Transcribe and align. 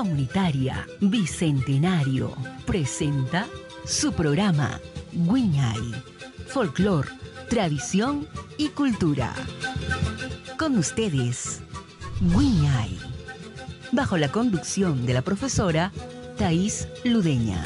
Comunitaria 0.00 0.86
Bicentenario 1.02 2.34
presenta 2.64 3.46
su 3.84 4.14
programa 4.14 4.80
Guiñay, 5.12 5.92
Folclor, 6.46 7.06
Tradición 7.50 8.26
y 8.56 8.68
Cultura. 8.68 9.34
Con 10.58 10.78
ustedes, 10.78 11.60
Guiñay, 12.18 12.98
bajo 13.92 14.16
la 14.16 14.32
conducción 14.32 15.04
de 15.04 15.12
la 15.12 15.20
profesora 15.20 15.92
Thais 16.38 16.88
Ludeña. 17.04 17.62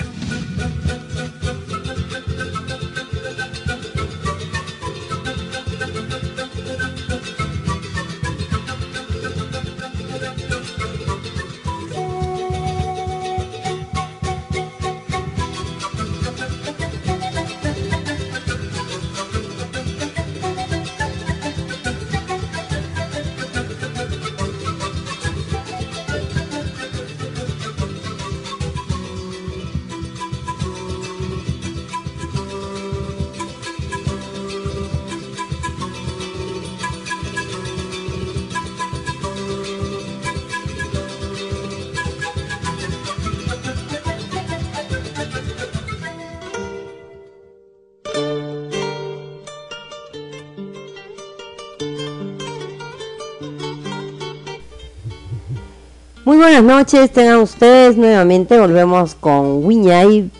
Buenas 56.44 56.62
noches, 56.62 57.10
tengan 57.10 57.38
ustedes 57.38 57.96
nuevamente, 57.96 58.58
volvemos 58.58 59.14
con 59.14 59.64
Wiñay, 59.64 60.30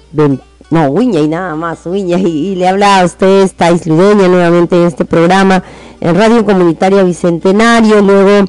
no, 0.69 0.89
Wiñay 0.89 1.29
nada 1.29 1.55
más, 1.55 1.87
Wiñay, 1.87 2.27
y 2.27 2.55
le 2.57 2.69
habla 2.69 3.01
a 3.01 3.05
ustedes 3.07 3.55
Thais 3.55 3.87
Ludeña 3.87 4.29
nuevamente 4.29 4.77
en 4.77 4.87
este 4.87 5.07
programa 5.07 5.63
en 6.03 6.15
Radio 6.15 6.45
Comunitaria 6.45 7.03
Bicentenario, 7.05 8.03
luego 8.03 8.45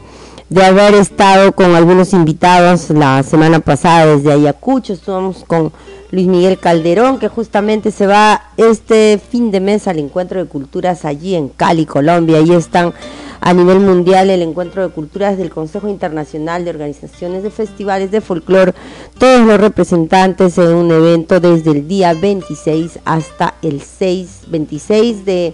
de 0.49 0.63
haber 0.63 0.93
estado 0.93 1.53
con 1.53 1.73
algunos 1.75 2.13
invitados 2.13 2.91
la 2.91 3.23
semana 3.23 3.59
pasada 3.59 4.15
desde 4.15 4.31
Ayacucho, 4.31 4.93
estuvimos 4.93 5.43
con 5.43 5.71
Luis 6.11 6.27
Miguel 6.27 6.59
Calderón, 6.59 7.17
que 7.17 7.29
justamente 7.29 7.89
se 7.89 8.05
va 8.05 8.43
este 8.55 9.19
fin 9.19 9.49
de 9.49 9.59
mes 9.59 9.87
al 9.87 9.97
encuentro 9.97 10.39
de 10.39 10.47
culturas 10.47 11.03
allí 11.03 11.33
en 11.33 11.49
Cali, 11.49 11.87
Colombia, 11.87 12.37
ahí 12.37 12.51
están 12.51 12.93
a 13.41 13.53
nivel 13.53 13.79
mundial 13.79 14.29
el 14.29 14.43
encuentro 14.43 14.83
de 14.83 14.93
culturas 14.93 15.37
del 15.37 15.49
Consejo 15.49 15.89
Internacional 15.89 16.63
de 16.63 16.69
Organizaciones 16.69 17.41
de 17.41 17.49
Festivales 17.49 18.11
de 18.11 18.21
Folclor, 18.21 18.75
todos 19.17 19.41
los 19.41 19.59
representantes 19.59 20.57
en 20.59 20.73
un 20.73 20.91
evento 20.91 21.39
desde 21.39 21.71
el 21.71 21.87
día 21.87 22.13
26 22.13 22.99
hasta 23.03 23.55
el 23.63 23.81
6, 23.81 24.41
26 24.47 25.25
de 25.25 25.53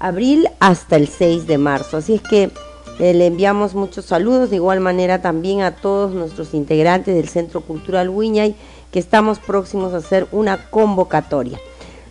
abril 0.00 0.48
hasta 0.58 0.96
el 0.96 1.08
6 1.08 1.46
de 1.46 1.58
marzo. 1.58 1.96
Así 1.96 2.14
es 2.14 2.22
que 2.22 2.50
eh, 2.98 3.14
le 3.14 3.26
enviamos 3.26 3.74
muchos 3.74 4.06
saludos, 4.06 4.50
de 4.50 4.56
igual 4.56 4.80
manera 4.80 5.22
también 5.22 5.62
a 5.62 5.76
todos 5.76 6.12
nuestros 6.12 6.54
integrantes 6.54 7.14
del 7.14 7.28
Centro 7.28 7.60
Cultural 7.60 8.08
Wiñay, 8.08 8.56
que 8.90 8.98
estamos 8.98 9.38
próximos 9.38 9.94
a 9.94 9.98
hacer 9.98 10.26
una 10.32 10.68
convocatoria. 10.70 11.58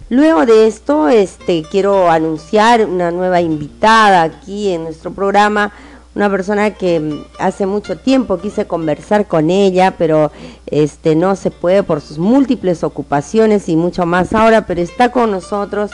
Luego 0.09 0.45
de 0.45 0.67
esto, 0.67 1.09
este, 1.09 1.63
quiero 1.69 2.09
anunciar 2.09 2.85
una 2.85 3.11
nueva 3.11 3.41
invitada 3.41 4.23
aquí 4.23 4.69
en 4.69 4.83
nuestro 4.83 5.11
programa, 5.11 5.73
una 6.15 6.29
persona 6.29 6.71
que 6.71 7.01
mm, 7.01 7.25
hace 7.39 7.65
mucho 7.65 7.97
tiempo 7.97 8.37
quise 8.37 8.65
conversar 8.65 9.27
con 9.27 9.49
ella, 9.49 9.95
pero 9.97 10.31
este, 10.67 11.15
no 11.15 11.35
se 11.35 11.51
puede 11.51 11.83
por 11.83 11.99
sus 11.99 12.17
múltiples 12.17 12.85
ocupaciones 12.85 13.67
y 13.67 13.75
mucho 13.75 14.05
más 14.05 14.33
ahora, 14.33 14.65
pero 14.65 14.81
está 14.81 15.11
con 15.11 15.31
nosotros. 15.31 15.91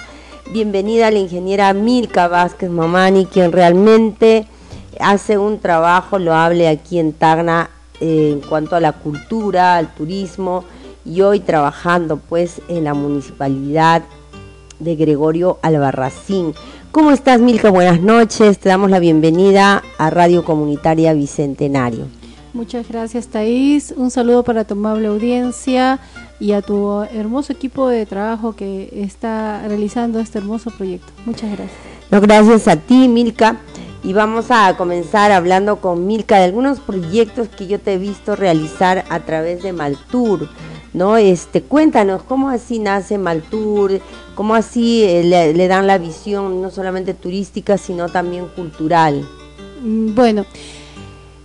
Bienvenida 0.51 1.09
la 1.09 1.17
ingeniera 1.17 1.73
Milka 1.73 2.27
Vázquez 2.27 2.69
Mamani, 2.69 3.25
quien 3.25 3.51
realmente 3.51 4.45
hace 4.99 5.37
un 5.37 5.59
trabajo 5.59 6.19
loable 6.19 6.67
aquí 6.67 6.99
en 6.99 7.13
Tacna 7.13 7.69
eh, 7.99 8.31
en 8.33 8.41
cuanto 8.41 8.75
a 8.75 8.79
la 8.79 8.93
cultura, 8.93 9.77
al 9.77 9.93
turismo 9.93 10.63
y 11.05 11.21
hoy 11.21 11.39
trabajando 11.39 12.17
pues 12.17 12.61
en 12.67 12.83
la 12.83 12.93
municipalidad 12.93 14.03
de 14.79 14.95
Gregorio 14.95 15.59
Albarracín. 15.61 16.53
¿Cómo 16.91 17.11
estás 17.11 17.39
Milka? 17.39 17.69
Buenas 17.71 18.01
noches, 18.01 18.59
te 18.59 18.69
damos 18.69 18.91
la 18.91 18.99
bienvenida 18.99 19.83
a 19.97 20.09
Radio 20.09 20.43
Comunitaria 20.43 21.13
Bicentenario. 21.13 22.07
Muchas 22.53 22.87
gracias 22.87 23.27
Thais, 23.27 23.93
un 23.97 24.11
saludo 24.11 24.43
para 24.43 24.63
tu 24.63 24.75
amable 24.75 25.07
audiencia 25.07 25.99
y 26.39 26.51
a 26.51 26.61
tu 26.61 27.01
hermoso 27.01 27.51
equipo 27.51 27.87
de 27.87 28.05
trabajo 28.05 28.55
que 28.55 28.89
está 28.95 29.67
realizando 29.67 30.19
este 30.19 30.37
hermoso 30.37 30.69
proyecto. 30.69 31.11
Muchas 31.25 31.49
gracias. 31.49 31.79
No, 32.11 32.21
gracias 32.21 32.67
a 32.67 32.75
ti 32.75 33.07
Milka 33.07 33.57
y 34.03 34.13
vamos 34.13 34.47
a 34.49 34.75
comenzar 34.75 35.31
hablando 35.31 35.77
con 35.77 36.05
Milka 36.05 36.37
de 36.37 36.45
algunos 36.45 36.79
proyectos 36.79 37.47
que 37.47 37.67
yo 37.67 37.79
te 37.79 37.93
he 37.93 37.97
visto 37.97 38.35
realizar 38.35 39.05
a 39.09 39.21
través 39.21 39.63
de 39.63 39.71
Maltour. 39.71 40.49
¿no? 40.93 41.17
Este, 41.17 41.61
cuéntanos, 41.61 42.21
¿cómo 42.23 42.49
así 42.49 42.79
nace 42.79 43.17
Maltour? 43.17 44.01
¿Cómo 44.35 44.55
así 44.55 45.03
eh, 45.03 45.53
le, 45.55 45.67
dan 45.67 45.87
la 45.87 45.97
visión 45.97 46.61
no 46.61 46.69
solamente 46.69 47.13
turística, 47.13 47.77
sino 47.77 48.09
también 48.09 48.47
cultural? 48.47 49.27
Mm, 49.81 50.15
bueno, 50.15 50.45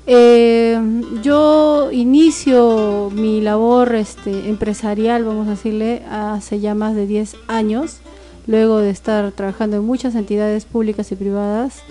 eh, 0.07 0.79
yo 1.23 1.91
inicio 1.93 3.11
mi 3.15 3.41
labor 3.41 3.95
este, 3.95 4.49
empresarial, 4.49 5.25
vamos 5.25 5.47
a 5.47 5.51
decirle, 5.51 6.03
hace 6.11 6.61
ya 6.61 6.75
más 6.75 6.95
de 6.95 7.07
10 7.07 7.37
años, 7.47 7.99
luego 8.47 8.79
de 8.79 8.91
estar 8.91 9.31
trabajando 9.33 9.77
en 9.77 9.85
muchas 9.85 10.15
entidades 10.15 10.65
públicas 10.65 11.13
y 11.13 11.17
privadas. 11.17 11.83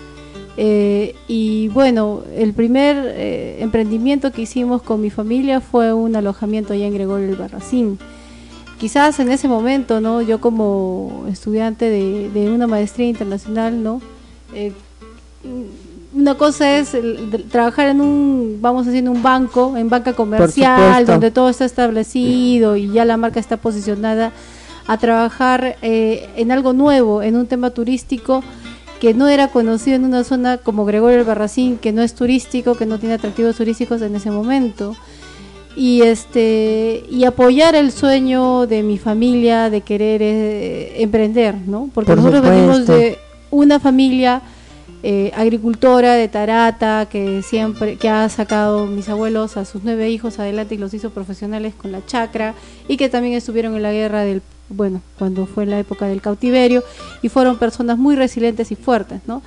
Eh, 0.60 1.14
y 1.28 1.68
bueno, 1.68 2.24
el 2.34 2.52
primer 2.52 2.96
eh, 2.96 3.58
emprendimiento 3.60 4.32
que 4.32 4.42
hicimos 4.42 4.82
con 4.82 5.00
mi 5.00 5.08
familia 5.08 5.60
fue 5.60 5.92
un 5.92 6.16
alojamiento 6.16 6.72
allá 6.72 6.86
en 6.86 6.94
Gregorio 6.94 7.28
el 7.28 7.36
Barracín. 7.36 7.96
Quizás 8.80 9.20
en 9.20 9.30
ese 9.30 9.46
momento, 9.46 10.00
¿no? 10.00 10.20
Yo 10.20 10.40
como 10.40 11.26
estudiante 11.30 11.88
de, 11.88 12.50
una 12.50 12.66
maestría 12.66 13.06
internacional, 13.06 13.84
¿no? 13.84 14.02
Eh, 14.52 14.72
una 16.12 16.34
cosa 16.34 16.76
es 16.76 16.96
trabajar 17.52 17.86
en 17.86 18.00
un, 18.00 18.58
vamos 18.60 18.82
a 18.82 18.90
decir, 18.90 19.04
en 19.04 19.10
un 19.10 19.22
banco, 19.22 19.76
en 19.76 19.88
banca 19.88 20.14
comercial, 20.14 21.06
donde 21.06 21.30
todo 21.30 21.50
está 21.50 21.66
establecido 21.66 22.74
y 22.76 22.88
ya 22.88 23.04
la 23.04 23.16
marca 23.16 23.38
está 23.38 23.58
posicionada, 23.58 24.32
a 24.88 24.96
trabajar 24.96 25.76
en 25.82 26.50
algo 26.50 26.72
nuevo, 26.72 27.22
en 27.22 27.36
un 27.36 27.46
tema 27.46 27.70
turístico 27.70 28.42
que 29.00 29.14
no 29.14 29.28
era 29.28 29.48
conocido 29.48 29.96
en 29.96 30.04
una 30.04 30.24
zona 30.24 30.58
como 30.58 30.84
Gregorio 30.84 31.18
el 31.18 31.24
Barracín, 31.24 31.78
que 31.78 31.92
no 31.92 32.02
es 32.02 32.14
turístico, 32.14 32.74
que 32.74 32.86
no 32.86 32.98
tiene 32.98 33.14
atractivos 33.14 33.56
turísticos 33.56 34.02
en 34.02 34.16
ese 34.16 34.30
momento. 34.30 34.96
Y 35.76 36.02
este 36.02 37.04
y 37.08 37.24
apoyar 37.24 37.76
el 37.76 37.92
sueño 37.92 38.66
de 38.66 38.82
mi 38.82 38.98
familia 38.98 39.70
de 39.70 39.82
querer 39.82 40.20
eh, 40.22 41.02
emprender, 41.02 41.54
¿no? 41.66 41.88
Porque 41.94 42.16
nosotros 42.16 42.42
venimos 42.42 42.86
de 42.86 43.18
una 43.50 43.78
familia 43.78 44.42
eh, 45.04 45.30
agricultora 45.36 46.14
de 46.14 46.26
Tarata 46.26 47.06
que 47.08 47.42
siempre 47.42 47.96
que 47.96 48.08
ha 48.08 48.28
sacado 48.28 48.86
mis 48.86 49.08
abuelos 49.08 49.56
a 49.56 49.64
sus 49.64 49.84
nueve 49.84 50.10
hijos 50.10 50.40
adelante 50.40 50.74
y 50.74 50.78
los 50.78 50.92
hizo 50.92 51.10
profesionales 51.10 51.74
con 51.74 51.92
la 51.92 52.04
chacra 52.04 52.54
y 52.88 52.96
que 52.96 53.08
también 53.08 53.34
estuvieron 53.34 53.76
en 53.76 53.82
la 53.82 53.92
guerra 53.92 54.24
del 54.24 54.42
bueno, 54.68 55.00
cuando 55.18 55.46
fue 55.46 55.66
la 55.66 55.78
época 55.78 56.06
del 56.06 56.20
cautiverio, 56.20 56.82
y 57.22 57.28
fueron 57.28 57.58
personas 57.58 57.98
muy 57.98 58.16
resilientes 58.16 58.70
y 58.70 58.76
fuertes, 58.76 59.20
¿no? 59.26 59.42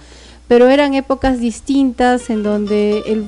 Pero 0.47 0.67
eran 0.67 0.93
épocas 0.93 1.39
distintas 1.39 2.29
en 2.29 2.43
donde 2.43 3.03
el 3.05 3.27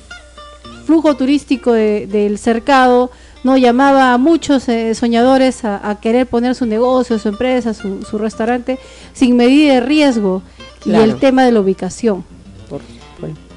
flujo 0.86 1.16
turístico 1.16 1.72
del 1.72 2.38
cercado 2.38 3.12
no 3.44 3.58
llamaba 3.58 4.14
a 4.14 4.18
muchos 4.18 4.68
eh, 4.70 4.96
soñadores 4.96 5.66
a, 5.66 5.98
querer 6.02 6.28
poner 6.28 6.56
su 6.56 6.66
negocio, 6.66 7.20
su 7.20 7.30
empresa, 7.30 7.74
su, 7.74 8.18
restaurante 8.18 8.80
sin 9.14 9.36
medida 9.36 9.76
de 9.76 9.80
riesgo 9.82 10.42
y 10.86 10.94
el 10.94 11.18
tema 11.18 11.46
de 11.46 11.52
la 11.52 11.60
ubicación. 11.60 12.24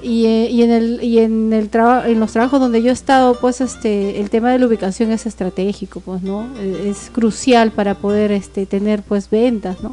Y, 0.08 0.26
eh, 0.26 0.48
y, 0.50 0.62
en 0.62 0.70
el 0.70 1.02
y 1.02 1.18
en 1.18 1.52
el 1.52 1.68
en 2.06 2.20
los 2.20 2.30
trabajos 2.30 2.60
donde 2.60 2.80
yo 2.80 2.90
he 2.90 2.92
estado 2.92 3.40
pues 3.40 3.60
este 3.60 4.20
el 4.20 4.30
tema 4.30 4.52
de 4.52 4.60
la 4.60 4.66
ubicación 4.66 5.10
es 5.10 5.26
estratégico 5.26 5.98
pues 5.98 6.22
no 6.22 6.46
eh, 6.58 6.90
es 6.90 7.10
crucial 7.10 7.72
para 7.72 7.94
poder 7.94 8.30
este 8.30 8.66
tener 8.66 9.02
pues 9.02 9.28
ventas 9.30 9.82
no 9.82 9.92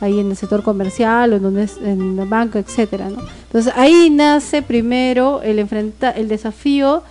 ahí 0.00 0.18
en 0.18 0.28
el 0.28 0.36
sector 0.36 0.62
comercial 0.62 1.32
o 1.32 1.36
en 1.36 1.42
donde 1.42 1.62
es 1.62 1.78
en 1.78 2.18
el 2.18 2.28
banco 2.28 2.58
etcétera 2.58 3.08
entonces 3.08 3.72
ahí 3.74 4.10
nace 4.10 4.60
primero 4.60 5.40
el 5.40 5.58
enfrenta 5.60 6.10
el 6.10 6.28
desafío 6.28 7.02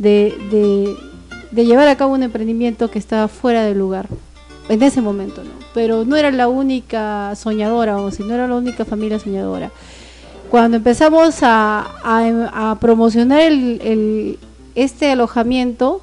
de, 0.00 0.96
de, 1.52 1.64
llevar 1.64 1.88
a 1.88 1.96
cabo 1.96 2.14
un 2.14 2.22
emprendimiento 2.22 2.90
que 2.90 2.98
estaba 2.98 3.28
fuera 3.28 3.64
del 3.64 3.78
lugar, 3.78 4.08
en 4.68 4.82
ese 4.82 5.00
momento, 5.00 5.44
¿no? 5.44 5.50
Pero 5.74 6.04
no 6.04 6.16
era 6.16 6.30
la 6.30 6.48
única 6.48 7.34
soñadora, 7.36 7.98
o 7.98 8.10
si 8.10 8.22
no 8.22 8.34
era 8.34 8.48
la 8.48 8.56
única 8.56 8.84
familia 8.84 9.18
soñadora. 9.18 9.70
Cuando 10.50 10.78
empezamos 10.78 11.42
a, 11.42 11.86
a, 12.02 12.76
promocionar 12.80 13.40
el, 13.40 14.36
este 14.74 15.12
alojamiento, 15.12 16.02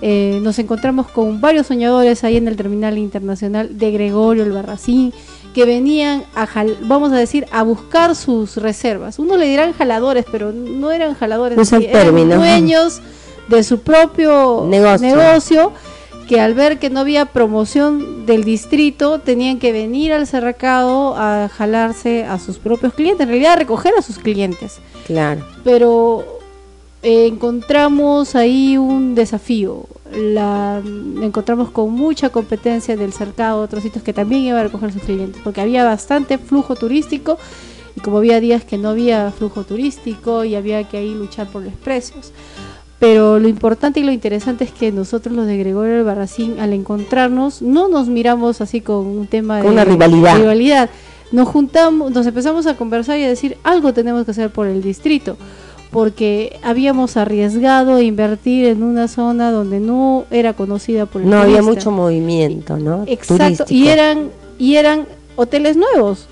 eh, 0.00 0.38
nos 0.42 0.60
encontramos 0.60 1.08
con 1.08 1.40
varios 1.40 1.66
soñadores 1.66 2.22
ahí 2.22 2.36
en 2.36 2.46
el 2.46 2.56
terminal 2.56 2.98
internacional 2.98 3.76
de 3.78 3.90
Gregorio 3.90 4.44
el 4.44 4.52
Barracín, 4.52 5.12
que 5.54 5.64
venían 5.64 6.22
a, 6.36 6.46
vamos 6.82 7.12
a 7.12 7.16
decir, 7.16 7.46
a 7.50 7.64
buscar 7.64 8.14
sus 8.14 8.56
reservas. 8.58 9.18
Uno 9.18 9.36
le 9.36 9.46
dirán 9.46 9.72
jaladores, 9.72 10.24
pero 10.30 10.52
no 10.52 10.92
eran 10.92 11.14
jaladores, 11.14 11.72
eran 11.72 12.28
dueños 12.28 13.00
de 13.48 13.64
su 13.64 13.80
propio 13.80 14.66
negocio. 14.68 15.72
Que 16.30 16.40
al 16.40 16.54
ver 16.54 16.78
que 16.78 16.90
no 16.90 17.00
había 17.00 17.26
promoción 17.26 18.24
del 18.24 18.44
distrito, 18.44 19.18
tenían 19.18 19.58
que 19.58 19.72
venir 19.72 20.12
al 20.12 20.28
cerracado 20.28 21.16
a 21.16 21.48
jalarse 21.48 22.22
a 22.22 22.38
sus 22.38 22.58
propios 22.58 22.94
clientes, 22.94 23.24
en 23.24 23.30
realidad 23.30 23.54
a 23.54 23.56
recoger 23.56 23.94
a 23.98 24.02
sus 24.02 24.20
clientes. 24.20 24.78
Claro. 25.08 25.44
Pero 25.64 26.24
eh, 27.02 27.26
encontramos 27.26 28.36
ahí 28.36 28.78
un 28.78 29.16
desafío. 29.16 29.86
La, 30.12 30.80
encontramos 31.20 31.70
con 31.70 31.90
mucha 31.90 32.30
competencia 32.30 32.96
del 32.96 33.12
cercado, 33.12 33.60
otros 33.60 33.82
sitios 33.82 34.04
que 34.04 34.12
también 34.12 34.42
iban 34.42 34.60
a 34.60 34.62
recoger 34.62 34.92
sus 34.92 35.02
clientes, 35.02 35.42
porque 35.42 35.60
había 35.60 35.82
bastante 35.82 36.38
flujo 36.38 36.76
turístico 36.76 37.38
y 37.96 38.00
como 38.02 38.18
había 38.18 38.38
días 38.38 38.62
que 38.62 38.78
no 38.78 38.90
había 38.90 39.32
flujo 39.32 39.64
turístico 39.64 40.44
y 40.44 40.54
había 40.54 40.84
que 40.84 40.98
ahí 40.98 41.12
luchar 41.12 41.48
por 41.48 41.62
los 41.62 41.74
precios. 41.74 42.32
Pero 43.00 43.40
lo 43.40 43.48
importante 43.48 43.98
y 43.98 44.02
lo 44.04 44.12
interesante 44.12 44.62
es 44.64 44.72
que 44.72 44.92
nosotros 44.92 45.34
los 45.34 45.46
de 45.46 45.56
Gregorio 45.56 45.94
del 45.94 46.04
Barracín, 46.04 46.60
al 46.60 46.74
encontrarnos, 46.74 47.62
no 47.62 47.88
nos 47.88 48.08
miramos 48.08 48.60
así 48.60 48.82
con 48.82 49.06
un 49.06 49.26
tema 49.26 49.62
de 49.62 49.68
una 49.68 49.84
rivalidad. 49.84 50.36
rivalidad. 50.36 50.90
Nos 51.32 51.48
juntamos, 51.48 52.10
nos 52.12 52.26
empezamos 52.26 52.66
a 52.66 52.76
conversar 52.76 53.18
y 53.18 53.24
a 53.24 53.28
decir 53.28 53.56
algo 53.64 53.94
tenemos 53.94 54.26
que 54.26 54.32
hacer 54.32 54.50
por 54.50 54.66
el 54.66 54.82
distrito 54.82 55.36
porque 55.90 56.58
habíamos 56.62 57.16
arriesgado 57.16 57.96
a 57.96 58.02
invertir 58.02 58.66
en 58.66 58.82
una 58.82 59.08
zona 59.08 59.50
donde 59.50 59.80
no 59.80 60.24
era 60.30 60.52
conocida 60.52 61.06
por 61.06 61.22
el 61.22 61.30
No 61.30 61.40
había 61.40 61.62
mucho 61.62 61.90
movimiento, 61.90 62.76
¿no? 62.76 63.04
Exacto, 63.06 63.64
y 63.68 63.88
eran 63.88 64.28
y 64.58 64.76
eran 64.76 65.06
hoteles 65.36 65.76
nuevos 65.76 66.26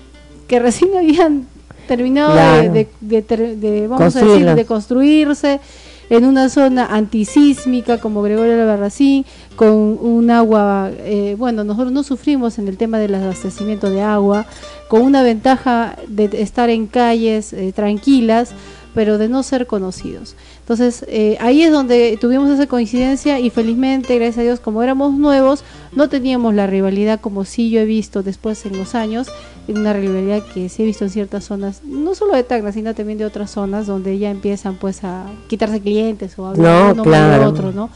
que 0.47 0.59
recién 0.59 0.91
habían 0.95 1.47
terminado 1.87 2.35
de, 2.35 3.87
vamos 3.89 4.15
a 4.15 4.23
decir, 4.23 4.45
de 4.45 4.65
construirse 4.65 5.59
en 6.09 6.25
una 6.25 6.49
zona 6.49 6.85
antisísmica 6.85 7.99
como 7.99 8.21
Gregorio 8.21 8.53
Albarracín, 8.53 9.25
con 9.55 9.71
un 9.71 10.31
agua, 10.31 10.89
eh, 10.97 11.35
bueno, 11.37 11.63
nosotros 11.63 11.91
no 11.91 12.03
sufrimos 12.03 12.59
en 12.59 12.67
el 12.67 12.77
tema 12.77 12.97
del 12.97 13.15
abastecimiento 13.15 13.89
de 13.89 14.01
agua, 14.01 14.45
con 14.87 15.01
una 15.01 15.21
ventaja 15.21 15.97
de 16.07 16.29
estar 16.41 16.69
en 16.69 16.87
calles 16.87 17.53
eh, 17.53 17.71
tranquilas, 17.73 18.53
pero 18.93 19.17
de 19.17 19.29
no 19.29 19.43
ser 19.43 19.67
conocidos. 19.67 20.35
Entonces, 20.69 21.03
eh, 21.07 21.35
ahí 21.39 21.63
es 21.63 21.71
donde 21.71 22.15
tuvimos 22.21 22.47
esa 22.47 22.67
coincidencia 22.67 23.39
y 23.39 23.49
felizmente, 23.49 24.13
gracias 24.13 24.37
a 24.37 24.41
Dios, 24.43 24.59
como 24.59 24.83
éramos 24.83 25.15
nuevos, 25.15 25.63
no 25.93 26.09
teníamos 26.09 26.53
la 26.53 26.67
rivalidad 26.67 27.19
como 27.19 27.43
sí 27.43 27.71
yo 27.71 27.79
he 27.79 27.85
visto 27.85 28.21
después 28.21 28.63
en 28.67 28.77
los 28.77 28.93
años, 28.93 29.29
una 29.67 29.93
rivalidad 29.93 30.43
que 30.53 30.69
sí 30.69 30.83
he 30.83 30.85
visto 30.85 31.05
en 31.05 31.09
ciertas 31.09 31.45
zonas, 31.45 31.81
no 31.83 32.13
solo 32.13 32.35
de 32.35 32.43
Tacna, 32.43 32.71
sino 32.71 32.93
también 32.93 33.17
de 33.17 33.25
otras 33.25 33.49
zonas 33.49 33.87
donde 33.87 34.19
ya 34.19 34.29
empiezan 34.29 34.75
pues 34.75 35.03
a 35.03 35.25
quitarse 35.47 35.81
clientes 35.81 36.37
o 36.37 36.45
a 36.45 36.49
hablar 36.51 36.93
uno 36.93 37.01
claro. 37.01 37.49
otro, 37.49 37.71
¿no? 37.71 37.89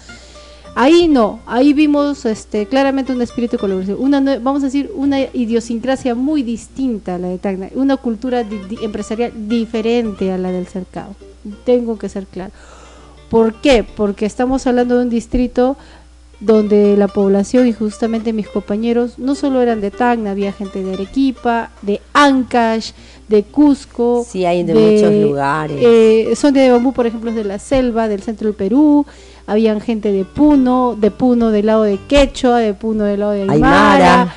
Ahí 0.74 1.08
no, 1.08 1.42
ahí 1.46 1.74
vimos 1.74 2.26
este, 2.26 2.66
claramente 2.66 3.14
un 3.14 3.22
espíritu 3.22 3.58
de 3.58 3.60
colaboración, 3.60 3.98
una, 4.00 4.20
vamos 4.40 4.64
a 4.64 4.66
decir, 4.66 4.90
una 4.96 5.20
idiosincrasia 5.20 6.16
muy 6.16 6.42
distinta 6.42 7.14
a 7.14 7.18
la 7.20 7.28
de 7.28 7.38
Tacna, 7.38 7.70
una 7.76 7.98
cultura 7.98 8.44
empresarial 8.82 9.32
diferente 9.48 10.32
a 10.32 10.40
la 10.40 10.52
del 10.52 10.66
cercado. 10.66 11.14
Tengo 11.66 11.98
que 11.98 12.10
ser 12.10 12.26
claro. 12.26 12.52
¿Por 13.30 13.56
qué? 13.62 13.84
Porque 13.84 14.26
estamos 14.26 14.68
hablando 14.68 14.98
de 14.98 15.04
un 15.04 15.10
distrito 15.10 15.76
donde 16.40 16.98
la 16.98 17.08
población 17.08 17.68
y 17.68 17.74
justamente 17.74 18.34
mis 18.34 18.50
compañeros 18.50 19.18
no 19.18 19.34
solo 19.34 19.62
eran 19.62 19.80
de 19.80 19.92
Tacna, 19.92 20.32
había 20.32 20.52
gente 20.52 20.84
de 20.84 20.94
Arequipa, 20.94 21.72
de 21.82 22.02
Ancash, 22.14 22.92
de 23.30 23.44
Cusco. 23.44 24.26
Sí, 24.28 24.46
hay 24.46 24.64
de, 24.64 24.74
muchos 24.74 25.14
lugares. 25.14 25.78
Eh, 25.82 26.34
son 26.36 26.54
de 26.54 26.70
Bambú, 26.70 26.92
por 26.92 27.08
ejemplo, 27.08 27.32
de 27.32 27.46
la 27.46 27.60
selva, 27.60 28.08
del 28.08 28.22
centro 28.22 28.48
del 28.48 28.56
Perú 28.56 29.06
habían 29.46 29.82
gente 29.82 30.12
de 30.12 30.26
Puno, 30.26 30.96
de 31.00 31.12
Puno 31.12 31.52
del 31.52 31.66
lado 31.66 31.84
de 31.84 31.98
Quechua, 31.98 32.60
de 32.60 32.74
Puno 32.74 33.04
del 33.04 33.20
lado 33.20 33.32
de 33.34 33.42
Aymara. 33.44 34.34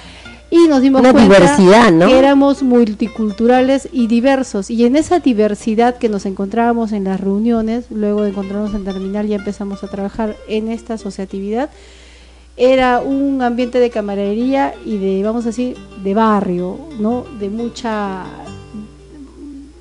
Y 0.50 0.68
nos 0.68 0.80
dimos 0.80 1.02
cuenta 1.02 1.22
diversidad, 1.22 1.90
¿no? 1.90 2.06
que 2.06 2.18
éramos 2.18 2.62
multiculturales 2.62 3.88
y 3.92 4.06
diversos. 4.06 4.70
Y 4.70 4.84
en 4.84 4.96
esa 4.96 5.18
diversidad 5.18 5.96
que 5.96 6.08
nos 6.08 6.24
encontrábamos 6.24 6.92
en 6.92 7.04
las 7.04 7.20
reuniones, 7.20 7.86
luego 7.90 8.22
de 8.22 8.30
encontrarnos 8.30 8.74
en 8.74 8.84
Terminal, 8.84 9.26
ya 9.26 9.36
empezamos 9.36 9.82
a 9.82 9.88
trabajar 9.88 10.36
en 10.48 10.68
esta 10.68 10.94
asociatividad. 10.94 11.70
Era 12.56 13.00
un 13.00 13.42
ambiente 13.42 13.80
de 13.80 13.90
camaradería 13.90 14.74
y 14.84 14.98
de, 14.98 15.22
vamos 15.22 15.44
a 15.44 15.48
decir, 15.48 15.76
de 16.02 16.14
barrio, 16.14 16.78
¿no? 16.98 17.24
De 17.38 17.50
mucha 17.50 18.24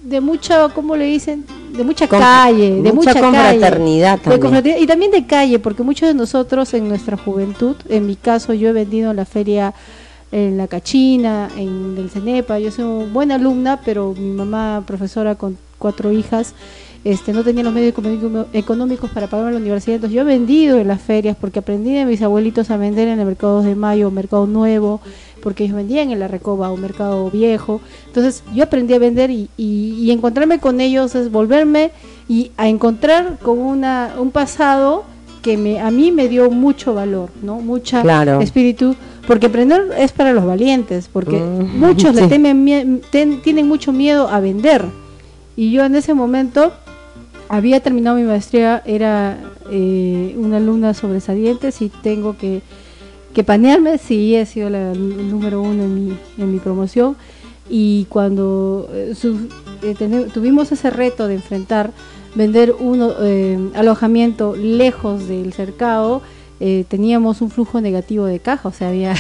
de 0.06 0.21
mucha, 0.21 0.69
¿cómo 0.69 0.95
le 0.95 1.06
dicen? 1.06 1.45
De 1.75 1.83
mucha 1.83 2.07
calle, 2.07 2.81
de 2.81 2.94
mucha, 2.94 3.19
confraternidad 3.19 4.19
también. 4.19 4.77
y 4.79 4.85
también 4.85 5.12
de 5.12 5.25
calle, 5.25 5.57
porque 5.59 5.83
muchos 5.83 6.07
de 6.07 6.13
nosotros 6.13 6.73
en 6.75 6.88
nuestra 6.88 7.17
juventud, 7.17 7.75
en 7.89 8.06
mi 8.06 8.15
caso 8.15 8.53
yo 8.53 8.69
he 8.69 8.71
vendido 8.71 9.12
en 9.12 9.17
la 9.17 9.25
feria 9.25 9.73
en 10.36 10.58
la 10.58 10.68
Cachina, 10.68 11.50
en 11.56 11.96
el 11.98 12.10
Cenepa, 12.10 12.60
yo 12.60 12.70
soy 12.70 13.06
buena 13.06 13.36
alumna, 13.36 13.80
pero 13.86 14.14
mi 14.14 14.32
mamá, 14.32 14.84
profesora 14.86 15.36
con 15.36 15.58
cuatro 15.78 16.12
hijas, 16.12 16.54
este, 17.06 17.32
no 17.32 17.42
tenía 17.42 17.64
los 17.64 17.72
medios 17.72 17.94
económicos 18.52 19.10
para 19.12 19.28
pagar 19.28 19.54
la 19.54 19.60
universidad, 19.60 19.96
entonces 19.96 20.14
yo 20.14 20.24
he 20.24 20.25
vendido 20.25 20.77
en 20.77 20.89
las 20.89 21.01
ferias 21.01 21.38
porque 21.39 21.60
aprendí 21.60 21.94
de 21.94 22.04
mis 22.04 22.22
abuelitos 22.22 22.70
a 22.70 22.75
vender 22.75 23.08
en 23.08 23.22
el 23.22 23.25
mercado 23.25 23.62
de 23.62 23.75
mayo, 23.75 24.12
mercado 24.12 24.46
nuevo, 24.46 25.00
porque 25.42 25.63
ellos 25.63 25.77
vendían 25.77 26.12
en 26.12 26.20
la 26.20 26.27
Recoba, 26.27 26.70
un 26.70 26.82
mercado 26.82 27.32
viejo. 27.32 27.80
Entonces 28.08 28.44
yo 28.54 28.65
aprendí 28.65 28.94
a 28.94 29.00
vender 29.00 29.32
y, 29.32 30.12
encontrarme 30.12 30.60
con 30.60 30.82
ellos 30.82 31.15
es 31.15 31.32
volverme 31.32 31.92
y 32.27 32.51
a 32.58 32.68
encontrar 32.68 33.38
con 33.39 33.60
una, 33.60 34.15
un 34.20 34.32
pasado 34.32 35.06
que 35.46 35.58
me, 35.58 35.80
a 35.80 35.92
mí 35.92 36.12
me 36.12 36.28
dio 36.28 36.50
mucho 36.50 36.96
valor, 36.96 37.30
¿no? 37.44 37.60
Mucha 37.60 38.02
espíritu, 38.42 38.96
porque 39.28 39.46
aprender 39.46 39.92
es 39.96 40.12
para 40.12 40.34
los 40.34 40.44
valientes, 40.44 41.08
porque 41.08 41.38
mm, 41.38 41.80
muchos 41.80 42.16
le 42.16 42.28
temen, 42.28 43.04
tienen 43.12 43.68
mucho 43.68 43.92
miedo 43.92 44.28
a 44.28 44.40
vender. 44.40 44.84
Y 45.56 45.70
yo 45.70 45.86
en 45.86 45.94
ese 45.94 46.16
momento 46.16 46.74
había 47.48 47.80
terminado 47.80 48.16
mi 48.16 48.24
maestría, 48.24 48.82
era 48.88 49.38
eh, 49.70 50.36
una 50.36 50.58
alumna 50.58 50.96
sobresaliente, 50.96 51.70
y 51.80 51.90
tengo 51.90 52.36
que 52.36 52.64
que 53.36 53.44
panearme 53.44 53.98
sí 53.98 54.34
he 54.34 54.46
sido 54.46 54.70
el 54.70 55.30
número 55.30 55.62
uno 55.62 55.84
en 55.84 55.94
mi, 55.94 56.18
en 56.38 56.52
mi 56.54 56.58
promoción 56.60 57.18
y 57.70 58.06
cuando 58.06 58.90
eh, 58.94 59.14
eh, 59.84 60.28
tuvimos 60.34 60.72
ese 60.72 60.90
reto 60.90 61.28
de 61.28 61.36
enfrentar 61.36 61.92
vender 62.36 62.74
un 62.77 63.13
eh, 63.22 63.58
alojamiento 63.75 64.56
lejos 64.56 65.27
del 65.27 65.54
cercado 65.54 66.22
teníamos 66.88 67.42
un 67.42 67.51
flujo 67.51 67.82
negativo 67.82 68.25
de 68.25 68.39
caja 68.39 68.70
o 68.70 68.72
sea 68.72 68.88
había 68.88 69.13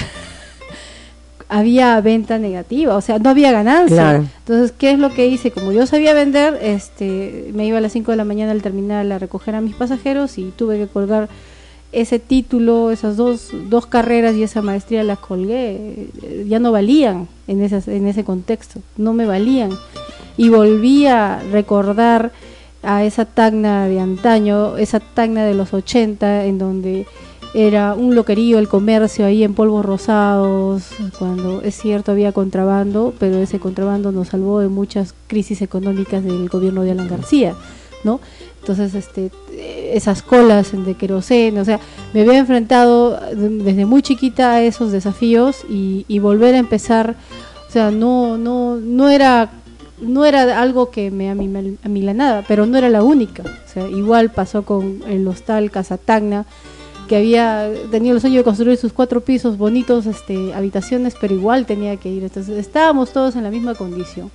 había 1.49 1.99
venta 2.01 2.39
negativa 2.39 2.95
o 2.95 3.01
sea 3.01 3.19
no 3.19 3.29
había 3.29 3.51
ganancia. 3.51 4.23
Entonces 4.39 4.71
qué 4.71 4.91
es 4.91 4.99
lo 4.99 5.11
que 5.13 5.27
hice 5.27 5.51
como 5.51 5.71
yo 5.71 5.85
sabía 5.85 6.13
vender 6.13 6.57
este 6.61 7.51
me 7.53 7.67
iba 7.67 7.77
a 7.77 7.81
las 7.81 7.91
5 7.91 8.11
de 8.11 8.17
la 8.17 8.25
mañana 8.25 8.51
al 8.51 8.61
terminal 8.61 9.11
a 9.11 9.19
recoger 9.19 9.53
a 9.53 9.61
mis 9.61 9.75
pasajeros 9.75 10.37
y 10.37 10.53
tuve 10.55 10.77
que 10.77 10.87
colgar 10.87 11.27
ese 11.95 12.19
título, 12.19 12.91
esas 12.91 13.15
dos, 13.15 13.51
dos 13.69 13.85
carreras 13.85 14.35
y 14.35 14.43
esa 14.43 14.61
maestría 14.61 15.01
las 15.03 15.17
colgué, 15.17 16.09
eh, 16.23 16.45
ya 16.45 16.59
no 16.59 16.73
valían 16.73 17.29
en, 17.47 17.61
esas, 17.61 17.87
en 17.87 18.05
ese 18.05 18.25
contexto, 18.25 18.81
no 18.97 19.13
me 19.13 19.25
valían. 19.25 19.71
Y 20.35 20.49
volví 20.49 21.07
a 21.07 21.41
recordar 21.53 22.33
a 22.85 23.03
esa 23.03 23.25
tagna 23.25 23.87
de 23.87 23.99
antaño, 23.99 24.77
esa 24.77 24.99
tagna 24.99 25.45
de 25.45 25.53
los 25.53 25.73
80, 25.73 26.45
en 26.45 26.57
donde 26.57 27.05
era 27.55 27.93
un 27.93 28.15
loquerío 28.15 28.59
el 28.59 28.67
comercio 28.67 29.25
ahí 29.25 29.43
en 29.43 29.53
polvos 29.53 29.85
rosados, 29.85 30.89
cuando 31.17 31.61
es 31.61 31.75
cierto 31.75 32.11
había 32.11 32.33
contrabando, 32.33 33.13
pero 33.17 33.37
ese 33.37 33.59
contrabando 33.59 34.11
nos 34.11 34.27
salvó 34.29 34.59
de 34.59 34.67
muchas 34.67 35.15
crisis 35.27 35.61
económicas 35.61 36.23
del 36.23 36.49
gobierno 36.49 36.83
de 36.83 36.91
Alan 36.91 37.07
García, 37.07 37.55
¿no? 38.03 38.19
Entonces, 38.59 38.93
este, 38.95 39.31
esas 39.93 40.21
colas 40.21 40.71
de 40.73 40.95
queroseno, 40.95 41.61
o 41.61 41.65
sea, 41.65 41.79
me 42.13 42.21
había 42.21 42.39
enfrentado 42.39 43.17
desde 43.33 43.85
muy 43.85 44.01
chiquita 44.01 44.53
a 44.53 44.63
esos 44.63 44.91
desafíos 44.91 45.63
y, 45.69 46.19
volver 46.19 46.55
a 46.55 46.57
empezar, 46.57 47.15
o 47.69 47.71
sea, 47.71 47.89
no, 47.91 48.37
no, 48.37 48.75
no 48.75 49.09
era 49.09 49.49
no 49.99 50.25
era 50.25 50.61
algo 50.61 50.91
que 50.91 51.11
me 51.11 51.29
amilanaba, 51.29 52.43
pero 52.47 52.65
no 52.65 52.77
era 52.77 52.89
la 52.89 53.03
única. 53.03 53.43
O 53.43 53.69
sea, 53.69 53.87
igual 53.87 54.31
pasó 54.31 54.63
con 54.63 55.01
el 55.07 55.27
hostal 55.27 55.71
Casa 55.71 55.97
Tacna, 55.97 56.45
que 57.07 57.17
había 57.17 57.71
tenido 57.91 58.15
el 58.15 58.21
sueño 58.21 58.37
de 58.37 58.43
construir 58.43 58.77
sus 58.77 58.91
cuatro 58.91 59.21
pisos 59.21 59.57
bonitos, 59.57 60.05
este, 60.05 60.53
habitaciones, 60.53 61.15
pero 61.19 61.33
igual 61.33 61.65
tenía 61.65 61.97
que 61.97 62.09
ir. 62.09 62.23
Entonces 62.23 62.57
estábamos 62.57 63.13
todos 63.13 63.35
en 63.35 63.43
la 63.43 63.51
misma 63.51 63.75
condición. 63.75 64.31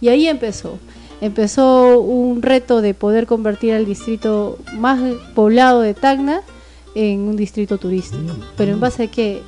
Y 0.00 0.08
ahí 0.08 0.28
empezó. 0.28 0.78
Empezó 1.20 2.00
un 2.00 2.40
reto 2.40 2.80
de 2.80 2.94
poder 2.94 3.26
convertir 3.26 3.74
al 3.74 3.84
distrito 3.84 4.58
más 4.74 5.00
poblado 5.34 5.80
de 5.80 5.94
Tacna 5.94 6.42
en 6.94 7.20
un 7.20 7.36
distrito 7.36 7.78
turístico. 7.78 8.34
Pero 8.56 8.72
en 8.72 8.80
base 8.80 9.04
a 9.04 9.06
que, 9.10 9.42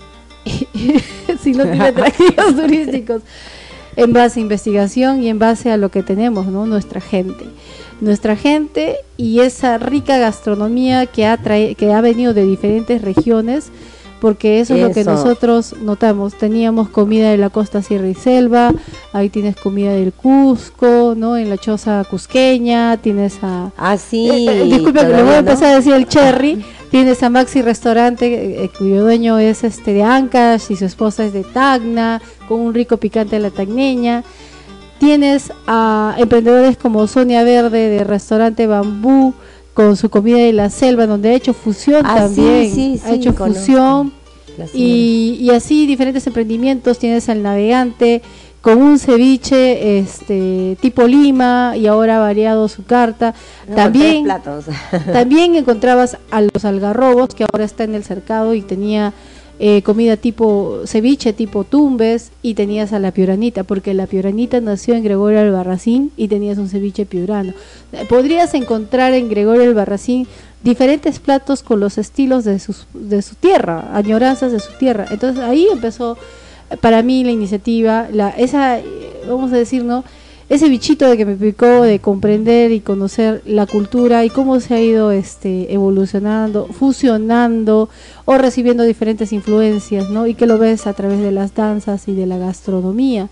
si 1.42 1.52
no 1.52 1.64
tiene 1.64 1.84
atractivos 1.86 2.56
turísticos, 2.56 3.22
en 3.96 4.12
base 4.12 4.40
a 4.40 4.42
investigación 4.42 5.22
y 5.22 5.28
en 5.28 5.38
base 5.38 5.70
a 5.70 5.76
lo 5.76 5.90
que 5.90 6.02
tenemos, 6.02 6.46
¿no? 6.46 6.66
Nuestra 6.66 7.00
gente. 7.00 7.46
Nuestra 8.00 8.36
gente 8.36 8.96
y 9.16 9.40
esa 9.40 9.78
rica 9.78 10.18
gastronomía 10.18 11.06
que 11.06 11.26
ha, 11.26 11.36
que 11.38 11.92
ha 11.92 12.00
venido 12.00 12.34
de 12.34 12.44
diferentes 12.44 13.02
regiones 13.02 13.70
porque 14.22 14.60
eso, 14.60 14.76
es 14.76 14.80
lo 14.80 14.92
que 14.92 15.02
nosotros 15.02 15.74
notamos. 15.82 16.34
Teníamos 16.34 16.88
comida 16.88 17.32
de 17.32 17.38
la 17.38 17.50
costa 17.50 17.82
Sierra 17.82 18.06
y 18.06 18.14
Selva, 18.14 18.72
ahí 19.12 19.30
tienes 19.30 19.56
comida 19.56 19.90
del 19.90 20.12
Cusco, 20.12 21.14
¿no? 21.16 21.36
En 21.36 21.50
la 21.50 21.58
choza 21.58 22.04
cusqueña, 22.08 22.98
tienes 22.98 23.40
a... 23.42 23.72
Ah, 23.76 23.96
sí. 23.96 24.30
Eh, 24.30 24.62
eh, 24.62 24.64
disculpe, 24.64 25.02
le 25.02 25.24
voy 25.24 25.32
a 25.32 25.38
empezar 25.38 25.72
a 25.72 25.76
decir 25.78 25.94
el 25.94 26.06
Cherry. 26.06 26.64
Tienes 26.92 27.20
a 27.24 27.30
Maxi 27.30 27.62
Restaurante, 27.62 28.62
eh, 28.62 28.70
cuyo 28.78 29.02
dueño 29.02 29.40
es 29.40 29.64
este 29.64 29.92
de 29.92 30.04
Ancash 30.04 30.70
y 30.70 30.76
su 30.76 30.84
esposa 30.84 31.24
es 31.24 31.32
de 31.32 31.42
Tacna, 31.42 32.22
con 32.46 32.60
un 32.60 32.74
rico 32.74 32.98
picante 32.98 33.34
de 33.34 33.42
la 33.42 33.50
tagneña. 33.50 34.22
Tienes 35.00 35.52
a 35.66 36.14
emprendedores 36.16 36.76
como 36.76 37.08
Sonia 37.08 37.42
Verde 37.42 37.88
de 37.88 38.04
Restaurante 38.04 38.68
Bambú, 38.68 39.34
con 39.74 39.96
su 39.96 40.10
comida 40.10 40.38
de 40.38 40.52
la 40.52 40.70
selva, 40.70 41.06
donde 41.06 41.30
ha 41.30 41.34
hecho 41.34 41.54
fusión 41.54 42.04
ah, 42.04 42.16
también. 42.16 43.00
ha 43.04 43.12
hecho 43.12 43.32
fusión. 43.32 44.12
Y, 44.74 45.38
y, 45.40 45.50
así 45.50 45.86
diferentes 45.86 46.26
emprendimientos. 46.26 46.98
Tienes 46.98 47.28
al 47.30 47.42
navegante 47.42 48.20
con 48.62 48.80
un 48.80 48.98
ceviche 48.98 49.98
este 49.98 50.76
tipo 50.80 51.06
Lima 51.06 51.74
y 51.76 51.88
ahora 51.88 52.16
ha 52.16 52.20
variado 52.20 52.68
su 52.68 52.84
carta. 52.84 53.34
también, 53.74 54.26
también 55.12 55.56
encontrabas 55.56 56.16
a 56.30 56.40
los 56.40 56.64
algarrobos, 56.64 57.34
que 57.34 57.44
ahora 57.44 57.64
está 57.64 57.84
en 57.84 57.94
el 57.94 58.04
cercado 58.04 58.54
y 58.54 58.62
tenía 58.62 59.12
eh, 59.64 59.82
comida 59.82 60.16
tipo 60.16 60.80
ceviche, 60.86 61.32
tipo 61.32 61.62
tumbes, 61.62 62.32
y 62.42 62.54
tenías 62.54 62.92
a 62.92 62.98
la 62.98 63.12
pioranita, 63.12 63.62
porque 63.62 63.94
la 63.94 64.08
pioranita 64.08 64.60
nació 64.60 64.96
en 64.96 65.04
Gregorio 65.04 65.38
Albarracín 65.38 66.10
y 66.16 66.26
tenías 66.26 66.58
un 66.58 66.68
ceviche 66.68 67.06
piorano. 67.06 67.52
Podrías 68.08 68.54
encontrar 68.54 69.12
en 69.14 69.28
Gregorio 69.28 69.62
Albarracín 69.62 70.26
diferentes 70.64 71.20
platos 71.20 71.62
con 71.62 71.78
los 71.78 71.96
estilos 71.96 72.42
de, 72.42 72.58
sus, 72.58 72.88
de 72.92 73.22
su 73.22 73.36
tierra, 73.36 73.90
añoranzas 73.94 74.50
de 74.50 74.58
su 74.58 74.72
tierra. 74.80 75.06
Entonces 75.12 75.44
ahí 75.44 75.68
empezó 75.70 76.18
eh, 76.68 76.76
para 76.76 77.04
mí 77.04 77.22
la 77.22 77.30
iniciativa, 77.30 78.08
la, 78.10 78.30
esa, 78.30 78.80
eh, 78.80 78.84
vamos 79.28 79.52
a 79.52 79.56
decir, 79.56 79.84
¿no? 79.84 80.02
Ese 80.48 80.68
bichito 80.68 81.08
de 81.08 81.16
que 81.16 81.24
me 81.24 81.36
picó 81.36 81.82
de 81.82 81.98
comprender 81.98 82.72
y 82.72 82.80
conocer 82.80 83.42
la 83.46 83.66
cultura 83.66 84.24
y 84.24 84.30
cómo 84.30 84.60
se 84.60 84.74
ha 84.74 84.80
ido 84.80 85.10
este 85.10 85.72
evolucionando, 85.72 86.66
fusionando 86.66 87.88
o 88.24 88.38
recibiendo 88.38 88.82
diferentes 88.82 89.32
influencias, 89.32 90.10
¿no? 90.10 90.26
Y 90.26 90.34
que 90.34 90.46
lo 90.46 90.58
ves 90.58 90.86
a 90.86 90.92
través 90.92 91.20
de 91.20 91.32
las 91.32 91.54
danzas 91.54 92.08
y 92.08 92.14
de 92.14 92.26
la 92.26 92.38
gastronomía. 92.38 93.28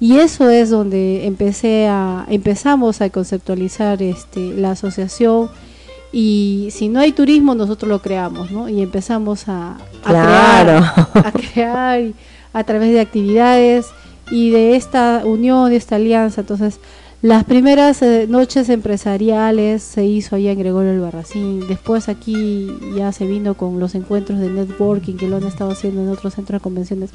Y 0.00 0.16
eso 0.18 0.48
es 0.48 0.70
donde 0.70 1.26
empecé 1.26 1.86
a 1.88 2.26
empezamos 2.28 3.00
a 3.00 3.10
conceptualizar 3.10 4.02
este 4.02 4.54
la 4.54 4.72
asociación 4.72 5.50
y 6.12 6.68
si 6.72 6.88
no 6.88 7.00
hay 7.00 7.12
turismo 7.12 7.54
nosotros 7.54 7.88
lo 7.88 8.02
creamos, 8.02 8.50
¿no? 8.50 8.68
Y 8.68 8.82
empezamos 8.82 9.44
a, 9.46 9.76
crear, 10.02 10.68
a 11.14 11.32
crear 11.32 12.02
a 12.52 12.64
través 12.64 12.92
de 12.92 13.00
actividades 13.00 13.86
y 14.30 14.50
de 14.50 14.76
esta 14.76 15.22
unión, 15.24 15.70
de 15.70 15.76
esta 15.76 15.96
alianza. 15.96 16.42
Entonces, 16.42 16.80
las 17.22 17.44
primeras 17.44 18.00
eh, 18.00 18.26
noches 18.28 18.70
empresariales 18.70 19.82
se 19.82 20.06
hizo 20.06 20.36
allá 20.36 20.52
en 20.52 20.58
Gregorio 20.58 20.92
el 20.92 21.00
Barracín. 21.00 21.66
Después 21.68 22.08
aquí 22.08 22.68
ya 22.96 23.12
se 23.12 23.26
vino 23.26 23.54
con 23.54 23.78
los 23.78 23.94
encuentros 23.94 24.38
de 24.38 24.48
networking 24.48 25.16
que 25.16 25.28
lo 25.28 25.36
han 25.36 25.46
estado 25.46 25.72
haciendo 25.72 26.02
en 26.02 26.08
otros 26.08 26.34
centros 26.34 26.60
de 26.60 26.62
convenciones. 26.62 27.10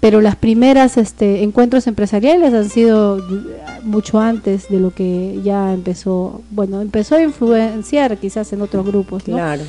Pero 0.00 0.20
las 0.20 0.36
primeras 0.36 0.96
este, 0.96 1.42
encuentros 1.42 1.86
empresariales 1.86 2.54
han 2.54 2.70
sido 2.70 3.22
mucho 3.82 4.20
antes 4.20 4.68
de 4.68 4.80
lo 4.80 4.90
que 4.90 5.40
ya 5.42 5.72
empezó, 5.72 6.42
bueno, 6.50 6.80
empezó 6.80 7.16
a 7.16 7.22
influenciar 7.22 8.16
quizás 8.18 8.52
en 8.52 8.62
otros 8.62 8.86
grupos. 8.86 9.24
Claro. 9.24 9.64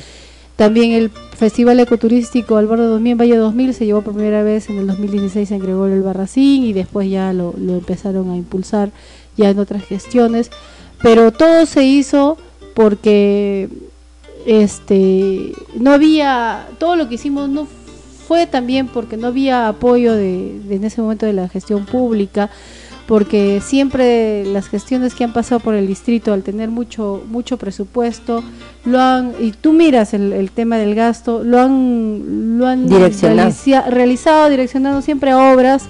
También 0.58 0.90
el 0.90 1.10
Festival 1.10 1.78
Ecoturístico 1.78 2.56
Alberto 2.56 2.88
2000 2.88 3.14
Valle 3.14 3.36
2000 3.36 3.74
se 3.74 3.86
llevó 3.86 4.02
por 4.02 4.14
primera 4.14 4.42
vez 4.42 4.68
en 4.68 4.78
el 4.78 4.88
2016 4.88 5.52
en 5.52 5.60
Gregorio 5.60 5.94
el 5.94 6.02
Barracín 6.02 6.64
y 6.64 6.72
después 6.72 7.08
ya 7.08 7.32
lo, 7.32 7.54
empezaron 7.56 8.28
a 8.32 8.36
impulsar 8.36 8.90
ya 9.36 9.50
en 9.50 9.60
otras 9.60 9.84
gestiones. 9.84 10.50
Pero 11.00 11.30
todo 11.30 11.64
se 11.64 11.84
hizo 11.84 12.38
porque 12.74 13.68
este 14.46 15.52
no 15.78 15.92
había, 15.92 16.66
todo 16.78 16.96
lo 16.96 17.08
que 17.08 17.14
hicimos 17.14 17.48
no 17.48 17.68
fue 18.26 18.48
también 18.48 18.88
porque 18.88 19.16
no 19.16 19.28
había 19.28 19.68
apoyo 19.68 20.12
de, 20.14 20.58
de 20.64 20.74
en 20.74 20.82
ese 20.82 21.00
momento 21.00 21.24
de 21.24 21.34
la 21.34 21.48
gestión 21.48 21.86
pública 21.86 22.50
porque 23.08 23.62
siempre 23.64 24.44
las 24.44 24.68
gestiones 24.68 25.14
que 25.14 25.24
han 25.24 25.32
pasado 25.32 25.60
por 25.60 25.74
el 25.74 25.86
distrito 25.86 26.34
al 26.34 26.42
tener 26.42 26.68
mucho 26.68 27.24
mucho 27.26 27.56
presupuesto 27.56 28.44
lo 28.84 29.00
han 29.00 29.32
y 29.40 29.52
tú 29.52 29.72
miras 29.72 30.12
el, 30.12 30.50
tema 30.50 30.76
del 30.76 30.94
gasto 30.94 31.42
lo 31.42 31.58
han 31.58 32.58
lo 32.58 32.66
han 32.66 32.86
realizado 33.88 34.50
direccionando 34.50 35.00
siempre 35.00 35.30
a 35.30 35.52
obras 35.54 35.88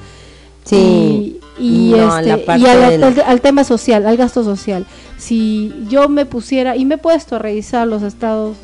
sí. 0.68 1.40
Y, 1.60 1.92
este, 1.92 2.44
y 2.56 2.66
al, 2.66 3.40
tema 3.40 3.64
social 3.64 4.06
al 4.06 4.16
gasto 4.16 4.44
social. 4.44 4.86
Si 5.16 5.74
yo 5.88 6.08
me 6.08 6.24
pusiera 6.24 6.76
y 6.76 6.84
me 6.84 6.94
he 6.94 6.98
puesto 6.98 7.34
a 7.34 7.40
revisar 7.40 7.88
los 7.88 8.02
estados 8.02 8.56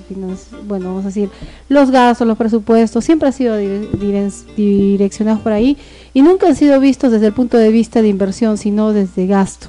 bueno 0.68 0.90
vamos 0.90 1.02
a 1.02 1.08
decir 1.08 1.28
los 1.68 1.90
gastos 1.90 2.28
los 2.28 2.38
presupuestos 2.38 3.04
siempre 3.04 3.28
ha 3.28 3.32
sido 3.32 3.56
direccionados 3.56 5.40
por 5.40 5.50
ahí 5.50 5.76
y 6.12 6.23
nunca 6.23 6.46
han 6.46 6.54
sido 6.54 6.78
vistos 6.78 7.11
desde 7.11 7.26
el 7.26 7.32
punto 7.32 7.58
de 7.58 7.70
vista 7.70 8.00
de 8.00 8.08
inversión, 8.08 8.56
sino 8.56 8.92
desde 8.92 9.26
gasto. 9.26 9.66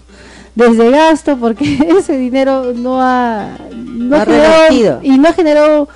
Desde 0.53 0.89
gasto, 0.89 1.37
porque 1.37 1.65
ese 1.97 2.17
dinero 2.17 2.73
no 2.73 3.01
ha, 3.01 3.57
no 3.73 4.19
generado, 4.19 4.99
y 5.03 5.17
no 5.17 5.27
ha 5.27 5.33
generado 5.33 5.89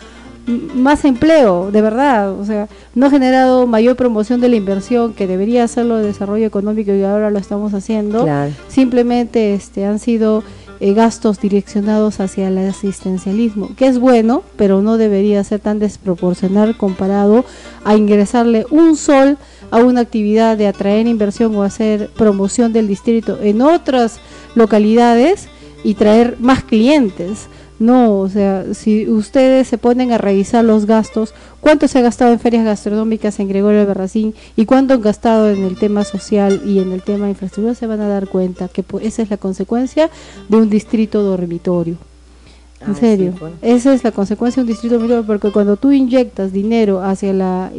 más 0.49 1.05
empleo, 1.05 1.71
de 1.71 1.81
verdad, 1.81 2.31
o 2.31 2.43
sea, 2.43 2.67
no 2.95 3.05
ha 3.05 3.09
generado 3.09 3.67
mayor 3.67 3.95
promoción 3.95 4.41
de 4.41 4.49
la 4.49 4.55
inversión 4.55 5.13
que 5.13 5.27
debería 5.27 5.63
hacerlo 5.63 5.97
de 5.97 6.07
desarrollo 6.07 6.45
económico 6.45 6.91
y 6.91 7.03
ahora 7.03 7.29
lo 7.29 7.39
estamos 7.39 7.73
haciendo. 7.73 8.25
Simplemente 8.67 9.53
este 9.53 9.85
han 9.85 9.99
sido 9.99 10.43
eh, 10.81 10.93
gastos 10.93 11.39
direccionados 11.39 12.19
hacia 12.19 12.47
el 12.47 12.57
asistencialismo, 12.57 13.75
que 13.75 13.87
es 13.87 13.99
bueno, 13.99 14.43
pero 14.55 14.81
no 14.81 14.97
debería 14.97 15.43
ser 15.43 15.59
tan 15.59 15.77
desproporcional 15.77 16.77
comparado 16.77 17.43
a 17.83 17.95
ingresarle 17.95 18.65
un 18.71 18.95
sol 18.95 19.37
a 19.71 19.77
una 19.77 20.01
actividad 20.01 20.57
de 20.57 20.67
atraer 20.67 21.05
inversión 21.05 21.55
o 21.55 21.63
hacer 21.63 22.09
promoción 22.17 22.71
del 22.73 22.87
distrito 22.87 23.39
en 23.41 23.61
otras 23.61 24.19
localidades 24.55 25.49
y 25.83 25.95
traer 25.95 26.37
más 26.39 26.63
clientes. 26.63 27.47
No, 27.79 28.19
o 28.19 28.27
sea, 28.27 28.73
si 28.73 29.07
ustedes 29.07 29.67
se 29.69 29.77
ponen 29.77 30.11
a 30.11 30.17
revisar 30.17 30.65
los 30.65 30.85
gastos, 30.85 31.33
cuánto 31.61 31.87
se 31.87 31.99
ha 31.99 32.01
gastado 32.01 32.33
en 32.33 32.39
ferias 32.39 32.65
gastronómicas 32.65 33.39
en 33.39 33.47
Gregorio 33.47 33.87
Berracín 33.87 34.35
y 34.57 34.65
cuánto 34.65 34.93
han 34.93 35.01
gastado 35.01 35.49
en 35.49 35.63
el 35.63 35.77
tema 35.77 36.03
social 36.03 36.61
y 36.65 36.79
en 36.79 36.91
el 36.91 37.01
tema 37.01 37.25
de 37.25 37.31
infraestructura, 37.31 37.75
se 37.75 37.87
van 37.87 38.01
a 38.01 38.09
dar 38.09 38.27
cuenta 38.27 38.67
que 38.67 38.83
esa 39.01 39.21
es 39.21 39.29
la 39.29 39.37
consecuencia 39.37 40.09
de 40.49 40.57
un 40.57 40.69
distrito 40.69 41.23
dormitorio. 41.23 41.95
En 42.85 42.95
serio, 42.95 43.33
esa 43.61 43.93
es 43.93 44.03
la 44.03 44.11
consecuencia 44.11 44.61
de 44.61 44.67
un 44.67 44.71
distrito 44.73 44.95
dormitorio, 44.95 45.25
porque 45.25 45.51
cuando 45.51 45.77
tú 45.77 45.91
inyectas 45.91 46.51
dinero 46.51 47.01
hacia 47.01 47.33
la 47.33 47.71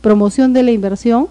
promoción 0.00 0.52
de 0.52 0.62
la 0.62 0.70
inversión, 0.70 1.28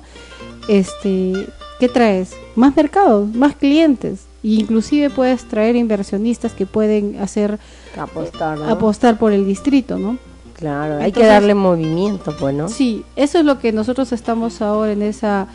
este, 0.68 1.48
¿qué 1.80 1.88
traes? 1.88 2.32
Más 2.56 2.76
mercados, 2.76 3.34
más 3.34 3.56
clientes, 3.56 4.27
inclusive 4.56 5.10
puedes 5.10 5.46
traer 5.46 5.75
inversionistas 5.75 6.54
que 6.54 6.66
pueden 6.66 7.20
hacer 7.20 7.60
apostar, 7.98 8.62
apostar 8.63 9.18
por 9.18 9.32
el 9.32 9.46
distrito, 9.46 9.98
¿no? 9.98 10.18
Claro, 10.54 10.98
hay 10.98 11.12
que 11.12 11.25
darle 11.25 11.54
movimiento, 11.54 12.36
pues, 12.39 12.56
¿no? 12.56 12.68
Sí, 12.68 13.04
eso 13.16 13.38
es 13.38 13.46
lo 13.46 13.60
que 13.60 13.72
nosotros 13.72 14.12
estamos 14.12 14.62
ahora 14.62 14.92
en 14.92 15.04
esa 15.04 15.48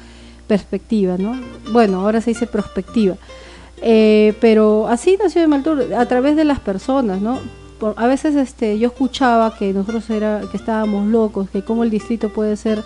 perspectiva, 0.47 1.17
¿no? 1.19 1.37
Bueno, 1.73 2.01
ahora 2.03 2.21
se 2.21 2.31
dice 2.31 2.47
perspectiva. 2.47 3.17
Eh, 3.81 4.35
pero 4.41 4.87
así 4.87 5.19
nació 5.21 5.41
de 5.41 5.49
Maltur, 5.49 5.93
a 5.95 6.07
través 6.07 6.37
de 6.37 6.45
las 6.45 6.61
personas, 6.61 7.21
¿no? 7.21 7.41
a 7.97 8.07
veces 8.07 8.37
este, 8.37 8.79
yo 8.79 8.89
escuchaba 8.89 9.57
que 9.57 9.73
nosotros 9.73 10.09
era, 10.11 10.43
que 10.51 10.57
estábamos 10.57 11.09
locos, 11.09 11.51
que 11.51 11.63
cómo 11.63 11.83
el 11.83 11.91
distrito 11.91 12.29
puede 12.29 12.57
ser 12.57 12.85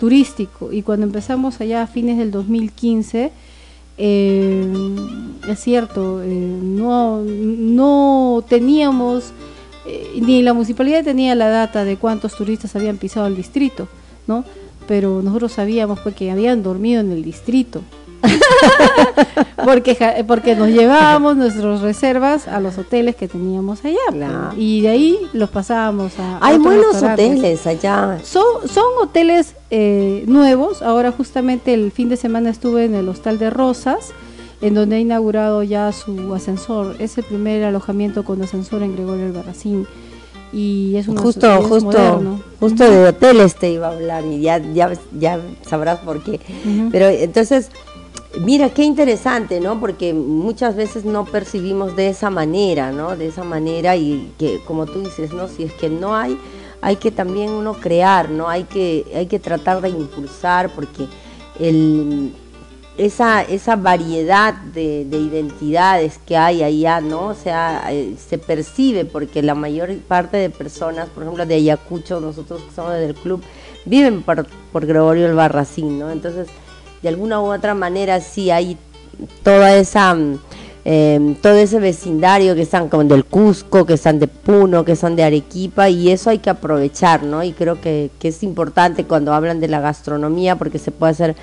turístico. 0.00 0.72
Y 0.72 0.82
cuando 0.82 1.06
empezamos 1.06 1.60
allá 1.60 1.82
a 1.82 1.86
fines 1.86 2.18
del 2.18 2.30
2015, 2.32 3.30
eh, 3.98 4.66
es 5.48 5.60
cierto, 5.60 6.22
eh, 6.22 6.28
no, 6.28 7.24
teníamos, 8.48 9.32
eh, 9.86 10.20
ni 10.20 10.42
la 10.42 10.52
municipalidad 10.54 11.04
tenía 11.04 11.34
la 11.34 11.48
data 11.48 11.84
de 11.84 11.96
cuántos 11.96 12.34
turistas 12.34 12.74
habían 12.76 12.96
pisado 12.96 13.26
el 13.26 13.36
distrito, 13.36 13.88
¿no? 14.26 14.44
Pero 14.86 15.22
nosotros 15.22 15.52
sabíamos 15.52 16.00
pues, 16.00 16.14
que 16.14 16.30
habían 16.30 16.62
dormido 16.62 17.00
en 17.00 17.12
el 17.12 17.22
distrito. 17.22 17.82
porque 19.64 20.24
porque 20.26 20.54
nos 20.54 20.68
llevábamos 20.68 21.36
nuestras 21.36 21.80
reservas 21.80 22.48
a 22.48 22.60
los 22.60 22.78
hoteles 22.78 23.16
que 23.16 23.28
teníamos 23.28 23.84
allá 23.84 23.98
pues, 24.10 24.22
y 24.56 24.82
de 24.82 24.88
ahí 24.88 25.18
los 25.32 25.50
pasábamos 25.50 26.18
a 26.18 26.38
hay 26.40 26.58
buenos 26.58 27.02
hoteles 27.02 27.66
allá. 27.66 28.18
Son 28.22 28.68
son 28.68 28.84
hoteles 29.00 29.54
eh, 29.70 30.24
nuevos. 30.26 30.82
Ahora 30.82 31.12
justamente 31.12 31.74
el 31.74 31.92
fin 31.92 32.08
de 32.08 32.16
semana 32.16 32.50
estuve 32.50 32.84
en 32.84 32.94
el 32.94 33.08
hostal 33.08 33.38
de 33.38 33.50
Rosas 33.50 34.12
en 34.60 34.74
donde 34.74 34.96
ha 34.96 35.00
inaugurado 35.00 35.62
ya 35.62 35.90
su 35.92 36.34
ascensor. 36.34 36.96
Es 36.98 37.18
el 37.18 37.24
primer 37.24 37.64
alojamiento 37.64 38.24
con 38.24 38.40
ascensor 38.42 38.82
en 38.82 38.94
Gregorio 38.94 39.26
Albarracín. 39.26 39.86
Y 40.52 40.96
es 40.96 41.08
un 41.08 41.16
justo 41.16 41.62
justo 41.62 42.40
justo 42.60 42.90
de 42.90 43.08
hoteles 43.08 43.56
te 43.56 43.70
iba 43.70 43.88
a 43.88 43.92
hablar 43.92 44.24
y 44.26 44.42
ya 44.42 44.58
ya 44.58 44.92
ya 45.18 45.40
sabrás 45.66 46.00
por 46.00 46.22
qué. 46.22 46.40
Pero 46.92 47.08
entonces 47.08 47.70
Mira, 48.40 48.70
qué 48.70 48.82
interesante, 48.82 49.60
¿no? 49.60 49.78
Porque 49.78 50.14
muchas 50.14 50.74
veces 50.74 51.04
no 51.04 51.26
percibimos 51.26 51.94
de 51.96 52.08
esa 52.08 52.30
manera, 52.30 52.90
¿no? 52.90 53.14
De 53.14 53.26
esa 53.26 53.44
manera 53.44 53.94
y 53.96 54.32
que, 54.38 54.60
como 54.66 54.86
tú 54.86 55.00
dices, 55.00 55.32
¿no? 55.34 55.48
Si 55.48 55.64
es 55.64 55.72
que 55.74 55.90
no 55.90 56.16
hay, 56.16 56.38
hay 56.80 56.96
que 56.96 57.10
también 57.10 57.50
uno 57.50 57.74
crear, 57.74 58.30
¿no? 58.30 58.48
Hay 58.48 58.64
que, 58.64 59.04
hay 59.14 59.26
que 59.26 59.38
tratar 59.38 59.82
de 59.82 59.90
impulsar 59.90 60.70
porque 60.74 61.08
el, 61.60 62.32
esa, 62.96 63.42
esa 63.42 63.76
variedad 63.76 64.54
de, 64.54 65.02
identidades 65.02 66.18
que 66.26 66.36
hay 66.36 66.62
allá, 66.62 67.02
¿no? 67.02 67.28
O 67.28 67.34
sea, 67.34 67.92
eh, 67.92 68.16
se 68.16 68.38
percibe 68.38 69.04
porque 69.04 69.42
la 69.42 69.54
mayor 69.54 69.94
parte 69.98 70.38
de 70.38 70.48
personas, 70.48 71.10
por 71.10 71.22
ejemplo, 71.22 71.44
de 71.44 71.56
Ayacucho, 71.56 72.18
nosotros 72.18 72.62
que 72.62 72.74
somos 72.74 72.94
del 72.94 73.14
club, 73.14 73.42
viven 73.84 74.22
por, 74.22 74.46
por 74.72 74.86
Gregorio 74.86 75.26
el 75.26 75.34
Barracín, 75.34 75.98
¿no? 75.98 76.10
Entonces, 76.10 76.48
de 77.02 77.08
alguna 77.08 77.40
u 77.40 77.52
otra 77.52 77.74
manera 77.74 78.20
sí 78.20 78.50
hay 78.50 78.76
toda 79.42 79.76
esa 79.76 80.16
eh, 80.84 81.36
todo 81.40 81.54
ese 81.54 81.78
vecindario 81.78 82.56
que 82.56 82.62
están 82.62 82.88
como 82.88 83.04
del 83.04 83.24
Cusco, 83.24 83.86
que 83.86 83.94
están 83.94 84.18
de 84.18 84.26
Puno, 84.26 84.84
que 84.84 84.96
son 84.96 85.14
de 85.14 85.22
Arequipa 85.22 85.88
y 85.88 86.10
eso 86.10 86.30
hay 86.30 86.38
que 86.38 86.50
aprovechar, 86.50 87.22
¿no? 87.22 87.44
Y 87.44 87.52
creo 87.52 87.80
que, 87.80 88.10
que 88.18 88.28
es 88.28 88.42
importante 88.42 89.04
cuando 89.04 89.32
hablan 89.32 89.60
de 89.60 89.68
la 89.68 89.80
gastronomía 89.80 90.56
porque 90.56 90.80
se 90.80 90.90
puede 90.90 91.12
hacer 91.12 91.36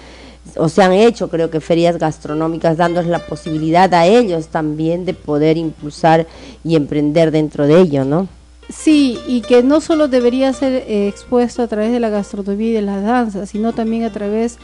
o 0.57 0.67
se 0.67 0.81
han 0.81 0.93
hecho 0.93 1.29
creo 1.29 1.49
que 1.51 1.59
ferias 1.59 1.97
gastronómicas 1.97 2.77
dándoles 2.77 3.09
la 3.09 3.19
posibilidad 3.19 3.93
a 3.93 4.07
ellos 4.07 4.47
también 4.47 5.05
de 5.05 5.13
poder 5.13 5.57
impulsar 5.57 6.27
y 6.63 6.75
emprender 6.75 7.31
dentro 7.31 7.67
de 7.67 7.79
ello, 7.79 8.03
¿no? 8.03 8.27
Sí, 8.69 9.19
y 9.27 9.41
que 9.41 9.63
no 9.63 9.81
solo 9.81 10.07
debería 10.07 10.53
ser 10.53 10.73
eh, 10.73 11.07
expuesto 11.07 11.63
a 11.63 11.67
través 11.67 11.91
de 11.91 11.99
la 11.99 12.09
gastronomía 12.09 12.69
y 12.69 12.73
de 12.73 12.81
las 12.81 13.03
danzas, 13.03 13.49
sino 13.49 13.73
también 13.73 14.03
a 14.03 14.11
través 14.11 14.57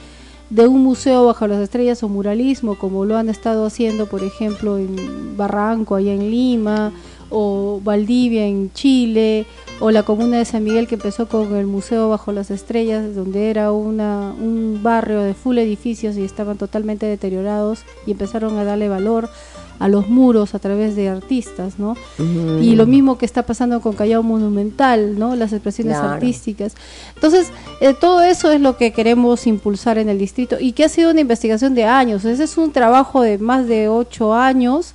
un 0.50 0.84
museo 0.84 1.26
bajo 1.26 1.48
las 1.48 1.62
estrellas 1.62 2.04
o 2.04 2.10
muralismo, 2.10 2.76
como 2.76 3.06
lo 3.06 3.18
han 3.18 3.30
estado 3.30 3.66
haciendo, 3.66 4.06
por 4.08 4.24
ejemplo, 4.24 4.78
en 4.78 5.38
Barranco, 5.38 5.96
allá 5.96 6.14
en 6.14 6.30
Lima, 6.32 6.92
o 7.30 7.82
Valdivia 7.84 8.46
en 8.46 8.72
Chile, 8.74 9.46
o 9.80 9.92
la 9.92 10.04
comuna 10.04 10.38
de 10.38 10.46
San 10.46 10.64
Miguel 10.64 10.88
que 10.88 10.96
empezó 10.96 11.28
con 11.28 11.56
el 11.56 11.68
Museo 11.68 12.10
Bajo 12.10 12.32
las 12.32 12.52
Estrellas, 12.52 13.16
donde 13.16 13.50
era 13.50 13.72
una, 13.72 14.34
un 14.40 14.80
barrio 14.82 15.22
de 15.22 15.34
full 15.34 15.58
edificios 15.58 16.16
y 16.18 16.24
estaban 16.24 16.58
totalmente 16.58 17.06
deteriorados 17.06 17.84
y 18.06 18.12
empezaron 18.12 18.58
a 18.58 18.64
darle 18.64 18.88
valor 18.88 19.30
a 19.80 19.88
los 19.88 20.10
muros 20.10 20.56
a 20.56 20.60
través 20.60 20.96
de 20.96 21.10
artistas, 21.10 21.80
¿no? 21.80 21.96
Y 22.62 22.76
lo 22.76 22.86
mismo 22.86 23.18
que 23.18 23.26
está 23.26 23.44
pasando 23.44 23.82
con 23.82 23.94
Callao 23.94 24.24
Monumental, 24.24 25.20
¿no? 25.20 25.36
Las 25.36 25.54
expresiones 25.54 25.98
artísticas. 25.98 26.76
Entonces, 27.16 27.48
eh, 27.82 27.94
todo 27.94 28.22
eso 28.22 28.52
es 28.52 28.62
lo 28.62 28.78
que 28.78 28.92
queremos 28.94 29.48
impulsar 29.48 29.98
en 29.98 30.10
el 30.10 30.18
distrito 30.18 30.58
y 30.60 30.72
que 30.72 30.86
ha 30.86 30.90
sido 30.90 31.12
una 31.12 31.22
investigación 31.22 31.76
de 31.76 31.86
años. 31.86 32.26
Ese 32.26 32.44
es 32.44 32.58
un 32.58 32.72
trabajo 32.72 33.22
de 33.22 33.38
más 33.38 33.68
de 33.68 33.90
ocho 33.90 34.34
años 34.34 34.94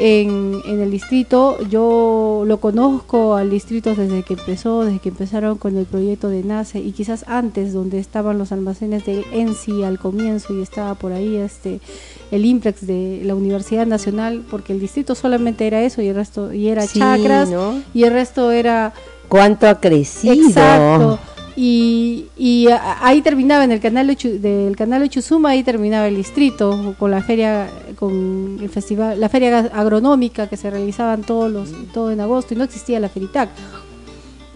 en, 0.00 0.60
en, 0.64 0.80
el 0.80 0.90
distrito. 0.90 1.58
Yo 1.68 2.44
lo 2.46 2.58
conozco 2.58 3.36
al 3.36 3.50
distrito 3.50 3.94
desde 3.94 4.22
que 4.22 4.34
empezó, 4.34 4.84
desde 4.84 4.98
que 4.98 5.10
empezaron 5.10 5.58
con 5.58 5.76
el 5.76 5.84
proyecto 5.84 6.28
de 6.28 6.42
NACE 6.42 6.80
y 6.80 6.92
quizás 6.92 7.24
antes, 7.28 7.72
donde 7.72 7.98
estaban 7.98 8.38
los 8.38 8.50
almacenes 8.50 9.04
del 9.04 9.24
ENSI 9.32 9.84
al 9.84 9.98
comienzo 9.98 10.54
y 10.54 10.62
estaba 10.62 10.94
por 10.94 11.12
ahí 11.12 11.36
este 11.36 11.80
el 12.30 12.44
IMPREX 12.44 12.86
de 12.86 13.22
la 13.24 13.34
Universidad 13.34 13.86
Nacional, 13.86 14.44
porque 14.50 14.72
el 14.72 14.80
distrito 14.80 15.14
solamente 15.14 15.66
era 15.66 15.82
eso 15.82 16.02
y 16.02 16.08
el 16.08 16.16
resto 16.16 16.52
y 16.52 16.68
era 16.68 16.86
chacras 16.86 17.50
y 17.92 18.04
el 18.04 18.12
resto 18.12 18.50
era 18.50 18.92
cuánto 19.28 19.68
ha 19.68 19.80
crecido. 19.80 20.34
Exacto. 20.34 21.18
Y, 21.56 22.28
y 22.38 22.68
ahí 23.00 23.20
terminaba 23.22 23.64
en 23.64 23.72
el 23.72 23.80
canal 23.80 24.06
de, 24.06 24.38
del 24.38 24.76
canal 24.76 25.02
de 25.02 25.08
Chuzuma, 25.08 25.50
ahí 25.50 25.62
terminaba 25.62 26.08
el 26.08 26.16
distrito 26.16 26.94
con 26.98 27.10
la 27.10 27.22
feria 27.22 27.68
con 27.96 28.58
el 28.60 28.68
festival, 28.70 29.20
la 29.20 29.28
feria 29.28 29.58
agronómica 29.58 30.46
que 30.46 30.56
se 30.56 30.70
realizaban 30.70 31.22
todos 31.22 31.50
los 31.50 31.68
todo 31.92 32.12
en 32.12 32.20
agosto 32.20 32.54
y 32.54 32.56
no 32.56 32.64
existía 32.64 33.00
la 33.00 33.08
Feritac. 33.08 33.50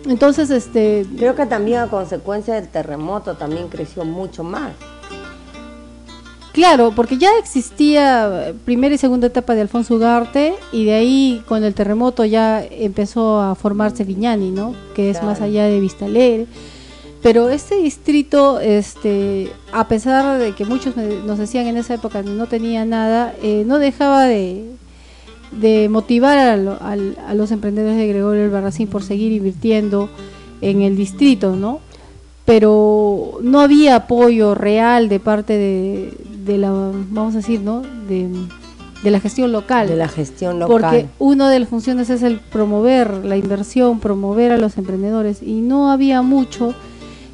Entonces, 0.06 0.50
este 0.50 1.06
creo 1.16 1.34
que 1.34 1.46
también 1.46 1.80
a 1.80 1.88
consecuencia 1.88 2.54
del 2.54 2.68
terremoto 2.68 3.34
también 3.34 3.68
creció 3.68 4.04
mucho 4.04 4.44
más. 4.44 4.72
Claro, 6.54 6.92
porque 6.94 7.18
ya 7.18 7.36
existía 7.40 8.54
primera 8.64 8.94
y 8.94 8.98
segunda 8.98 9.26
etapa 9.26 9.56
de 9.56 9.62
Alfonso 9.62 9.96
Ugarte 9.96 10.54
y 10.70 10.84
de 10.84 10.94
ahí 10.94 11.42
con 11.48 11.64
el 11.64 11.74
terremoto 11.74 12.24
ya 12.24 12.64
empezó 12.70 13.40
a 13.40 13.56
formarse 13.56 14.04
Viñani, 14.04 14.52
¿no? 14.52 14.72
Que 14.94 15.10
es 15.10 15.20
más 15.20 15.40
allá 15.40 15.64
de 15.64 15.80
Vistalegre. 15.80 16.46
Pero 17.24 17.48
este 17.48 17.74
distrito, 17.78 18.60
este, 18.60 19.50
a 19.72 19.88
pesar 19.88 20.38
de 20.38 20.52
que 20.52 20.64
muchos 20.64 20.94
nos 20.96 21.38
decían 21.38 21.66
en 21.66 21.76
esa 21.76 21.94
época 21.94 22.22
que 22.22 22.30
no 22.30 22.46
tenía 22.46 22.84
nada, 22.84 23.34
eh, 23.42 23.64
no 23.66 23.80
dejaba 23.80 24.24
de, 24.26 24.68
motivar 25.90 26.38
a, 26.38 27.34
los 27.34 27.50
emprendedores 27.50 27.96
de 27.96 28.06
Gregorio 28.06 28.44
Albarracín 28.44 28.86
por 28.86 29.02
seguir 29.02 29.32
invirtiendo 29.32 30.08
en 30.60 30.82
el 30.82 30.96
distrito, 30.96 31.56
¿no? 31.56 31.80
Pero 32.44 33.38
no 33.42 33.60
había 33.60 33.96
apoyo 33.96 34.54
real 34.54 35.08
de 35.08 35.18
parte 35.18 35.54
de, 35.54 36.12
de 36.44 36.58
la, 36.58 36.70
vamos 36.70 37.34
a 37.34 37.38
decir, 37.38 37.60
¿no? 37.60 37.82
De, 38.08 38.28
la 39.02 39.20
gestión 39.20 39.52
local. 39.52 39.88
De 39.88 39.96
la 39.96 40.08
gestión 40.08 40.58
local. 40.58 40.80
Porque 40.80 41.06
una 41.18 41.50
de 41.50 41.60
las 41.60 41.68
funciones 41.68 42.08
es 42.08 42.22
el 42.22 42.40
promover 42.40 43.24
la 43.24 43.36
inversión, 43.36 44.00
promover 44.00 44.52
a 44.52 44.58
los 44.58 44.78
emprendedores 44.78 45.42
y 45.42 45.60
no 45.60 45.90
había 45.90 46.22
mucho. 46.22 46.74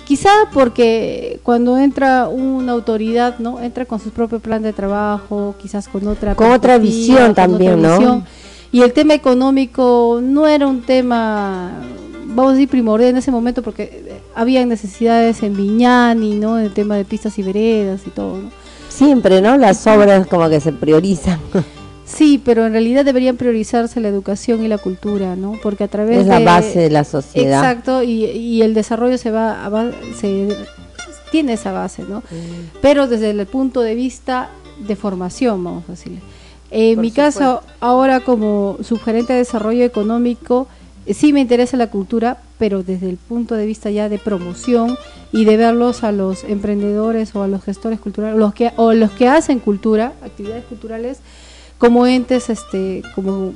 Quizá 0.04 0.30
porque 0.52 1.38
cuando 1.44 1.78
entra 1.78 2.26
una 2.26 2.72
autoridad, 2.72 3.38
¿no? 3.38 3.60
Entra 3.60 3.84
con 3.84 4.00
su 4.00 4.10
propio 4.10 4.40
plan 4.40 4.62
de 4.62 4.72
trabajo, 4.72 5.54
quizás 5.62 5.86
con 5.86 6.08
otra 6.08 6.34
con 6.34 6.50
otra 6.50 6.78
visión 6.78 7.34
también, 7.34 7.80
¿no? 7.80 8.24
y 8.72 8.82
el 8.82 8.92
tema 8.92 9.14
económico 9.14 10.20
no 10.22 10.46
era 10.46 10.68
un 10.68 10.82
tema 10.82 11.72
vamos 12.34 12.52
a 12.52 12.54
decir 12.54 12.68
primordial 12.68 13.10
en 13.10 13.16
ese 13.16 13.30
momento 13.30 13.62
porque 13.62 14.20
había 14.34 14.64
necesidades 14.64 15.42
en 15.42 15.56
Viñani, 15.56 16.36
¿no? 16.36 16.58
En 16.58 16.66
el 16.66 16.72
tema 16.72 16.96
de 16.96 17.04
pistas 17.04 17.38
y 17.38 17.42
veredas 17.42 18.02
y 18.06 18.10
todo, 18.10 18.38
¿no? 18.38 18.50
Siempre, 18.90 19.40
¿no? 19.40 19.56
Las 19.56 19.86
obras 19.86 20.26
como 20.26 20.48
que 20.50 20.60
se 20.60 20.72
priorizan. 20.72 21.40
Sí, 22.04 22.42
pero 22.44 22.66
en 22.66 22.72
realidad 22.72 23.04
deberían 23.04 23.36
priorizarse 23.36 24.00
la 24.00 24.08
educación 24.08 24.64
y 24.64 24.68
la 24.68 24.78
cultura, 24.78 25.36
¿no? 25.36 25.52
Porque 25.62 25.84
a 25.84 25.88
través 25.88 26.18
es 26.18 26.26
la 26.26 26.40
base 26.40 26.80
de 26.80 26.90
la 26.90 27.04
sociedad. 27.04 27.60
Exacto, 27.60 28.02
y, 28.02 28.24
y 28.24 28.62
el 28.62 28.74
desarrollo 28.74 29.16
se 29.16 29.30
va, 29.30 29.64
a, 29.64 29.90
se 30.18 30.48
tiene 31.30 31.52
esa 31.52 31.70
base, 31.70 32.02
¿no? 32.02 32.18
Mm. 32.18 32.78
Pero 32.82 33.06
desde 33.06 33.30
el 33.30 33.46
punto 33.46 33.80
de 33.80 33.94
vista 33.94 34.50
de 34.78 34.96
formación, 34.96 35.62
vamos 35.62 35.84
a 35.88 35.92
decirle. 35.92 36.18
En 36.72 37.00
mi 37.00 37.10
caso, 37.10 37.62
ahora 37.80 38.20
como 38.20 38.78
subgerente 38.82 39.32
de 39.32 39.40
desarrollo 39.40 39.84
económico, 39.84 40.68
sí 41.14 41.32
me 41.32 41.40
interesa 41.40 41.76
la 41.76 41.88
cultura, 41.88 42.38
pero 42.58 42.82
desde 42.82 43.08
el 43.08 43.16
punto 43.16 43.54
de 43.54 43.66
vista 43.66 43.90
ya 43.90 44.08
de 44.08 44.18
promoción 44.18 44.96
y 45.32 45.44
de 45.44 45.56
verlos 45.56 46.04
a 46.04 46.12
los 46.12 46.44
emprendedores 46.44 47.34
o 47.34 47.42
a 47.42 47.48
los 47.48 47.64
gestores 47.64 48.00
culturales, 48.00 48.38
los 48.38 48.54
que, 48.54 48.72
o 48.76 48.92
los 48.92 49.10
que 49.12 49.28
hacen 49.28 49.58
cultura, 49.60 50.12
actividades 50.22 50.64
culturales, 50.64 51.20
como 51.78 52.06
entes, 52.06 52.50
este, 52.50 53.02
como 53.14 53.52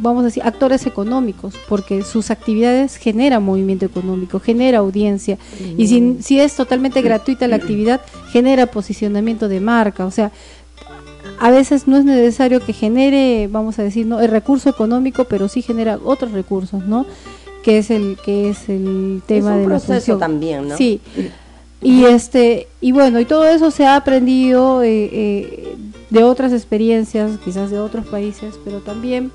vamos 0.00 0.22
a 0.22 0.26
decir, 0.26 0.42
actores 0.44 0.86
económicos, 0.86 1.54
porque 1.68 2.02
sus 2.02 2.30
actividades 2.30 2.96
generan 2.96 3.42
movimiento 3.42 3.84
económico, 3.84 4.40
genera 4.40 4.78
audiencia, 4.78 5.38
y 5.76 5.88
si, 5.88 6.18
si 6.22 6.40
es 6.40 6.54
totalmente 6.56 7.02
gratuita 7.02 7.48
la 7.48 7.56
actividad, 7.56 8.00
genera 8.30 8.66
posicionamiento 8.66 9.48
de 9.48 9.60
marca, 9.60 10.06
o 10.06 10.10
sea, 10.10 10.32
a 11.40 11.50
veces 11.50 11.88
no 11.88 11.96
es 11.96 12.04
necesario 12.04 12.60
que 12.60 12.74
genere, 12.74 13.48
vamos 13.50 13.78
a 13.78 13.82
decir, 13.82 14.04
no 14.04 14.20
el 14.20 14.28
recurso 14.28 14.68
económico, 14.68 15.24
pero 15.24 15.48
sí 15.48 15.62
genera 15.62 15.98
otros 16.04 16.32
recursos, 16.32 16.84
¿no? 16.84 17.06
Que 17.62 17.78
es 17.78 17.90
el 17.90 18.18
que 18.22 18.50
es 18.50 18.68
el 18.68 19.22
tema 19.26 19.56
de 19.56 19.66
la 19.66 19.80
función. 19.80 20.18
también, 20.18 20.68
¿no? 20.68 20.76
Sí. 20.76 21.00
Y 21.80 22.04
este 22.04 22.68
y 22.82 22.92
bueno, 22.92 23.18
y 23.20 23.24
todo 23.24 23.46
eso 23.46 23.70
se 23.70 23.86
ha 23.86 23.96
aprendido 23.96 24.82
eh, 24.82 25.08
eh, 25.12 25.76
de 26.10 26.24
otras 26.24 26.52
experiencias, 26.52 27.38
quizás 27.42 27.70
de 27.70 27.78
otros 27.80 28.06
países, 28.06 28.60
pero 28.62 28.80
también 28.80 29.32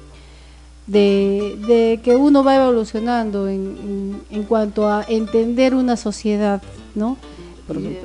de, 0.85 1.99
que 2.03 2.15
uno 2.15 2.43
va 2.43 2.57
evolucionando 2.57 3.47
en, 3.47 4.21
en, 4.29 4.43
cuanto 4.43 4.87
a 4.87 5.03
entender 5.07 5.73
una 5.73 5.97
sociedad, 5.97 6.61
¿no? 6.93 7.17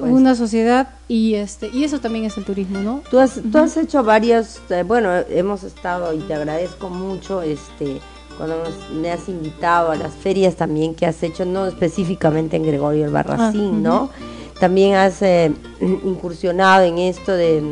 Una 0.01 0.35
sociedad 0.35 0.89
y 1.07 1.35
este 1.35 1.69
y 1.69 1.85
eso 1.85 2.01
también 2.01 2.25
es 2.25 2.37
el 2.39 2.45
turismo, 2.45 2.81
¿no? 2.81 3.03
Tú 3.11 3.19
has, 3.19 3.41
tú 3.53 3.59
has 3.59 3.77
hecho 3.77 4.03
varios, 4.03 4.61
eh, 4.71 4.85
bueno, 4.87 5.11
hemos 5.29 5.65
estado 5.65 6.15
y 6.15 6.19
te 6.19 6.35
agradezco 6.35 6.89
mucho 6.89 7.43
este 7.43 8.01
cuando 8.37 8.63
me 9.01 9.11
has 9.11 9.29
invitado 9.29 9.91
a 9.91 9.97
las 9.97 10.15
ferias 10.15 10.57
también 10.57 10.95
que 10.95 11.05
has 11.05 11.23
hecho, 11.23 11.45
no 11.45 11.67
específicamente 11.67 12.57
en 12.57 12.63
Gregorio 12.63 13.05
el 13.05 13.11
Barracín, 13.11 13.75
ah, 13.75 13.81
¿no? 13.81 14.11
También 14.59 14.95
has 14.95 15.21
eh, 15.21 15.53
incursionado 15.81 16.85
en 16.85 16.99
esto 16.99 17.33
de 17.33 17.63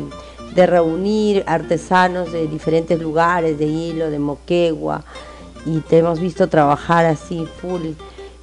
de 0.53 0.65
reunir 0.65 1.43
artesanos 1.47 2.31
de 2.31 2.47
diferentes 2.47 2.99
lugares, 2.99 3.57
de 3.57 3.65
Hilo, 3.65 4.09
de 4.09 4.19
Moquegua, 4.19 5.03
y 5.65 5.79
te 5.81 5.99
hemos 5.99 6.19
visto 6.19 6.47
trabajar 6.47 7.05
así 7.05 7.45
full, 7.61 7.91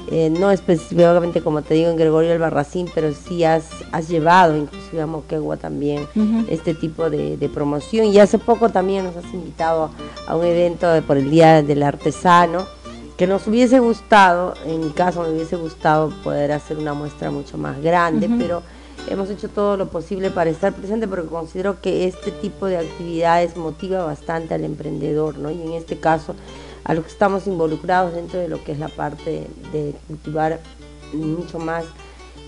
eh, 0.08 0.30
no 0.30 0.52
específicamente 0.52 1.40
como 1.42 1.62
te 1.62 1.74
digo 1.74 1.90
en 1.90 1.96
Gregorio 1.96 2.32
el 2.32 2.38
Barracín, 2.38 2.88
pero 2.94 3.12
sí 3.12 3.42
has, 3.44 3.64
has 3.90 4.08
llevado 4.08 4.56
inclusive 4.56 5.02
a 5.02 5.06
Moquegua 5.06 5.56
también 5.56 6.06
este 6.48 6.74
tipo 6.74 7.10
de, 7.10 7.50
promoción. 7.52 8.06
Y 8.06 8.18
hace 8.18 8.38
poco 8.38 8.68
también 8.68 9.04
nos 9.04 9.16
has 9.16 9.32
invitado 9.32 9.90
a 10.26 10.36
un 10.36 10.44
evento 10.44 10.88
por 11.06 11.16
el 11.16 11.30
Día 11.30 11.62
del 11.62 11.82
Artesano, 11.82 12.66
que 13.16 13.26
nos 13.26 13.46
hubiese 13.46 13.78
gustado, 13.78 14.54
en 14.66 14.80
mi 14.80 14.90
caso 14.90 15.22
me 15.22 15.30
hubiese 15.30 15.56
gustado 15.56 16.10
poder 16.22 16.52
hacer 16.52 16.76
una 16.76 16.92
muestra 16.92 17.30
mucho 17.30 17.56
más 17.56 17.80
grande, 17.80 18.28
pero 18.38 18.62
hemos 19.08 19.30
hecho 19.30 19.48
todo 19.48 19.76
lo 19.76 19.88
posible 19.88 20.30
para 20.30 20.50
estar 20.50 20.72
presente 20.72 21.08
porque 21.08 21.28
considero 21.28 21.80
que 21.80 22.06
este 22.06 22.30
tipo 22.30 22.66
de 22.66 22.78
actividades 22.78 23.56
motiva 23.56 24.04
bastante 24.04 24.54
al 24.54 24.64
emprendedor, 24.64 25.38
¿no? 25.38 25.50
Y 25.50 25.62
en 25.62 25.72
este 25.72 25.98
caso 25.98 26.34
a 26.86 26.94
los 26.94 27.04
que 27.04 27.10
estamos 27.10 27.46
involucrados 27.48 28.14
dentro 28.14 28.38
de 28.38 28.48
lo 28.48 28.62
que 28.62 28.72
es 28.72 28.78
la 28.78 28.88
parte 28.88 29.46
de 29.72 29.92
cultivar 30.06 30.60
mucho 31.12 31.58
más 31.58 31.84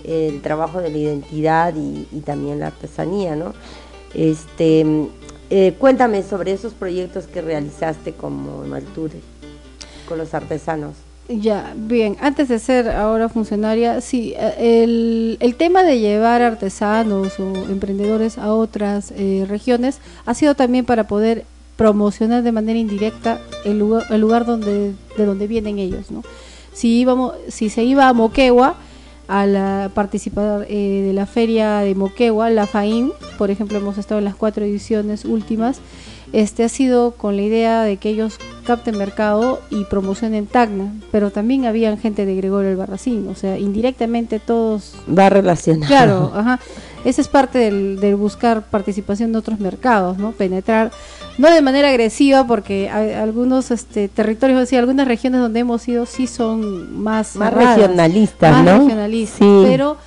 el 0.05 0.41
trabajo 0.41 0.79
de 0.79 0.89
la 0.89 0.97
identidad 0.97 1.73
y, 1.75 2.05
también 2.21 2.59
la 2.59 2.67
artesanía, 2.67 3.35
¿no? 3.35 3.53
Este, 4.13 4.85
eh, 5.49 5.75
cuéntame 5.77 6.23
sobre 6.23 6.53
esos 6.53 6.73
proyectos 6.73 7.27
que 7.27 7.41
realizaste 7.41 8.13
como 8.13 8.63
Malture 8.63 9.19
con 10.07 10.17
los 10.17 10.33
artesanos. 10.33 10.95
Ya, 11.27 11.73
bien, 11.75 12.17
antes 12.21 12.47
de 12.47 12.57
ser 12.57 12.89
ahora 12.89 13.29
funcionaria, 13.29 14.01
sí, 14.01 14.33
el, 14.57 15.37
el 15.41 15.55
tema 15.55 15.83
de 15.83 15.99
llevar 15.99 16.41
artesanos 16.41 17.39
o 17.39 17.53
emprendedores 17.69 18.37
a 18.37 18.53
otras 18.53 19.11
eh, 19.15 19.45
regiones 19.47 19.99
ha 20.25 20.33
sido 20.33 20.55
también 20.55 20.85
para 20.85 21.03
poder 21.03 21.45
promocionar 21.79 22.43
de 22.43 22.51
manera 22.51 22.77
indirecta 22.77 23.39
el 23.63 23.79
lugar, 23.79 24.03
el 24.09 24.19
lugar 24.19 24.45
donde, 24.45 24.93
de 25.17 25.25
donde 25.25 25.47
vienen 25.47 25.79
ellos, 25.79 26.11
¿no? 26.11 26.23
Si, 26.73 26.99
íbamos, 26.99 27.35
si 27.47 27.69
se 27.69 27.85
iba 27.85 28.09
a 28.09 28.13
Moquegua, 28.13 28.75
a 29.29 29.45
la, 29.45 29.89
participar 29.93 30.65
eh, 30.67 31.05
de 31.07 31.13
la 31.13 31.25
feria 31.25 31.77
de 31.77 31.95
Moquegua, 31.95 32.49
la 32.49 32.67
FAIM, 32.67 33.11
por 33.37 33.49
ejemplo, 33.49 33.77
hemos 33.77 33.97
estado 33.97 34.19
en 34.19 34.25
las 34.25 34.35
cuatro 34.35 34.65
ediciones 34.65 35.23
últimas, 35.23 35.79
este 36.33 36.63
ha 36.63 36.69
sido 36.69 37.11
con 37.11 37.35
la 37.35 37.41
idea 37.41 37.83
de 37.83 37.97
que 37.97 38.09
ellos 38.09 38.37
capten 38.65 38.97
mercado 38.97 39.61
y 39.69 39.85
promocionen 39.85 40.45
Tacna, 40.45 40.93
pero 41.11 41.31
también 41.31 41.65
habían 41.65 41.97
gente 41.97 42.25
de 42.25 42.35
Gregorio 42.35 42.69
el 42.69 42.75
Barracín, 42.75 43.27
o 43.27 43.35
sea, 43.35 43.57
indirectamente 43.57 44.39
todos... 44.39 44.93
Va 45.07 45.29
relacionado. 45.29 45.87
Claro, 45.87 46.31
ajá. 46.35 46.59
Esa 47.05 47.21
es 47.21 47.27
parte 47.27 47.57
del, 47.59 48.15
buscar 48.15 48.63
participación 48.63 49.31
de 49.31 49.39
otros 49.39 49.59
mercados, 49.59 50.17
¿no? 50.17 50.33
Penetrar, 50.33 50.91
no 51.37 51.49
de 51.49 51.61
manera 51.61 51.89
agresiva, 51.89 52.45
porque 52.45 52.89
hay 52.89 53.13
algunos 53.13 53.71
este, 53.71 54.07
territorios, 54.09 54.61
así, 54.61 54.75
algunas 54.75 55.07
regiones 55.07 55.41
donde 55.41 55.61
hemos 55.61 55.87
ido 55.87 56.05
sí 56.05 56.27
son 56.27 57.01
más... 57.01 57.35
Más 57.37 57.53
regionalistas, 57.53 58.63
más 58.63 58.79
regionalistas, 58.79 59.47
pero 59.65 59.97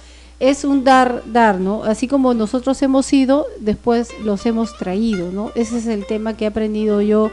es 0.42 0.64
un 0.64 0.82
dar, 0.82 1.22
dar, 1.26 1.60
¿no? 1.60 1.84
Así 1.84 2.08
como 2.08 2.34
nosotros 2.34 2.82
hemos 2.82 3.12
ido, 3.12 3.46
después 3.60 4.08
los 4.24 4.44
hemos 4.44 4.76
traído, 4.76 5.30
¿no? 5.30 5.52
Ese 5.54 5.78
es 5.78 5.86
el 5.86 6.04
tema 6.04 6.36
que 6.36 6.44
he 6.44 6.48
aprendido 6.48 7.00
yo 7.00 7.30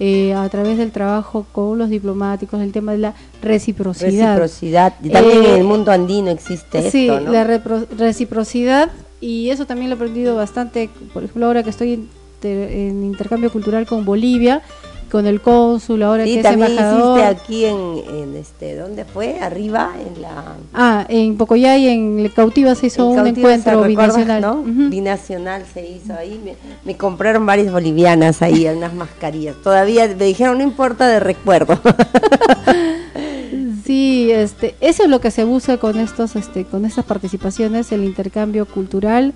eh, 0.00 0.34
a 0.34 0.48
través 0.48 0.76
del 0.76 0.90
trabajo 0.90 1.46
con 1.52 1.78
los 1.78 1.88
diplomáticos, 1.88 2.60
el 2.60 2.72
tema 2.72 2.92
de 2.92 2.98
la 2.98 3.14
reciprocidad. 3.42 4.36
Reciprocidad, 4.36 4.94
también 5.00 5.44
en 5.44 5.50
el 5.52 5.60
eh, 5.60 5.62
mundo 5.62 5.92
andino 5.92 6.30
existe 6.30 6.90
sí, 6.90 7.08
esto, 7.08 7.20
¿no? 7.20 7.30
la 7.30 7.44
reciprocidad, 7.44 8.90
y 9.20 9.50
eso 9.50 9.64
también 9.64 9.88
lo 9.88 9.94
he 9.94 9.98
aprendido 9.98 10.34
bastante, 10.34 10.90
por 11.14 11.22
ejemplo, 11.22 11.46
ahora 11.46 11.62
que 11.62 11.70
estoy 11.70 12.08
en 12.42 13.04
intercambio 13.04 13.52
cultural 13.52 13.86
con 13.86 14.04
Bolivia, 14.04 14.62
con 15.10 15.26
el 15.26 15.40
cónsul, 15.40 16.02
ahora 16.02 16.24
que 16.24 16.40
es 16.40 16.44
embajador. 16.44 17.20
aquí 17.20 17.64
en, 17.64 18.36
este, 18.36 18.76
¿dónde 18.76 19.04
fue? 19.04 19.38
Arriba, 19.40 19.92
en 19.98 20.22
la... 20.22 20.56
Ah, 20.74 21.06
en 21.08 21.36
Pocoyay, 21.36 21.88
en 21.88 22.28
Cautiva 22.28 22.74
se 22.74 22.86
hizo 22.86 23.08
un 23.08 23.26
encuentro 23.26 23.82
binacional. 23.82 24.40
¿no? 24.40 24.62
Binacional 24.62 25.64
se 25.72 25.88
hizo 25.88 26.14
ahí, 26.14 26.40
me, 26.84 26.96
compraron 26.96 27.46
varias 27.46 27.72
bolivianas 27.72 28.42
ahí, 28.42 28.66
unas 28.66 28.94
mascarillas. 28.94 29.56
Todavía 29.62 30.06
me 30.08 30.24
dijeron, 30.24 30.58
no 30.58 30.64
importa, 30.64 31.08
de 31.08 31.20
recuerdo. 31.20 31.78
sí, 33.84 34.30
este, 34.30 34.74
eso 34.80 35.04
es 35.04 35.08
lo 35.08 35.20
que 35.20 35.30
se 35.30 35.44
busca 35.44 35.78
con 35.78 35.98
estos, 35.98 36.36
este, 36.36 36.64
con 36.64 36.84
estas 36.84 37.04
participaciones, 37.04 37.90
el 37.92 38.04
intercambio 38.04 38.66
cultural 38.66 39.34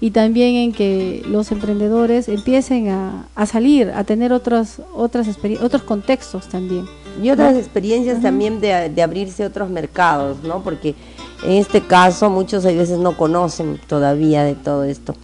y 0.00 0.10
también 0.10 0.56
en 0.56 0.72
que 0.72 1.22
los 1.26 1.50
emprendedores 1.52 2.28
empiecen 2.28 2.88
a, 2.88 3.26
a 3.34 3.46
salir, 3.46 3.90
a 3.90 4.04
tener 4.04 4.32
otros, 4.32 4.80
otras 4.94 5.28
otros 5.60 5.82
contextos 5.82 6.48
también. 6.48 6.84
Y 7.22 7.30
otras 7.30 7.56
experiencias 7.56 8.20
también 8.20 8.60
de, 8.60 8.90
de, 8.90 9.02
abrirse 9.02 9.46
otros 9.46 9.70
mercados, 9.70 10.42
¿no? 10.42 10.62
Porque 10.64 10.96
en 11.44 11.52
este 11.52 11.80
caso 11.80 12.28
muchos 12.28 12.66
a 12.66 12.72
veces 12.72 12.98
no 12.98 13.16
conocen 13.16 13.80
todavía 13.86 14.42
de 14.42 14.56
todo 14.56 14.82
esto. 14.82 15.14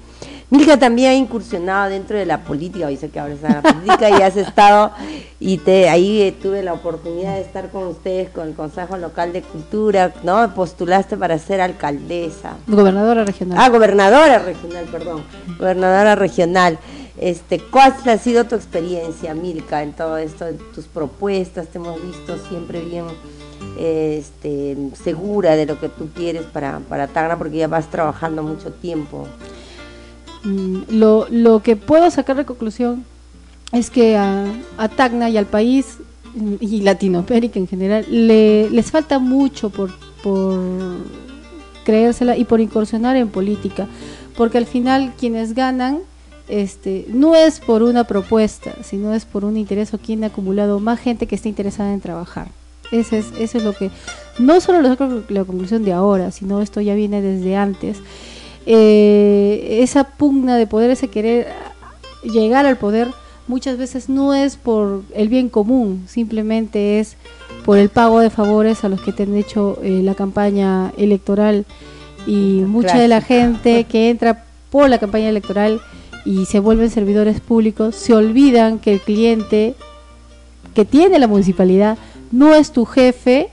Milka 0.50 0.76
también 0.76 1.10
ha 1.10 1.14
incursionado 1.14 1.90
dentro 1.90 2.18
de 2.18 2.26
la 2.26 2.42
política, 2.42 2.88
sé 2.96 3.08
que 3.08 3.20
ahora 3.20 3.34
está 3.34 3.46
en 3.46 3.54
la 3.54 3.62
política 3.62 4.10
y 4.10 4.22
has 4.22 4.36
estado, 4.36 4.90
y 5.38 5.58
te 5.58 5.88
ahí 5.88 6.22
eh, 6.22 6.32
tuve 6.32 6.64
la 6.64 6.72
oportunidad 6.72 7.36
de 7.36 7.42
estar 7.42 7.70
con 7.70 7.86
ustedes, 7.86 8.30
con 8.30 8.48
el 8.48 8.54
Consejo 8.54 8.96
Local 8.96 9.32
de 9.32 9.42
Cultura, 9.42 10.12
¿no? 10.24 10.52
Postulaste 10.52 11.16
para 11.16 11.38
ser 11.38 11.60
alcaldesa. 11.60 12.56
Gobernadora 12.66 13.24
regional. 13.24 13.58
Ah, 13.60 13.68
gobernadora 13.68 14.40
regional, 14.40 14.86
perdón, 14.86 15.22
gobernadora 15.56 16.16
regional. 16.16 16.78
Este, 17.16 17.60
¿Cuál 17.60 17.94
ha 18.06 18.18
sido 18.18 18.44
tu 18.44 18.56
experiencia, 18.56 19.34
Milka, 19.34 19.82
en 19.82 19.92
todo 19.92 20.16
esto, 20.16 20.48
en 20.48 20.58
tus 20.74 20.86
propuestas? 20.86 21.68
Te 21.68 21.78
hemos 21.78 22.02
visto 22.02 22.36
siempre 22.48 22.80
bien 22.80 23.04
este, 23.78 24.76
segura 25.02 25.54
de 25.54 25.66
lo 25.66 25.78
que 25.78 25.88
tú 25.88 26.08
quieres 26.14 26.42
para, 26.42 26.80
para 26.80 27.06
Tacna, 27.06 27.38
porque 27.38 27.58
ya 27.58 27.68
vas 27.68 27.88
trabajando 27.88 28.42
mucho 28.42 28.72
tiempo. 28.72 29.28
Mm, 30.44 30.82
lo, 30.90 31.26
lo 31.30 31.62
que 31.62 31.76
puedo 31.76 32.10
sacar 32.10 32.36
de 32.36 32.44
conclusión 32.44 33.04
es 33.72 33.90
que 33.90 34.16
a, 34.16 34.46
Tacna 34.96 35.28
y 35.28 35.36
al 35.36 35.46
país 35.46 35.98
mm, 36.34 36.54
y 36.60 36.80
Latinoamérica 36.80 37.58
en 37.58 37.68
general 37.68 38.06
le, 38.08 38.70
les 38.70 38.90
falta 38.90 39.18
mucho 39.18 39.70
por, 39.70 39.90
por 40.22 40.60
creérsela 41.84 42.36
y 42.36 42.44
por 42.44 42.60
incursionar 42.60 43.16
en 43.16 43.28
política, 43.28 43.86
porque 44.36 44.58
al 44.58 44.66
final 44.66 45.12
quienes 45.18 45.54
ganan 45.54 46.00
este, 46.48 47.06
no 47.08 47.36
es 47.36 47.60
por 47.60 47.82
una 47.82 48.04
propuesta, 48.04 48.74
sino 48.82 49.14
es 49.14 49.24
por 49.24 49.44
un 49.44 49.56
interés 49.56 49.94
o 49.94 49.98
quien 49.98 50.24
ha 50.24 50.28
acumulado 50.28 50.80
más 50.80 50.98
gente 50.98 51.26
que 51.26 51.36
está 51.36 51.48
interesada 51.48 51.92
en 51.92 52.00
trabajar. 52.00 52.48
Ese 52.90 53.18
es, 53.18 53.26
eso 53.38 53.58
es 53.58 53.64
lo 53.64 53.72
que, 53.72 53.90
no 54.40 54.60
solo 54.60 54.80
lo 54.80 54.88
la 55.28 55.44
conclusión 55.44 55.84
de 55.84 55.92
ahora, 55.92 56.32
sino 56.32 56.60
esto 56.60 56.80
ya 56.80 56.94
viene 56.94 57.22
desde 57.22 57.54
antes 57.54 57.98
eh, 58.66 59.78
esa 59.82 60.04
pugna 60.04 60.56
de 60.56 60.66
poder, 60.66 60.90
ese 60.90 61.08
querer 61.08 61.48
llegar 62.22 62.66
al 62.66 62.76
poder, 62.76 63.08
muchas 63.48 63.78
veces 63.78 64.08
no 64.08 64.34
es 64.34 64.56
por 64.56 65.02
el 65.14 65.28
bien 65.28 65.48
común, 65.48 66.04
simplemente 66.06 67.00
es 67.00 67.16
por 67.64 67.78
el 67.78 67.88
pago 67.88 68.20
de 68.20 68.30
favores 68.30 68.84
a 68.84 68.88
los 68.88 69.00
que 69.00 69.12
te 69.12 69.24
han 69.24 69.36
hecho 69.36 69.78
eh, 69.82 70.00
la 70.02 70.14
campaña 70.14 70.92
electoral. 70.96 71.64
Y 72.26 72.62
mucha 72.66 72.98
de 72.98 73.08
la 73.08 73.22
gente 73.22 73.84
que 73.84 74.10
entra 74.10 74.44
por 74.70 74.88
la 74.90 74.98
campaña 74.98 75.28
electoral 75.28 75.80
y 76.24 76.44
se 76.46 76.60
vuelven 76.60 76.90
servidores 76.90 77.40
públicos 77.40 77.96
se 77.96 78.14
olvidan 78.14 78.78
que 78.78 78.92
el 78.92 79.00
cliente 79.00 79.74
que 80.74 80.84
tiene 80.84 81.18
la 81.18 81.26
municipalidad 81.26 81.98
no 82.30 82.54
es 82.54 82.72
tu 82.72 82.84
jefe 82.84 83.48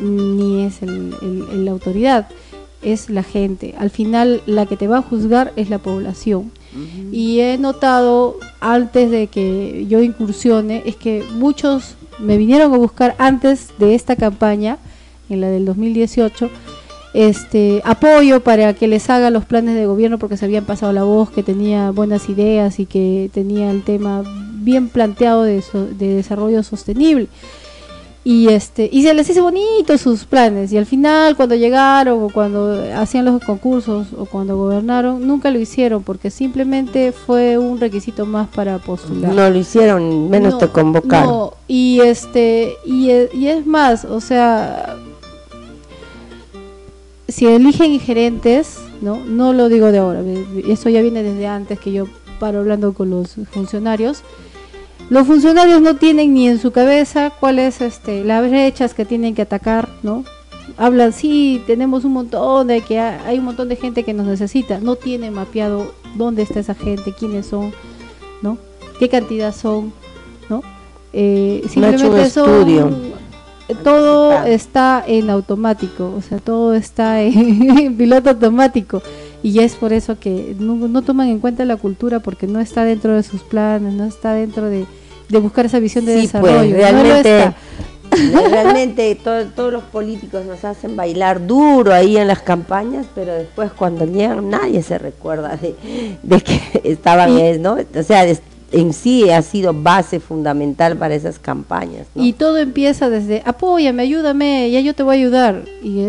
ni 0.00 0.64
es 0.64 0.80
la 0.82 1.70
autoridad 1.70 2.28
es 2.82 3.10
la 3.10 3.22
gente. 3.22 3.74
Al 3.78 3.90
final 3.90 4.42
la 4.46 4.66
que 4.66 4.76
te 4.76 4.88
va 4.88 4.98
a 4.98 5.02
juzgar 5.02 5.52
es 5.56 5.70
la 5.70 5.78
población. 5.78 6.52
Y 7.10 7.40
he 7.40 7.58
notado 7.58 8.36
antes 8.60 9.10
de 9.10 9.26
que 9.26 9.86
yo 9.88 10.02
incursione, 10.02 10.82
es 10.86 10.96
que 10.96 11.24
muchos 11.34 11.96
me 12.18 12.36
vinieron 12.36 12.72
a 12.72 12.76
buscar 12.76 13.14
antes 13.18 13.70
de 13.78 13.94
esta 13.94 14.16
campaña, 14.16 14.78
en 15.28 15.40
la 15.40 15.48
del 15.48 15.64
2018, 15.64 16.50
este 17.14 17.80
apoyo 17.84 18.40
para 18.40 18.74
que 18.74 18.86
les 18.86 19.08
haga 19.08 19.30
los 19.30 19.44
planes 19.44 19.74
de 19.74 19.86
gobierno 19.86 20.18
porque 20.18 20.36
se 20.36 20.44
habían 20.44 20.66
pasado 20.66 20.92
la 20.92 21.04
voz 21.04 21.30
que 21.30 21.42
tenía 21.42 21.90
buenas 21.90 22.28
ideas 22.28 22.78
y 22.80 22.86
que 22.86 23.30
tenía 23.32 23.70
el 23.70 23.82
tema 23.82 24.22
bien 24.60 24.88
planteado 24.88 25.42
de, 25.42 25.62
de 25.98 26.14
desarrollo 26.14 26.62
sostenible 26.62 27.28
y 28.28 28.48
este 28.48 28.90
y 28.92 29.04
se 29.04 29.14
les 29.14 29.30
hizo 29.30 29.42
bonito 29.42 29.96
sus 29.96 30.26
planes 30.26 30.70
y 30.70 30.76
al 30.76 30.84
final 30.84 31.34
cuando 31.34 31.54
llegaron 31.54 32.22
o 32.22 32.28
cuando 32.28 32.84
hacían 32.94 33.24
los 33.24 33.42
concursos 33.42 34.08
o 34.18 34.26
cuando 34.26 34.54
gobernaron 34.54 35.26
nunca 35.26 35.50
lo 35.50 35.58
hicieron 35.58 36.02
porque 36.02 36.30
simplemente 36.30 37.12
fue 37.12 37.56
un 37.56 37.80
requisito 37.80 38.26
más 38.26 38.46
para 38.48 38.78
postular 38.78 39.32
no 39.32 39.48
lo 39.48 39.56
hicieron 39.56 40.28
menos 40.28 40.58
te 40.58 40.68
convocaron 40.68 41.26
no, 41.26 41.54
y 41.68 42.00
este 42.00 42.74
y, 42.84 43.10
y 43.10 43.48
es 43.48 43.64
más 43.66 44.04
o 44.04 44.20
sea 44.20 44.98
si 47.28 47.46
eligen 47.46 48.00
gerentes, 48.00 48.78
¿no? 49.02 49.22
No 49.24 49.52
lo 49.52 49.68
digo 49.68 49.92
de 49.92 49.98
ahora, 49.98 50.22
eso 50.66 50.88
ya 50.88 51.02
viene 51.02 51.22
desde 51.22 51.46
antes 51.46 51.78
que 51.78 51.92
yo 51.92 52.06
paro 52.40 52.60
hablando 52.60 52.94
con 52.94 53.10
los 53.10 53.36
funcionarios. 53.50 54.22
Los 55.10 55.26
funcionarios 55.26 55.80
no 55.80 55.96
tienen 55.96 56.34
ni 56.34 56.48
en 56.48 56.58
su 56.58 56.70
cabeza 56.70 57.30
cuáles 57.30 57.80
este, 57.80 58.24
las 58.24 58.48
brechas 58.48 58.94
que 58.94 59.04
tienen 59.04 59.34
que 59.34 59.42
atacar, 59.42 59.88
¿no? 60.02 60.24
Hablan, 60.76 61.12
sí, 61.12 61.62
tenemos 61.66 62.04
un 62.04 62.12
montón 62.12 62.66
de 62.66 62.82
que 62.82 63.00
hay 63.00 63.38
un 63.38 63.44
montón 63.46 63.68
de 63.68 63.76
gente 63.76 64.04
que 64.04 64.12
nos 64.12 64.26
necesita, 64.26 64.80
no 64.80 64.96
tienen 64.96 65.32
mapeado 65.32 65.94
dónde 66.14 66.42
está 66.42 66.60
esa 66.60 66.74
gente, 66.74 67.14
quiénes 67.18 67.46
son, 67.46 67.72
¿no? 68.42 68.58
¿Qué 68.98 69.08
cantidad 69.08 69.54
son, 69.54 69.92
¿no? 70.50 70.62
Eh, 71.12 71.62
simplemente 71.68 72.30
son 72.30 72.50
estudio 72.50 73.18
todo 73.74 74.44
está 74.44 75.04
en 75.06 75.30
automático, 75.30 76.14
o 76.16 76.22
sea, 76.22 76.38
todo 76.38 76.74
está 76.74 77.22
en, 77.22 77.96
piloto 77.98 78.30
automático. 78.30 79.02
Y 79.42 79.60
es 79.60 79.76
por 79.76 79.92
eso 79.92 80.18
que 80.18 80.56
no, 80.58 81.02
toman 81.02 81.28
en 81.28 81.38
cuenta 81.38 81.64
la 81.64 81.76
cultura 81.76 82.20
porque 82.20 82.46
no 82.46 82.60
está 82.60 82.84
dentro 82.84 83.14
de 83.14 83.22
sus 83.22 83.42
planes, 83.42 83.94
no 83.94 84.04
está 84.04 84.32
dentro 84.34 84.68
de, 84.68 84.86
buscar 85.40 85.66
esa 85.66 85.78
visión 85.78 86.04
de 86.04 86.14
pues, 86.14 86.24
desarrollo. 86.24 86.74
realmente, 86.74 87.54
realmente 88.50 89.14
todos 89.14 89.72
los 89.72 89.84
políticos 89.84 90.44
nos 90.44 90.64
hacen 90.64 90.96
bailar 90.96 91.46
duro 91.46 91.92
ahí 91.92 92.16
en 92.16 92.26
las 92.26 92.40
campañas, 92.40 93.06
pero 93.14 93.32
después 93.32 93.70
cuando 93.72 94.06
llegan 94.06 94.50
nadie 94.50 94.82
se 94.82 94.98
recuerda 94.98 95.56
de, 95.56 95.74
de 96.22 96.40
que 96.40 96.60
estaban, 96.84 97.62
¿no? 97.62 97.76
O 97.94 98.02
sea, 98.02 98.24
en 98.72 98.92
sí 98.92 99.30
ha 99.30 99.42
sido 99.42 99.72
base 99.72 100.20
fundamental 100.20 100.96
para 100.96 101.14
esas 101.14 101.38
campañas. 101.38 102.06
Y 102.14 102.34
todo 102.34 102.58
empieza 102.58 103.08
desde, 103.08 103.42
apóyame, 103.44 104.02
ayúdame, 104.02 104.70
ya 104.70 104.80
yo 104.80 104.94
te 104.94 105.02
voy 105.02 105.16
a 105.16 105.18
ayudar. 105.18 105.64
Y, 105.82 106.00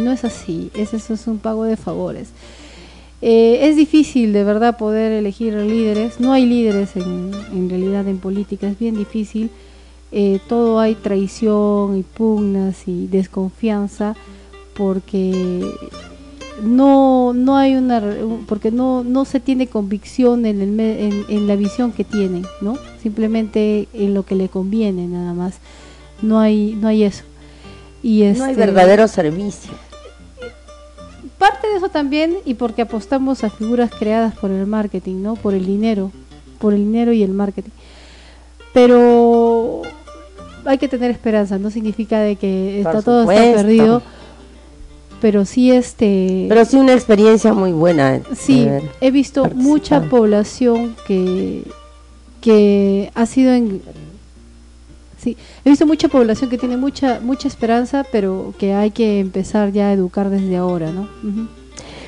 no 0.00 0.12
es 0.12 0.24
así, 0.24 0.70
es, 0.74 0.94
eso 0.94 1.14
es 1.14 1.26
un 1.26 1.38
pago 1.38 1.64
de 1.64 1.76
favores. 1.76 2.28
Eh, 3.22 3.68
es 3.68 3.76
difícil 3.76 4.32
de 4.32 4.44
verdad 4.44 4.78
poder 4.78 5.12
elegir 5.12 5.54
líderes, 5.54 6.20
no 6.20 6.32
hay 6.32 6.46
líderes 6.46 6.96
en, 6.96 7.32
en 7.52 7.68
realidad 7.68 8.08
en 8.08 8.18
política, 8.18 8.68
es 8.68 8.78
bien 8.78 8.96
difícil. 8.96 9.50
Eh, 10.12 10.40
todo 10.48 10.80
hay 10.80 10.94
traición 10.94 11.98
y 11.98 12.02
pugnas 12.02 12.88
y 12.88 13.06
desconfianza 13.06 14.16
porque 14.74 15.70
no 16.64 17.32
no 17.32 17.56
hay 17.56 17.76
una 17.76 18.02
porque 18.48 18.72
no 18.72 19.04
no 19.04 19.24
se 19.24 19.38
tiene 19.38 19.68
convicción 19.68 20.46
en, 20.46 20.60
el, 20.62 20.80
en, 20.80 21.24
en, 21.28 21.46
la 21.46 21.54
visión 21.54 21.92
que 21.92 22.02
tienen 22.02 22.44
no 22.60 22.76
simplemente 23.02 23.86
en 23.94 24.14
lo 24.14 24.24
que 24.24 24.34
le 24.34 24.48
conviene 24.48 25.06
nada 25.06 25.32
más. 25.32 25.58
No 26.22 26.40
hay 26.40 26.76
no 26.80 26.88
hay 26.88 27.04
eso. 27.04 27.22
Y 28.02 28.22
no 28.22 28.44
hay 28.44 28.52
este, 28.52 28.54
verdadero 28.54 29.06
servicio 29.06 29.89
parte 31.40 31.68
de 31.68 31.76
eso 31.76 31.88
también 31.88 32.36
y 32.44 32.54
porque 32.54 32.82
apostamos 32.82 33.42
a 33.44 33.50
figuras 33.50 33.90
creadas 33.98 34.36
por 34.36 34.50
el 34.50 34.66
marketing 34.66 35.22
no 35.22 35.34
por 35.34 35.54
el 35.54 35.64
dinero 35.66 36.12
por 36.58 36.74
el 36.74 36.84
dinero 36.84 37.12
y 37.14 37.22
el 37.22 37.32
marketing. 37.32 37.70
Pero 38.74 39.80
hay 40.66 40.76
que 40.76 40.86
tener 40.86 41.10
esperanza 41.10 41.58
no 41.58 41.70
significa 41.70 42.20
de 42.20 42.36
que 42.36 42.80
está 42.80 43.00
todo 43.02 43.22
está 43.22 43.56
perdido 43.56 44.02
pero 45.22 45.46
sí 45.46 45.72
este 45.72 46.46
pero 46.48 46.64
sí 46.66 46.76
una 46.76 46.92
experiencia 46.92 47.54
muy 47.54 47.72
buena 47.72 48.20
sí 48.36 48.68
he 49.00 49.10
visto 49.10 49.46
mucha 49.54 50.02
población 50.02 50.94
que 51.06 51.64
que 52.42 53.10
ha 53.14 53.24
sido 53.24 53.52
en 53.54 53.80
sí 55.20 55.36
he 55.64 55.70
visto 55.70 55.86
mucha 55.86 56.08
población 56.08 56.50
que 56.50 56.58
tiene 56.58 56.76
mucha 56.76 57.20
mucha 57.20 57.48
esperanza 57.48 58.04
pero 58.10 58.54
que 58.58 58.74
hay 58.74 58.90
que 58.90 59.20
empezar 59.20 59.72
ya 59.72 59.88
a 59.88 59.92
educar 59.92 60.30
desde 60.30 60.56
ahora 60.56 60.90
no 60.92 61.08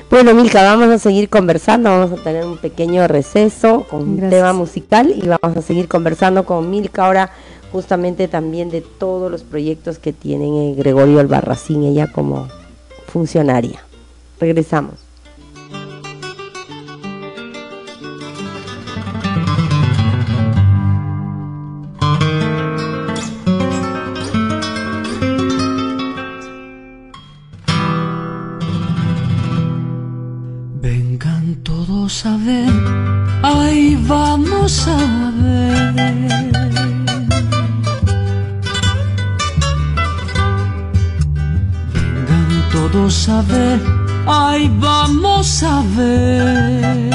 Bueno, 0.09 0.33
Milka, 0.35 0.61
vamos 0.61 0.89
a 0.89 0.99
seguir 0.99 1.27
conversando, 1.27 1.89
vamos 1.89 2.19
a 2.19 2.23
tener 2.23 2.45
un 2.45 2.57
pequeño 2.57 3.07
receso 3.07 3.85
con 3.89 4.01
un 4.01 4.29
tema 4.29 4.53
musical 4.53 5.11
y 5.15 5.27
vamos 5.27 5.57
a 5.57 5.61
seguir 5.61 5.87
conversando 5.87 6.45
con 6.45 6.69
Milka 6.69 7.05
ahora 7.05 7.31
justamente 7.71 8.27
también 8.27 8.69
de 8.69 8.81
todos 8.81 9.31
los 9.31 9.41
proyectos 9.41 9.97
que 9.97 10.13
tienen 10.13 10.75
Gregorio 10.75 11.19
Albarracín, 11.19 11.83
ella 11.83 12.05
como 12.05 12.47
funcionaria. 13.07 13.83
Regresamos. 14.39 15.12
A 32.25 32.37
ver, 32.37 32.71
ahí 33.43 33.97
vamos 34.07 34.87
a 34.87 35.31
ver. 35.41 36.53
todos 42.71 43.29
a 43.29 43.41
ver, 43.41 43.79
ay 44.25 44.71
vamos 44.79 45.63
a 45.63 45.83
ver. 45.95 47.11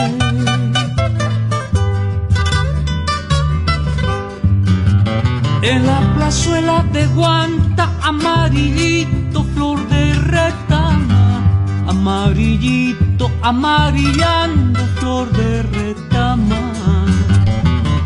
En 5.62 5.86
la 5.86 6.00
plazuela 6.16 6.84
de 6.92 7.06
Guanta, 7.06 7.90
amarillito, 8.02 9.44
flor 9.54 9.86
de 9.88 10.14
retama, 10.14 11.42
amarillito, 11.86 13.07
amarillando, 13.48 14.80
flor 14.98 15.30
de 15.32 15.62
retama. 15.62 16.62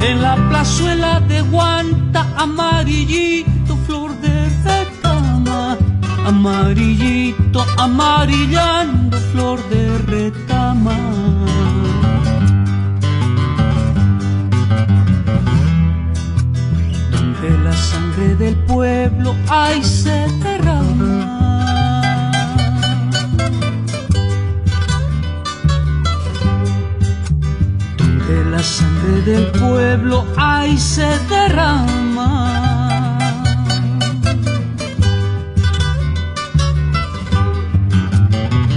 En 0.01 0.23
la 0.23 0.37
plazuela 0.49 1.21
de 1.21 1.43
Guanta, 1.43 2.27
amarillito, 2.37 3.77
flor 3.87 4.11
de 4.21 4.49
retama 4.65 5.77
amarillito, 6.27 7.65
amarillando 7.77 9.19
flor 9.33 9.59
de 9.69 9.99
retama. 9.99 10.97
Donde 17.11 17.51
la 17.65 17.73
sangre 17.73 18.37
del 18.37 18.57
pueblo 18.65 19.35
hay 19.49 19.83
se 19.83 20.29
derrama. 20.43 21.42
Sangre 28.63 29.23
del 29.23 29.47
pueblo 29.53 30.27
hay 30.37 30.79
se 30.79 31.07
derrama. 31.29 32.63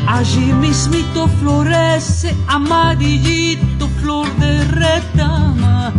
Allí 0.07 0.53
mismito 0.53 1.27
florece 1.27 2.35
amarillito, 2.47 3.87
flor 4.01 4.27
de 4.37 4.63
retama, 4.65 5.91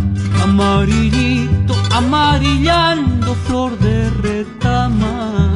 amarillito, 0.43 1.75
amarillando, 1.91 3.35
flor 3.45 3.77
de 3.77 4.09
retama. 4.09 5.53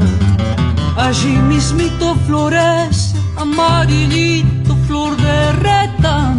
Allí 0.96 1.38
mismito 1.50 2.16
florece 2.28 3.18
amarillito, 3.36 4.76
flor 4.88 5.18
de 5.18 5.52
retama, 5.54 6.31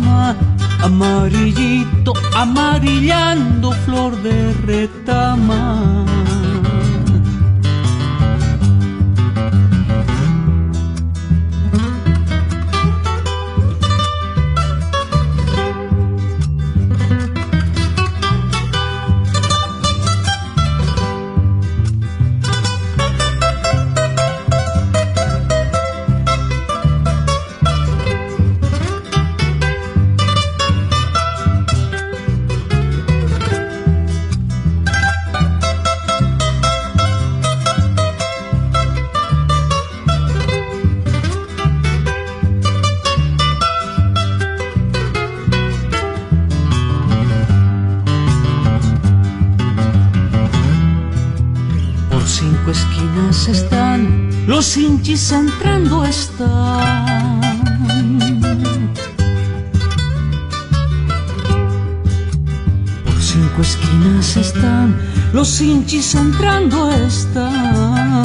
amarillito, 0.82 2.12
amarillando, 2.34 3.72
flor 3.84 4.16
de 4.22 4.52
retama. 4.66 6.01
Entrando 55.32 56.04
están. 56.04 57.40
Por 63.04 63.20
cinco 63.20 63.62
esquinas 63.62 64.36
están, 64.36 64.96
los 65.32 65.60
hinchis 65.60 66.14
entrando 66.14 66.90
están. 66.90 68.22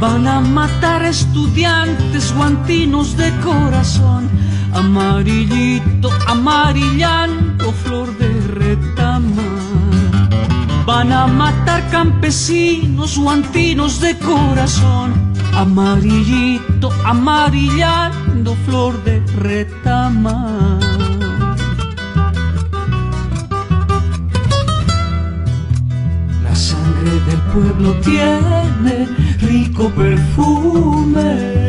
Van 0.00 0.26
a 0.26 0.40
matar 0.40 1.04
estudiantes 1.04 2.34
guantinos 2.34 3.16
de 3.16 3.30
corazón 3.40 4.28
amarillito, 4.74 6.10
amarillando 6.26 7.72
flor 7.72 8.16
de. 8.18 8.23
A 11.12 11.26
matar 11.26 11.88
campesinos 11.90 13.16
guantinos 13.16 14.00
de 14.00 14.18
corazón, 14.18 15.32
amarillito, 15.54 16.90
amarillando 17.04 18.54
flor 18.66 19.02
de 19.04 19.20
retama. 19.38 20.78
La 26.42 26.54
sangre 26.54 27.12
del 27.28 27.40
pueblo 27.52 27.92
tiene 28.00 29.08
rico 29.40 29.88
perfume 29.90 31.64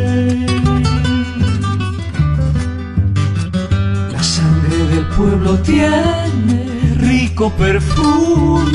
pueblo 5.16 5.58
tiene 5.60 6.75
perfume. 7.36 8.72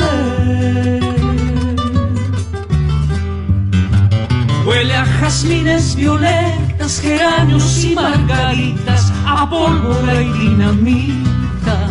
Huele 4.67 4.95
a 4.95 5.05
jazmines, 5.05 5.97
violetas, 5.97 7.01
geranios 7.01 7.85
y 7.85 7.95
margaritas, 7.95 9.13
a 9.27 9.49
pólvora 9.49 10.21
y 10.21 10.33
dinamita. 10.33 11.89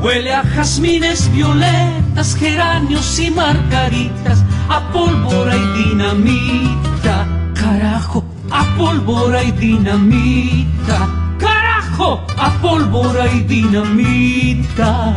Huele 0.00 0.34
a 0.34 0.42
jazmines, 0.42 1.30
violetas, 1.32 2.34
geranios 2.34 3.18
y 3.18 3.30
margaritas, 3.30 4.44
a 4.68 4.80
pólvora 4.92 5.56
y 5.56 5.84
dinamita. 5.84 7.26
Carajo, 7.54 8.24
a 8.50 8.64
pólvora 8.76 9.44
y 9.44 9.52
dinamita 9.52 11.25
a 11.98 12.58
pólvora 12.60 13.26
y 13.32 13.40
dinamita. 13.40 15.14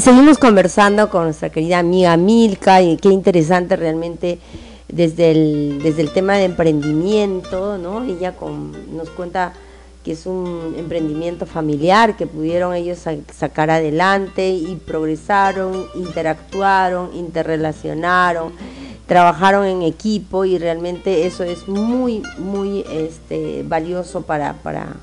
Y 0.00 0.02
seguimos 0.02 0.38
conversando 0.38 1.10
con 1.10 1.24
nuestra 1.24 1.50
querida 1.50 1.78
amiga 1.78 2.16
Milka 2.16 2.80
y 2.80 2.96
qué 2.96 3.10
interesante 3.10 3.76
realmente 3.76 4.38
desde 4.88 5.32
el, 5.32 5.82
desde 5.82 6.00
el 6.00 6.10
tema 6.10 6.36
de 6.36 6.44
emprendimiento, 6.44 7.76
¿no? 7.76 8.02
Ella 8.04 8.34
con, 8.34 8.96
nos 8.96 9.10
cuenta 9.10 9.52
que 10.02 10.12
es 10.12 10.24
un 10.24 10.74
emprendimiento 10.78 11.44
familiar 11.44 12.16
que 12.16 12.26
pudieron 12.26 12.72
ellos 12.72 13.00
sacar 13.30 13.68
adelante 13.68 14.48
y 14.48 14.76
progresaron, 14.76 15.84
interactuaron, 15.94 17.14
interrelacionaron, 17.14 18.54
trabajaron 19.06 19.66
en 19.66 19.82
equipo 19.82 20.46
y 20.46 20.56
realmente 20.56 21.26
eso 21.26 21.44
es 21.44 21.68
muy, 21.68 22.22
muy 22.38 22.86
este, 22.90 23.64
valioso 23.64 24.22
para, 24.22 24.54
para, 24.62 24.94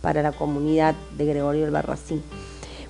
para 0.00 0.22
la 0.22 0.32
comunidad 0.32 0.94
de 1.18 1.26
Gregorio 1.26 1.66
el 1.66 1.72
Barracín. 1.72 2.22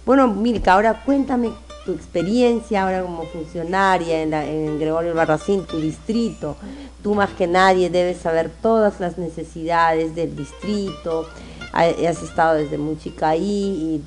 Bueno, 0.07 0.29
Milka, 0.29 0.75
ahora 0.75 1.03
cuéntame 1.05 1.51
tu 1.85 1.91
experiencia 1.91 2.85
ahora 2.85 3.03
como 3.03 3.25
funcionaria 3.25 4.23
en, 4.23 4.79
Gregorio 4.79 5.13
Barracín, 5.15 5.65
tu 5.65 5.79
distrito. 5.79 6.55
Tú 7.03 7.17
más 7.17 7.31
que 7.31 7.49
nadie 7.49 7.91
debes 7.91 8.19
saber 8.19 8.49
todas 8.63 9.01
las 9.01 9.19
necesidades 9.19 10.15
del 10.15 10.37
distrito. 10.37 11.27
Has 11.73 12.23
estado 12.23 12.55
desde 12.55 12.79
muy 12.79 12.97
chica 12.97 13.31
ahí 13.31 13.43
y 13.43 14.03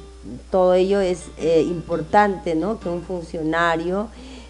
todo 0.50 0.74
ello 0.74 1.02
es 1.02 1.26
eh, 1.38 1.66
importante, 1.70 2.56
¿no? 2.56 2.80
Que 2.80 2.88
un 2.88 3.02
funcionario, 3.02 4.08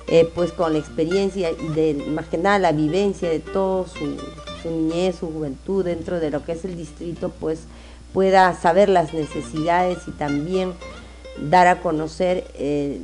eh, 0.07 0.31
pues 0.35 0.51
con 0.51 0.73
la 0.73 0.77
experiencia 0.77 1.49
y 1.49 1.67
de 1.69 1.95
más 2.11 2.27
que 2.27 2.37
nada 2.37 2.59
la 2.59 2.73
vivencia 2.73 3.27
de 3.27 3.39
todo 3.39 3.87
su 3.87 4.69
niñez, 4.69 5.15
su 5.15 5.33
juventud 5.33 5.83
dentro 5.83 6.19
de 6.19 6.29
lo 6.29 6.45
que 6.45 6.51
es 6.51 6.63
el 6.63 6.77
distrito, 6.77 7.31
pues 7.39 7.61
pueda 8.13 8.53
saber 8.53 8.87
las 8.89 9.15
necesidades 9.15 9.99
y 10.07 10.11
también 10.11 10.73
dar 11.47 11.67
a 11.67 11.81
conocer 11.81 12.45
eh, 12.55 12.99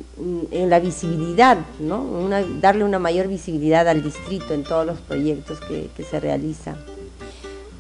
en 0.51 0.69
la 0.69 0.79
visibilidad, 0.79 1.57
¿no? 1.79 2.29
darle 2.59 2.83
una 2.83 2.99
mayor 2.99 3.27
visibilidad 3.27 3.87
al 3.87 4.03
distrito 4.03 4.53
en 4.53 4.63
todos 4.63 4.85
los 4.85 4.99
proyectos 4.99 5.59
que, 5.61 5.89
se 6.03 6.19
realizan. 6.19 6.75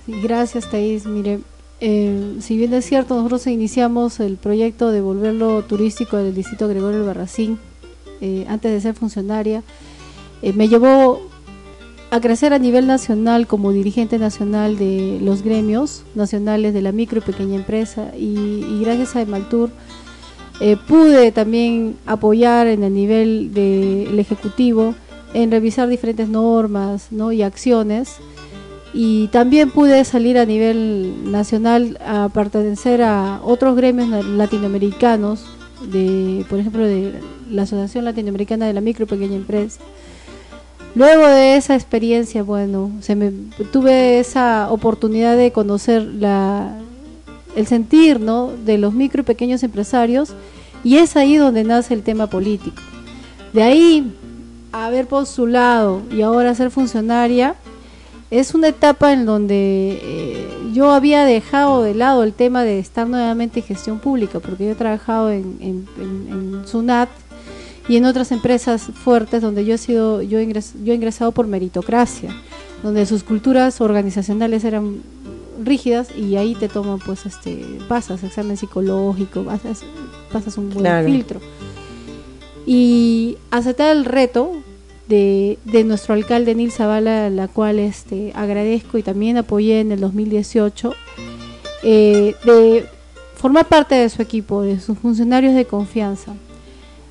gracias, 0.07 0.69
Thais. 0.69 1.05
Mire, 1.05 1.39
eh, 1.81 2.37
si 2.39 2.57
bien 2.57 2.73
es 2.73 2.85
cierto, 2.85 3.15
nosotros 3.15 3.47
iniciamos 3.47 4.19
el 4.19 4.37
proyecto 4.37 4.91
de 4.91 5.01
volverlo 5.01 5.63
turístico 5.63 6.17
del 6.17 6.33
distrito 6.33 6.67
Gregorio 6.67 7.05
Barracín 7.05 7.59
eh, 8.21 8.45
antes 8.47 8.71
de 8.71 8.81
ser 8.81 8.95
funcionaria. 8.95 9.63
me 10.41 10.69
llevó 10.69 11.21
a 12.11 12.21
crecer 12.21 12.53
a 12.53 12.59
nivel 12.59 12.87
nacional 12.87 13.45
como 13.45 13.71
dirigente 13.71 14.19
nacional 14.19 14.77
de 14.77 15.19
los 15.21 15.41
gremios 15.41 16.03
nacionales 16.13 16.73
de 16.73 16.81
la 16.81 16.91
micro 16.91 17.17
y 17.17 17.21
pequeña 17.21 17.55
empresa 17.55 18.11
y, 18.15 18.63
y 18.63 18.79
gracias 18.81 19.15
a 19.15 19.21
Emaltur 19.21 19.71
eh, 20.59 20.77
pude 20.87 21.31
también 21.31 21.97
apoyar 22.05 22.67
en 22.67 22.83
el 22.83 22.93
nivel 22.93 23.53
del 23.53 24.17
Ejecutivo 24.19 24.95
en 25.33 25.51
revisar 25.51 25.89
diferentes 25.89 26.29
normas 26.29 27.09
y 27.11 27.41
acciones 27.41 28.17
y 28.93 29.27
también 29.27 29.69
pude 29.71 30.05
salir 30.05 30.37
a 30.37 30.45
nivel 30.45 31.29
nacional 31.29 31.99
a 32.05 32.29
pertenecer 32.29 33.01
a 33.01 33.41
otros 33.43 33.75
gremios 33.75 34.25
latinoamericanos, 34.25 35.45
de, 35.91 36.45
por 36.49 36.59
ejemplo 36.59 36.85
de 36.85 37.19
la 37.51 37.63
Asociación 37.63 38.05
Latinoamericana 38.05 38.65
de 38.65 38.73
la 38.73 38.79
Micro 38.79 39.03
y 39.03 39.09
Pequeña 39.09 39.35
Empresa. 39.35 39.81
Luego 40.95 41.27
de 41.27 41.57
esa 41.57 41.75
experiencia, 41.75 42.41
bueno, 42.43 42.89
se 43.01 43.17
me, 43.17 43.33
tuve 43.73 44.19
esa 44.19 44.71
oportunidad 44.71 45.35
de 45.35 45.51
conocer 45.51 46.03
la, 46.03 46.77
el 47.55 47.67
sentir 47.67 48.19
¿no? 48.19 48.51
de 48.65 48.77
los 48.77 48.93
micro 48.93 49.21
y 49.21 49.25
pequeños 49.25 49.63
empresarios 49.63 50.33
y 50.83 50.97
es 50.97 51.15
ahí 51.15 51.35
donde 51.37 51.63
nace 51.63 51.93
el 51.93 52.03
tema 52.03 52.27
político. 52.27 52.81
De 53.53 53.63
ahí 53.63 54.13
haber 54.71 55.07
postulado 55.07 56.01
y 56.11 56.21
ahora 56.21 56.53
ser 56.53 56.69
funcionaria 56.69 57.55
es 58.29 58.53
una 58.53 58.67
etapa 58.67 59.13
en 59.13 59.25
donde 59.25 59.99
eh, 60.01 60.47
yo 60.73 60.91
había 60.91 61.23
dejado 61.23 61.83
de 61.83 61.95
lado 61.95 62.23
el 62.23 62.33
tema 62.33 62.63
de 62.63 62.79
estar 62.79 63.07
nuevamente 63.07 63.61
en 63.61 63.65
gestión 63.65 63.99
pública, 63.99 64.39
porque 64.39 64.65
yo 64.65 64.71
he 64.71 64.75
trabajado 64.75 65.31
en, 65.31 65.87
SUNAT 66.65 67.09
y 67.87 67.97
en 67.97 68.05
otras 68.05 68.31
empresas 68.31 68.83
fuertes 68.93 69.41
donde 69.41 69.63
yo 69.63 69.75
he 69.75 69.77
sido, 69.77 70.21
yo 70.21 70.39
yo 70.41 70.91
he 70.91 70.95
ingresado 70.95 71.31
por 71.31 71.47
meritocracia, 71.47 72.35
donde 72.83 73.05
sus 73.05 73.23
culturas 73.23 73.79
organizacionales 73.79 74.63
eran 74.65 75.01
rígidas 75.63 76.09
y 76.15 76.35
ahí 76.35 76.55
te 76.55 76.67
toman 76.67 76.99
pues 76.99 77.25
este 77.25 77.63
pasas 77.87 78.23
examen 78.23 78.57
psicológico 78.57 79.43
pasas, 79.43 79.83
pasas 80.31 80.57
un 80.57 80.69
buen 80.69 81.05
filtro. 81.05 81.39
Y 82.67 83.37
aceptar 83.51 83.95
el 83.95 84.05
reto 84.05 84.51
de, 85.07 85.59
de, 85.65 85.83
nuestro 85.83 86.15
alcalde 86.15 86.55
Nil 86.55 86.71
Zavala 86.71 87.29
la 87.29 87.47
cual 87.47 87.77
este 87.77 88.31
agradezco 88.33 88.97
y 88.97 89.03
también 89.03 89.37
apoyé 89.37 89.81
en 89.81 89.91
el 89.91 89.99
2018 89.99 90.95
eh, 91.83 92.35
de 92.43 92.89
formar 93.35 93.67
parte 93.67 93.93
de 93.93 94.09
su 94.09 94.19
equipo 94.21 94.63
de 94.63 94.79
sus 94.79 94.97
funcionarios 94.97 95.53
de 95.53 95.65
confianza. 95.65 96.33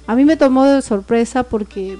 A 0.08 0.16
mí 0.16 0.24
me 0.24 0.36
tomó 0.36 0.64
de 0.64 0.82
sorpresa 0.82 1.44
porque 1.44 1.96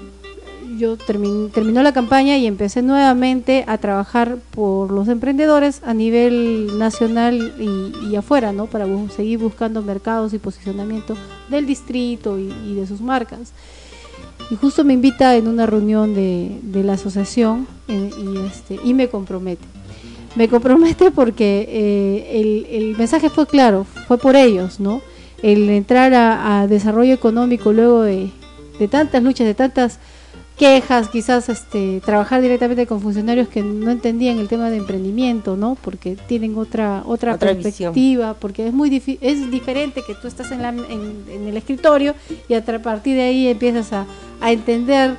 yo 0.77 0.97
terminó 0.97 1.83
la 1.83 1.93
campaña 1.93 2.37
y 2.37 2.45
empecé 2.45 2.81
nuevamente 2.81 3.63
a 3.67 3.77
trabajar 3.77 4.37
por 4.51 4.91
los 4.91 5.07
emprendedores 5.07 5.81
a 5.85 5.93
nivel 5.93 6.77
nacional 6.77 7.53
y, 7.59 8.15
afuera, 8.15 8.51
¿no? 8.51 8.67
Para 8.67 8.85
seguir 9.09 9.39
buscando 9.39 9.81
mercados 9.81 10.33
y 10.33 10.39
posicionamiento 10.39 11.15
del 11.49 11.65
distrito 11.65 12.37
y, 12.39 12.75
de 12.75 12.87
sus 12.87 13.01
marcas. 13.01 13.51
Y 14.51 14.55
justo 14.55 14.83
me 14.83 14.93
invita 14.93 15.35
en 15.35 15.47
una 15.47 15.65
reunión 15.65 16.13
de, 16.13 16.59
la 16.83 16.93
asociación 16.93 17.67
eh, 17.87 18.11
y, 18.17 18.37
este, 18.45 18.79
y 18.83 18.93
me 18.93 19.09
compromete. 19.09 19.65
Me 20.35 20.47
compromete 20.49 21.11
porque 21.11 21.67
eh, 21.69 22.67
el, 22.69 22.97
mensaje 22.97 23.29
fue 23.29 23.47
claro, 23.47 23.85
fue 24.07 24.17
por 24.17 24.35
ellos, 24.35 24.79
¿no? 24.79 25.01
El 25.41 25.69
entrar 25.69 26.13
a, 26.13 26.67
desarrollo 26.67 27.13
económico 27.13 27.73
luego 27.73 28.01
de 28.01 28.31
tantas 28.89 29.23
luchas, 29.23 29.47
de 29.47 29.53
tantas 29.53 29.99
quejas, 30.57 31.09
quizás 31.09 31.49
este, 31.49 32.01
trabajar 32.05 32.41
directamente 32.41 32.87
con 32.87 33.01
funcionarios 33.01 33.47
que 33.47 33.61
no 33.61 33.91
entendían 33.91 34.39
el 34.39 34.47
tema 34.47 34.69
de 34.69 34.77
emprendimiento, 34.77 35.57
¿no? 35.57 35.75
Porque 35.75 36.17
tienen 36.27 36.57
otra 36.57 37.03
otra, 37.05 37.37
perspectiva, 37.37 38.35
porque 38.35 38.67
es 38.67 38.73
muy 38.73 39.01
es 39.21 39.51
diferente 39.51 40.01
que 40.05 40.15
tú 40.15 40.27
estás 40.27 40.51
en, 40.51 40.61
la, 40.61 40.69
en, 40.69 41.47
el 41.47 41.57
escritorio 41.57 42.15
y 42.47 42.53
a 42.53 42.63
partir 42.63 43.15
de 43.15 43.23
ahí 43.23 43.47
empiezas 43.47 43.91
a, 43.91 44.05
a, 44.39 44.51
entender 44.51 45.15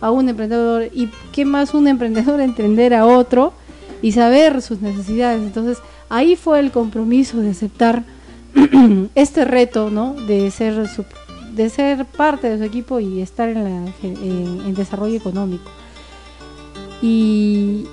a 0.00 0.10
un 0.10 0.28
emprendedor 0.28 0.88
y 0.92 1.08
qué 1.32 1.44
más 1.44 1.72
un 1.72 1.86
emprendedor 1.86 2.40
entender 2.40 2.92
a 2.94 3.06
otro 3.06 3.52
y 4.02 4.12
saber 4.12 4.60
sus 4.60 4.80
necesidades. 4.80 5.40
Entonces 5.40 5.78
ahí 6.08 6.34
fue 6.34 6.58
el 6.58 6.72
compromiso 6.72 7.38
de 7.38 7.50
aceptar 7.50 8.02
este 9.14 9.44
reto, 9.44 9.90
¿no? 9.90 10.14
De 10.14 10.50
ser 10.50 10.88
su 10.88 11.04
de 11.54 11.68
ser 11.70 12.04
parte 12.04 12.48
de 12.48 12.58
su 12.58 12.64
equipo 12.64 13.00
y 13.00 13.20
estar 13.20 13.48
en, 13.48 13.64
la, 13.64 13.92
en, 14.02 14.74
desarrollo 14.74 15.16
económico. 15.16 15.70
Y 17.02 17.86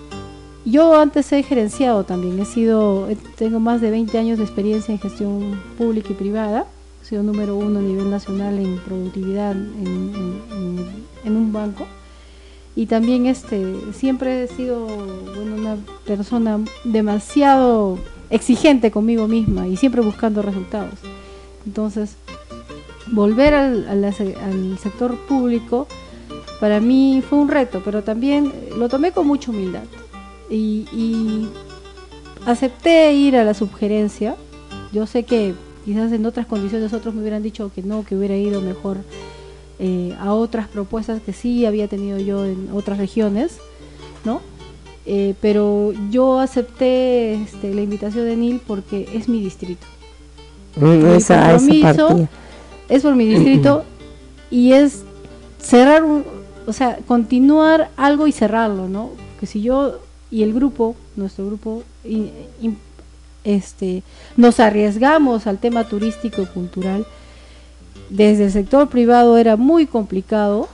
yo 0.65 0.99
antes 0.99 1.31
he 1.31 1.43
gerenciado 1.43 2.03
también, 2.03 2.39
he 2.39 2.45
sido, 2.45 3.07
tengo 3.35 3.59
más 3.59 3.81
de 3.81 3.91
20 3.91 4.17
años 4.17 4.37
de 4.37 4.43
experiencia 4.43 4.91
en 4.91 4.99
gestión 4.99 5.61
pública 5.77 6.09
y 6.11 6.15
privada, 6.15 6.65
he 7.01 7.05
sido 7.05 7.23
número 7.23 7.55
uno 7.55 7.79
a 7.79 7.81
nivel 7.81 8.09
nacional 8.09 8.59
en 8.59 8.77
productividad 8.79 9.51
en, 9.51 10.41
un 11.25 11.51
banco 11.51 11.85
y 12.73 12.85
también 12.85 13.25
este 13.25 13.75
siempre 13.93 14.43
he 14.43 14.47
sido 14.47 14.85
bueno, 14.87 15.55
una 15.55 15.77
persona 16.05 16.59
demasiado 16.85 17.99
exigente 18.29 18.91
conmigo 18.91 19.27
misma 19.27 19.67
y 19.67 19.75
siempre 19.75 20.01
buscando 20.01 20.41
resultados. 20.41 20.99
Entonces, 21.65 22.15
volver 23.11 23.53
al, 23.53 24.13
sector 24.79 25.17
público 25.27 25.87
para 26.59 26.79
mí 26.79 27.23
fue 27.27 27.39
un 27.39 27.49
reto, 27.49 27.81
pero 27.83 28.03
también 28.03 28.51
lo 28.77 28.89
tomé 28.89 29.11
con 29.11 29.27
mucha 29.27 29.51
humildad 29.51 29.83
y, 30.49 31.47
acepté 32.45 33.13
ir 33.13 33.35
a 33.35 33.43
la 33.43 33.53
subgerencia. 33.53 34.37
Yo 34.93 35.05
sé 35.05 35.23
que 35.23 35.53
quizás 35.83 36.13
en 36.13 36.25
otras 36.25 36.45
condiciones 36.45 36.93
otros 36.93 37.13
me 37.13 37.19
hubieran 37.19 37.43
dicho 37.43 37.71
que 37.75 37.83
no, 37.83 38.05
que 38.05 38.15
hubiera 38.15 38.37
ido 38.37 38.61
mejor 38.61 38.99
eh, 39.79 40.15
a 40.19 40.33
otras 40.33 40.69
propuestas 40.69 41.21
que 41.21 41.33
sí 41.33 41.65
había 41.65 41.89
tenido 41.89 42.17
yo 42.19 42.45
en 42.45 42.69
otras 42.73 42.97
regiones, 42.97 43.57
¿no? 44.23 44.41
Eh, 45.05 45.35
pero 45.41 45.93
yo 46.09 46.39
acepté 46.39 47.35
este, 47.35 47.73
la 47.73 47.81
invitación 47.81 48.25
de 48.25 48.35
Nil 48.35 48.61
porque 48.65 49.09
es 49.13 49.29
mi 49.29 49.41
distrito. 49.41 49.85
Mm, 50.75 51.05
esa, 51.15 51.51
compromiso, 51.51 52.27
es 52.89 53.03
por 53.03 53.15
mi 53.15 53.25
distrito 53.25 53.83
y 54.51 54.73
es 54.73 55.03
cerrar, 55.59 56.03
un, 56.03 56.23
o 56.65 56.73
sea, 56.73 56.97
continuar 57.07 57.89
algo 57.97 58.27
y 58.27 58.31
cerrarlo, 58.31 58.87
¿no? 58.87 59.11
Que 59.39 59.45
si 59.45 59.61
yo 59.61 59.99
y 60.29 60.43
el 60.43 60.53
grupo, 60.53 60.95
nuestro 61.15 61.45
grupo, 61.45 61.83
este, 63.43 64.03
nos 64.35 64.59
arriesgamos 64.59 65.47
al 65.47 65.57
tema 65.57 65.85
turístico 65.85 66.41
y 66.41 66.45
cultural, 66.45 67.05
desde 68.09 68.45
el 68.45 68.51
sector 68.51 68.89
privado 68.89 69.37
era 69.37 69.55
muy 69.55 69.85
complicado 69.85 70.67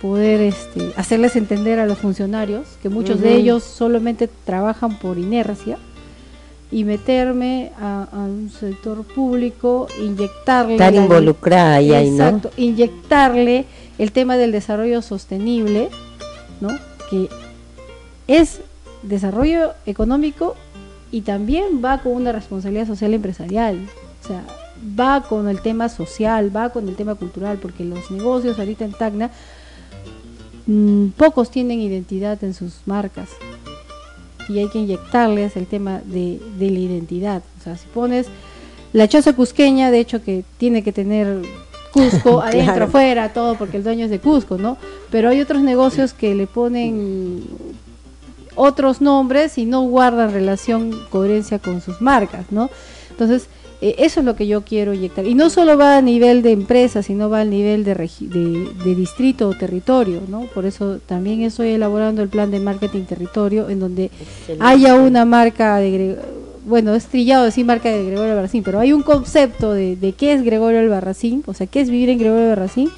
poder 0.00 0.40
este, 0.40 0.92
hacerles 0.96 1.36
entender 1.36 1.78
a 1.78 1.86
los 1.86 1.98
funcionarios 1.98 2.66
que 2.82 2.88
muchos 2.88 3.20
de 3.20 3.34
ellos 3.34 3.62
solamente 3.62 4.28
trabajan 4.44 4.98
por 4.98 5.18
inercia 5.18 5.78
y 6.70 6.84
meterme 6.84 7.72
a, 7.80 8.06
un 8.12 8.50
sector 8.50 9.04
público, 9.04 9.86
inyectarle... 10.00 10.74
Estar 10.74 10.94
involucrada 10.94 11.76
ahí, 11.76 11.92
exacto, 11.92 12.50
inyectarle 12.56 13.66
el 13.98 14.12
tema 14.12 14.36
del 14.36 14.52
desarrollo 14.52 15.00
sostenible, 15.02 15.88
¿no? 16.60 16.68
Que 17.08 17.28
es 18.26 18.60
desarrollo 19.02 19.74
económico 19.86 20.56
y 21.12 21.20
también 21.20 21.82
va 21.84 21.98
con 21.98 22.12
una 22.12 22.32
responsabilidad 22.32 22.88
social 22.88 23.14
empresarial. 23.14 23.78
O 24.22 24.26
sea, 24.26 24.42
va 24.98 25.22
con 25.22 25.48
el 25.48 25.60
tema 25.60 25.88
social, 25.88 26.54
va 26.54 26.70
con 26.70 26.88
el 26.88 26.96
tema 26.96 27.14
cultural, 27.14 27.58
porque 27.58 27.84
los 27.84 28.10
negocios 28.10 28.58
ahorita 28.58 28.84
en 28.84 28.92
Tacna, 28.92 29.30
mm, 30.66 31.08
pocos 31.10 31.50
tienen 31.50 31.80
identidad 31.80 32.42
en 32.42 32.54
sus 32.54 32.80
marcas 32.86 33.28
y 34.48 34.58
hay 34.58 34.68
que 34.68 34.78
inyectarles 34.78 35.56
el 35.56 35.66
tema 35.66 36.00
de, 36.04 36.40
la 36.58 36.64
identidad. 36.64 37.42
O 37.60 37.62
sea, 37.62 37.76
si 37.76 37.86
pones 37.88 38.26
la 38.92 39.08
choza 39.08 39.34
cusqueña, 39.34 39.90
de 39.90 40.00
hecho 40.00 40.22
que 40.22 40.44
tiene 40.58 40.82
que 40.82 40.92
tener 40.92 41.42
Cusco 41.92 42.40
adentro, 42.42 42.84
afuera, 42.84 43.32
todo, 43.32 43.56
porque 43.56 43.78
el 43.78 43.84
dueño 43.84 44.04
es 44.04 44.10
de 44.10 44.18
Cusco, 44.18 44.58
¿no? 44.58 44.76
Pero 45.10 45.30
hay 45.30 45.40
otros 45.40 45.62
negocios 45.62 46.12
que 46.12 46.34
le 46.34 46.46
ponen 46.46 47.44
otros 48.54 49.00
nombres 49.00 49.58
y 49.58 49.66
no 49.66 49.82
guardan 49.82 50.32
relación, 50.32 50.98
coherencia 51.10 51.58
con 51.58 51.80
sus 51.80 52.00
marcas, 52.00 52.46
¿no? 52.50 52.70
Entonces, 53.10 53.48
eh, 53.80 53.96
eso 53.98 54.20
es 54.20 54.26
lo 54.26 54.36
que 54.36 54.46
yo 54.46 54.62
quiero 54.62 54.94
inyectar. 54.94 55.26
Y 55.26 55.34
no 55.34 55.50
solo 55.50 55.76
va 55.76 55.98
a 55.98 56.02
nivel 56.02 56.42
de 56.42 56.52
empresa, 56.52 57.02
sino 57.02 57.28
va 57.28 57.40
a 57.40 57.44
nivel 57.44 57.84
de, 57.84 57.94
de, 57.94 58.94
distrito 58.94 59.48
o 59.48 59.54
territorio, 59.54 60.22
¿no? 60.28 60.42
Por 60.54 60.64
eso 60.64 60.98
también 61.04 61.42
estoy 61.42 61.70
elaborando 61.70 62.22
el 62.22 62.28
plan 62.28 62.50
de 62.50 62.60
marketing 62.60 63.02
territorio, 63.02 63.68
en 63.68 63.80
donde 63.80 64.10
haya 64.60 64.94
una 64.94 65.24
marca 65.24 65.76
de... 65.76 66.16
Bueno, 66.64 66.94
es 66.94 67.06
trillado 67.06 67.44
decir 67.44 67.64
marca 67.64 67.90
de 67.90 68.04
Gregorio 68.04 68.32
Albarracín, 68.32 68.64
pero 68.64 68.80
hay 68.80 68.92
un 68.92 69.02
concepto 69.02 69.72
de, 69.72 69.94
de 69.94 70.12
qué 70.14 70.32
es 70.32 70.42
Gregorio 70.42 70.80
Albarracín, 70.80 71.44
o 71.46 71.54
sea, 71.54 71.68
qué 71.68 71.80
es 71.80 71.90
vivir 71.90 72.08
en 72.08 72.18
Gregorio 72.18 72.44
Albarracín, 72.46 72.90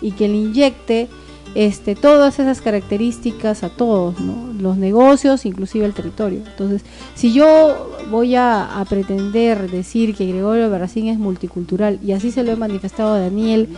y 0.00 0.12
que 0.12 0.28
le 0.28 0.36
inyecte 0.36 1.08
este, 1.54 1.94
todas 1.94 2.38
esas 2.38 2.60
características 2.60 3.64
a 3.64 3.68
todos, 3.70 4.14
los 4.20 4.76
negocios, 4.76 5.44
inclusive 5.46 5.84
el 5.84 5.94
territorio. 5.94 6.42
Entonces, 6.46 6.82
si 7.14 7.32
yo 7.32 7.90
voy 8.10 8.36
a, 8.36 8.84
pretender 8.88 9.70
decir 9.70 10.14
que 10.14 10.26
Gregorio 10.26 10.64
Albarracín 10.66 11.08
es 11.08 11.18
multicultural, 11.18 11.98
y 12.04 12.12
así 12.12 12.30
se 12.30 12.44
lo 12.44 12.52
he 12.52 12.56
manifestado 12.56 13.14
a 13.14 13.18
Daniel 13.18 13.68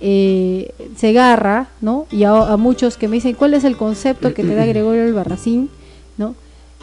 eh, 0.00 0.72
Segarra, 0.96 1.68
¿no? 1.80 2.06
y 2.10 2.24
a, 2.24 2.56
muchos 2.56 2.96
que 2.96 3.08
me 3.08 3.16
dicen, 3.16 3.34
¿cuál 3.34 3.54
es 3.54 3.64
el 3.64 3.76
concepto 3.76 4.34
que 4.34 4.42
te 4.42 4.54
da 4.54 4.66
Gregorio 4.66 5.04
Albarracín? 5.04 5.70
¿no? 6.16 6.34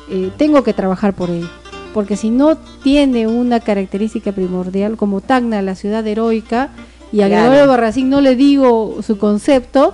Eh, 0.10 0.32
tengo 0.38 0.64
que 0.64 0.74
trabajar 0.74 1.14
por 1.14 1.30
ello. 1.30 1.50
Porque 1.94 2.16
si 2.16 2.30
no 2.30 2.58
tiene 2.84 3.28
una 3.28 3.60
característica 3.60 4.32
primordial, 4.32 4.98
como 4.98 5.20
Tacna, 5.20 5.62
la 5.62 5.76
ciudad 5.76 6.06
heroica, 6.06 6.70
y 7.12 7.22
a 7.22 7.28
Gregorio 7.28 7.68
Barracín 7.68 8.10
no 8.10 8.22
le 8.22 8.36
digo 8.36 8.98
su 9.02 9.18
concepto, 9.18 9.94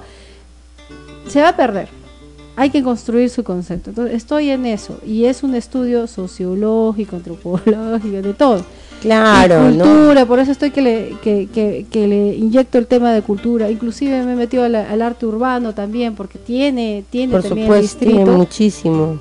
se 1.28 1.42
va 1.42 1.50
a 1.50 1.56
perder. 1.56 1.90
Hay 2.56 2.70
que 2.70 2.84
construir 2.84 3.30
su 3.30 3.44
concepto. 3.44 3.90
Entonces, 3.90 4.16
estoy 4.16 4.50
en 4.50 4.66
eso. 4.68 5.00
Y 5.06 5.26
es 5.26 5.42
un 5.42 5.56
estudio 5.56 6.06
sociológico, 6.06 7.16
antropológico, 7.16 8.22
de 8.22 8.34
todo. 8.34 8.64
Claro, 9.02 9.70
cultura, 9.70 10.26
por 10.26 10.40
eso 10.40 10.52
estoy 10.52 10.72
que 10.72 10.82
le, 10.82 11.16
que, 11.22 11.50
que, 11.92 12.08
le 12.08 12.36
inyecto 12.36 12.78
el 12.78 12.88
tema 12.88 13.12
de 13.12 13.22
cultura. 13.22 13.70
Inclusive 13.70 14.24
me 14.24 14.34
he 14.34 14.36
metido 14.36 14.64
al, 14.64 15.02
arte 15.02 15.26
urbano 15.26 15.74
también, 15.74 16.16
porque 16.16 16.40
tiene, 16.40 17.04
tiene 17.10 17.38
también 17.42 17.74
el 17.74 17.82
distrito. 17.82 18.16
Tiene 18.16 18.32
muchísimo. 18.32 19.20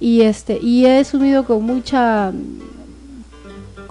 Y 0.00 0.22
este, 0.22 0.58
y 0.60 0.86
he 0.86 1.04
subido 1.04 1.44
con 1.44 1.62
mucha 1.62 2.32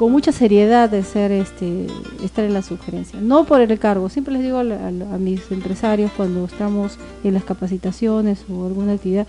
con 0.02 0.12
mucha 0.12 0.32
seriedad 0.32 0.90
de 0.90 1.04
ser 1.04 1.32
este 1.32 1.86
estar 2.24 2.44
en 2.44 2.56
la 2.56 2.64
sugerencia. 2.64 3.20
No 3.22 3.44
por 3.44 3.62
el 3.62 3.78
cargo 3.78 4.10
siempre 4.10 4.34
les 4.34 4.42
digo 4.42 4.58
a, 4.58 4.64
mis 4.64 5.52
empresarios 5.52 6.10
cuando 6.18 6.44
estamos 6.44 6.98
en 7.24 7.36
las 7.36 7.44
capacitaciones 7.44 8.40
o 8.50 8.66
alguna 8.66 8.94
actividad 8.94 9.28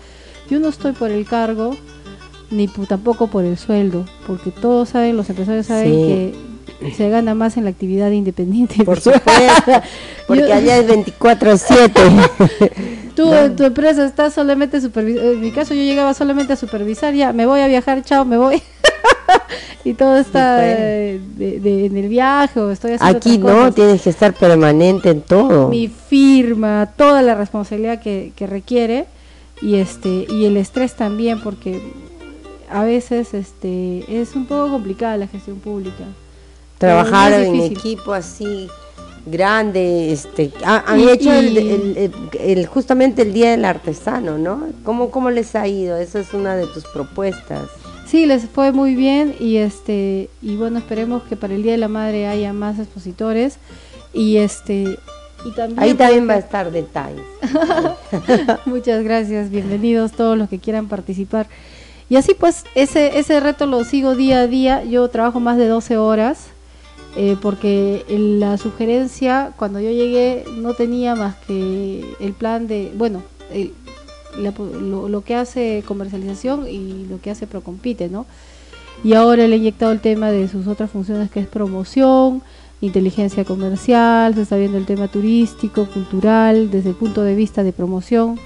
yo 0.49 0.61
no 0.61 0.70
estoy 0.70 0.93
por 0.93 1.11
el 1.11 1.27
cargo 1.27 1.77
ni 2.51 2.68
tampoco 2.68 3.27
por 3.27 3.45
el 3.45 3.59
sueldo 3.59 4.07
porque 4.27 4.51
todos 4.51 4.89
saben 4.89 5.14
los 5.14 5.29
empresarios 5.29 5.66
saben 5.66 5.93
que 5.93 6.35
se 6.97 7.11
gana 7.11 7.35
más 7.35 7.59
en 7.59 7.64
la 7.64 7.70
actividad 7.70 8.11
independiente. 8.11 8.83
Por 8.83 8.99
supuesto 8.99 9.27
porque 10.27 10.55
allá 10.55 10.79
es 10.79 10.89
24/7 10.89 13.12
tú 13.14 13.31
en 13.35 13.57
tu 13.57 13.64
empresa 13.64 14.07
estás 14.07 14.33
solamente 14.33 14.81
supervisando 14.81 15.33
en 15.33 15.41
mi 15.43 15.51
caso 15.51 15.75
yo 15.75 15.83
llegaba 15.83 16.14
solamente 16.14 16.55
a 16.55 16.57
supervisar 16.57 17.12
ya 17.12 17.35
me 17.35 17.45
voy 17.45 17.61
a 17.61 17.66
viajar 17.66 18.03
chao 18.03 18.25
me 18.25 18.39
voy 18.39 18.62
y 19.85 19.95
todo 19.95 20.16
está 20.18 20.57
de, 20.57 21.20
de- 21.37 21.87
en 21.87 21.97
el 21.97 22.09
viaje 22.09 22.61
o 22.61 22.70
estoy 22.70 22.93
haciendo 22.93 23.16
Aquí 23.18 23.39
no, 23.39 23.47
cosas. 23.47 23.74
tienes 23.74 24.03
que 24.03 24.11
estar 24.11 24.33
permanente 24.35 25.11
en 25.11 25.22
todo. 25.22 25.68
mi 25.68 25.89
firma, 25.89 26.91
toda 26.97 27.22
la 27.22 27.35
responsabilidad 27.35 28.01
que, 28.01 28.33
que 28.37 28.47
requiere 28.47 29.07
y 29.61 29.76
este 29.76 30.26
y 30.28 30.45
el 30.47 30.57
estrés 30.57 30.95
también 30.95 31.41
porque 31.41 31.80
a 32.70 32.83
veces 32.85 33.35
este 33.35 34.05
es 34.20 34.35
un 34.35 34.47
poco 34.47 34.70
complicada 34.72 35.16
la 35.16 35.26
gestión 35.26 35.59
pública. 35.59 36.05
Trabajar 36.78 37.33
en 37.35 37.61
equipo 37.61 38.12
así 38.12 38.68
grande, 39.24 40.12
este, 40.12 40.53
ha- 40.64 40.83
han 40.87 40.99
Y- 41.01 41.09
hecho 41.11 41.33
el, 41.33 41.57
el- 41.57 41.97
el- 41.97 42.12
el- 42.41 42.66
justamente 42.66 43.22
el 43.22 43.33
Día 43.33 43.53
del 43.53 43.64
Artesano, 43.64 44.37
¿no? 44.37 44.64
¿Cómo, 44.85 45.11
¿Cómo 45.11 45.30
les 45.30 45.55
ha 45.55 45.68
ido? 45.68 45.97
Esa 45.97 46.18
es 46.18 46.35
una 46.35 46.57
de 46.57 46.66
tus 46.66 46.85
propuestas. 46.87 47.68
Sí, 48.13 48.27
les 48.27 48.45
fue 48.45 48.73
muy 48.73 48.95
bien 48.95 49.35
y 49.41 49.57
este 49.57 50.29
y 50.43 50.57
bueno, 50.57 50.79
esperemos 50.79 51.23
que 51.23 51.35
para 51.35 51.55
el 51.55 51.63
Día 51.63 51.73
de 51.73 51.79
la 51.79 51.89
Madre 51.89 52.27
haya 52.27 52.53
más 52.53 52.79
expositores 52.79 53.57
y 54.13 54.37
este 54.37 54.99
y 55.47 55.51
también 55.57 55.81
Ahí 55.81 55.95
también 55.95 56.29
va 56.29 56.35
a 56.35 56.39
estar 56.39 56.71
detalles. 56.71 57.23
Muchas 58.67 59.03
gracias, 59.03 59.49
bienvenidos 59.49 60.13
todos 60.13 60.37
los 60.37 60.51
que 60.51 60.59
quieran 60.59 60.89
participar. 60.89 61.47
Y 62.11 62.17
así 62.17 62.35
pues, 62.39 62.65
ese, 62.75 63.19
ese 63.19 63.41
reto 63.41 63.65
lo 63.65 63.83
sigo 63.83 64.15
día 64.15 64.41
a 64.41 64.47
día. 64.47 64.85
Yo 64.85 65.09
trabajo 65.09 65.41
más 65.41 65.57
de 65.57 65.67
12 65.69 65.97
horas 65.97 66.49
eh, 67.17 67.39
porque 67.41 68.05
la 68.11 68.59
sugerencia, 68.59 69.55
cuando 69.57 69.81
yo 69.81 69.89
llegué, 69.91 70.45
no 70.59 70.75
tenía 70.75 71.15
más 71.15 71.35
que 71.47 72.05
el 72.21 72.35
plan 72.35 72.67
de, 72.67 72.93
bueno, 72.95 73.23
el- 73.55 73.73
la- 74.39 74.53
lo, 74.80 75.09
lo 75.09 75.20
que 75.22 75.35
hace 75.35 75.83
comercialización 75.87 76.66
y 76.68 77.07
lo 77.09 77.20
que 77.20 77.30
hace 77.30 77.47
Procompite, 77.47 78.09
¿no? 78.09 78.26
Y 79.05 79.14
ahora 79.14 79.47
le 79.49 79.55
he 79.55 79.59
inyectado 79.59 79.93
el 79.93 80.01
tema 80.01 80.30
de 80.30 80.49
sus 80.49 80.66
otras 80.66 80.91
funciones 80.91 81.30
que 81.30 81.41
es 81.41 81.47
promoción, 81.47 82.43
inteligencia 82.80 83.45
comercial, 83.45 84.35
se 84.35 84.43
está 84.43 84.57
viendo 84.57 84.78
el 84.78 84.87
tema 84.87 85.09
turístico, 85.09 85.87
cultural, 85.87 86.70
desde 86.70 86.91
el 86.91 86.95
punto 86.95 87.22
de 87.22 87.35
vista 87.35 87.62
de 87.64 87.72
promoción. 87.72 88.39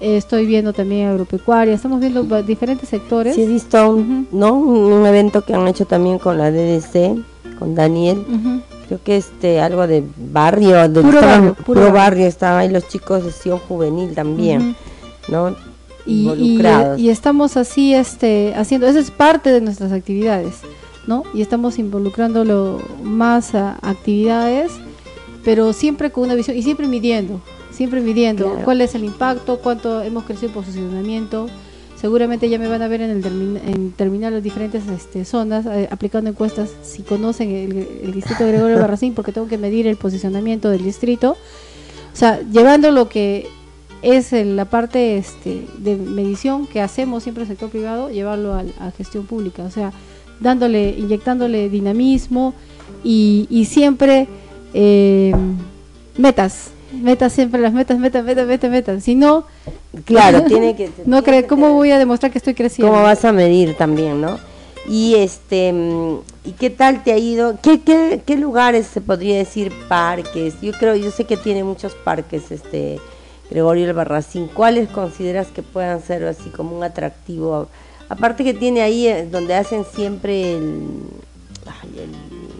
Eh, 0.00 0.16
estoy 0.16 0.46
viendo 0.46 0.72
también 0.72 1.08
agropecuaria, 1.08 1.74
estamos 1.74 2.00
viendo 2.00 2.24
diferentes 2.42 2.88
sectores. 2.88 3.36
Sí, 3.36 3.42
he 3.42 3.46
visto 3.46 3.88
un, 3.90 4.26
¿no? 4.32 4.54
un, 4.54 5.06
evento 5.06 5.44
que 5.44 5.54
han 5.54 5.68
hecho 5.68 5.84
también 5.84 6.18
con 6.18 6.38
la 6.38 6.50
DDC, 6.50 7.22
con 7.58 7.76
Daniel. 7.76 8.18
Ujú. 8.28 8.60
Creo 8.88 9.00
que 9.04 9.16
este 9.16 9.60
algo 9.60 9.86
de 9.86 10.02
barrio, 10.32 10.88
de 10.88 11.00
Puro 11.02 11.20
barrio, 11.20 11.54
puro 11.54 11.92
barrio. 11.92 12.26
estaban 12.26 12.58
ahí 12.60 12.68
los 12.68 12.88
chicos 12.88 13.24
de 13.24 13.30
Sion 13.30 13.58
Juvenil 13.60 14.12
también, 14.14 14.74
¿no? 15.28 15.54
y, 16.04 16.28
y, 16.98 17.08
estamos 17.10 17.56
así 17.56 17.94
este 17.94 18.54
haciendo 18.56 18.86
eso 18.88 18.98
es 18.98 19.10
parte 19.12 19.50
de 19.52 19.60
nuestras 19.60 19.92
actividades 19.92 20.56
no 21.06 21.22
y 21.32 21.42
estamos 21.42 21.78
involucrándolo 21.78 22.80
más 23.04 23.54
a 23.54 23.78
actividades 23.82 24.72
pero 25.44 25.72
siempre 25.72 26.10
con 26.10 26.24
una 26.24 26.34
visión 26.34 26.56
y 26.56 26.62
siempre 26.62 26.88
midiendo 26.88 27.40
siempre 27.70 28.00
midiendo 28.00 28.46
Claro. 28.50 28.64
cuál 28.64 28.80
es 28.80 28.94
el 28.96 29.04
impacto 29.04 29.58
cuánto 29.58 30.02
hemos 30.02 30.24
crecido 30.24 30.48
en 30.48 30.54
posicionamiento 30.54 31.46
seguramente 32.00 32.48
ya 32.48 32.58
me 32.58 32.66
van 32.66 32.82
a 32.82 32.88
ver 32.88 33.00
en 33.02 33.10
el 33.10 33.22
termin- 33.22 33.60
en 33.64 33.92
terminar 33.92 34.32
las 34.32 34.42
diferentes 34.42 34.82
este, 34.88 35.24
zonas 35.24 35.66
eh, 35.66 35.88
aplicando 35.90 36.28
encuestas 36.30 36.70
si 36.82 37.02
conocen 37.02 37.48
el, 37.50 37.88
el 38.04 38.12
distrito 38.12 38.44
Gregorio 38.46 38.76
Barracín 38.80 39.14
porque 39.14 39.30
tengo 39.30 39.46
que 39.46 39.56
medir 39.58 39.86
el 39.86 39.96
posicionamiento 39.96 40.68
del 40.68 40.82
distrito 40.82 41.36
o 42.12 42.16
sea, 42.16 42.40
llevando 42.50 42.90
lo 42.90 43.08
que 43.08 43.46
es 44.02 44.32
la 44.32 44.64
parte 44.64 45.16
este, 45.16 45.64
de 45.78 45.96
medición 45.96 46.66
que 46.66 46.80
hacemos 46.80 47.22
siempre 47.22 47.42
el 47.44 47.48
sector 47.48 47.70
privado, 47.70 48.10
llevarlo 48.10 48.54
al- 48.54 48.74
a, 48.80 48.90
gestión 48.90 49.26
pública, 49.26 49.62
o 49.62 49.70
sea, 49.70 49.92
dándole, 50.40 50.94
inyectándole 50.98 51.68
dinamismo 51.68 52.52
y, 53.04 53.46
y 53.48 53.64
siempre 53.66 54.26
eh, 54.74 55.32
metas, 56.18 56.70
metas 56.92 57.32
siempre 57.32 57.60
las 57.60 57.72
metas, 57.72 57.98
metas, 57.98 58.24
metas, 58.24 58.46
metas, 58.46 58.70
metas. 58.70 59.04
Si 59.04 59.14
no, 59.14 59.44
Claro, 60.04 60.42
tiene 60.48 60.74
que 60.74 60.90
no 61.06 61.22
cree, 61.22 61.46
¿cómo 61.46 61.72
voy 61.74 61.90
a 61.90 61.98
demostrar 61.98 62.32
que 62.32 62.38
estoy 62.38 62.54
creciendo? 62.54 62.90
¿Cómo 62.92 63.04
vas 63.04 63.24
a 63.24 63.32
medir 63.32 63.76
también, 63.76 64.20
no? 64.20 64.38
Y 64.88 65.14
este, 65.14 65.72
mm, 65.72 66.16
¿y 66.44 66.52
qué 66.52 66.70
tal 66.70 67.04
te 67.04 67.12
ha 67.12 67.18
ido? 67.18 67.56
¿Qué, 67.62 67.80
qué, 67.82 68.20
qué 68.26 68.36
lugares 68.36 68.86
se 68.88 69.00
podría 69.00 69.36
decir 69.36 69.72
parques? 69.88 70.54
Yo 70.60 70.72
creo, 70.72 70.96
yo 70.96 71.10
sé 71.12 71.24
que 71.24 71.36
tiene 71.36 71.62
muchos 71.62 71.94
parques, 71.94 72.50
este 72.50 72.98
Gregorio 73.52 73.86
el 73.86 73.92
Barracín. 73.92 74.48
¿Cuáles 74.52 74.88
consideras 74.88 75.48
que 75.48 75.62
puedan 75.62 76.00
ser 76.02 76.24
así 76.24 76.50
como 76.50 76.76
un 76.76 76.82
atractivo? 76.82 77.68
Aparte 78.08 78.44
que 78.44 78.54
tiene 78.54 78.80
ahí 78.82 79.06
eh, 79.06 79.28
donde 79.30 79.54
hacen 79.54 79.84
siempre 79.94 80.54
el, 80.54 80.62
el 81.96 82.10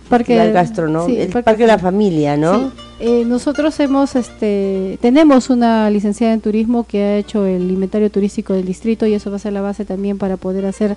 Parque- 0.09 0.25
festival 0.35 0.53
gastronómico, 0.53 1.15
sí, 1.15 1.21
el 1.21 1.29
parque- 1.31 1.45
parque 1.45 1.63
de 1.63 1.67
la 1.69 1.79
familia, 1.79 2.37
¿no? 2.37 2.59
Sí, 2.59 2.71
eh, 3.01 3.25
nosotros 3.27 3.79
hemos, 3.81 4.15
este, 4.17 4.99
tenemos 5.01 5.51
una 5.51 5.91
licenciada 5.91 6.33
en 6.35 6.41
turismo 6.41 6.85
que 6.87 7.03
ha 7.03 7.17
hecho 7.17 7.45
el 7.47 7.71
inventario 7.71 8.11
turístico 8.11 8.53
del 8.53 8.65
distrito 8.65 9.07
y 9.07 9.15
eso 9.15 9.31
va 9.31 9.37
a 9.37 9.41
ser 9.41 9.53
la 9.55 9.61
base 9.63 9.85
también 9.85 10.19
para 10.19 10.37
poder 10.37 10.67
hacer 10.67 10.97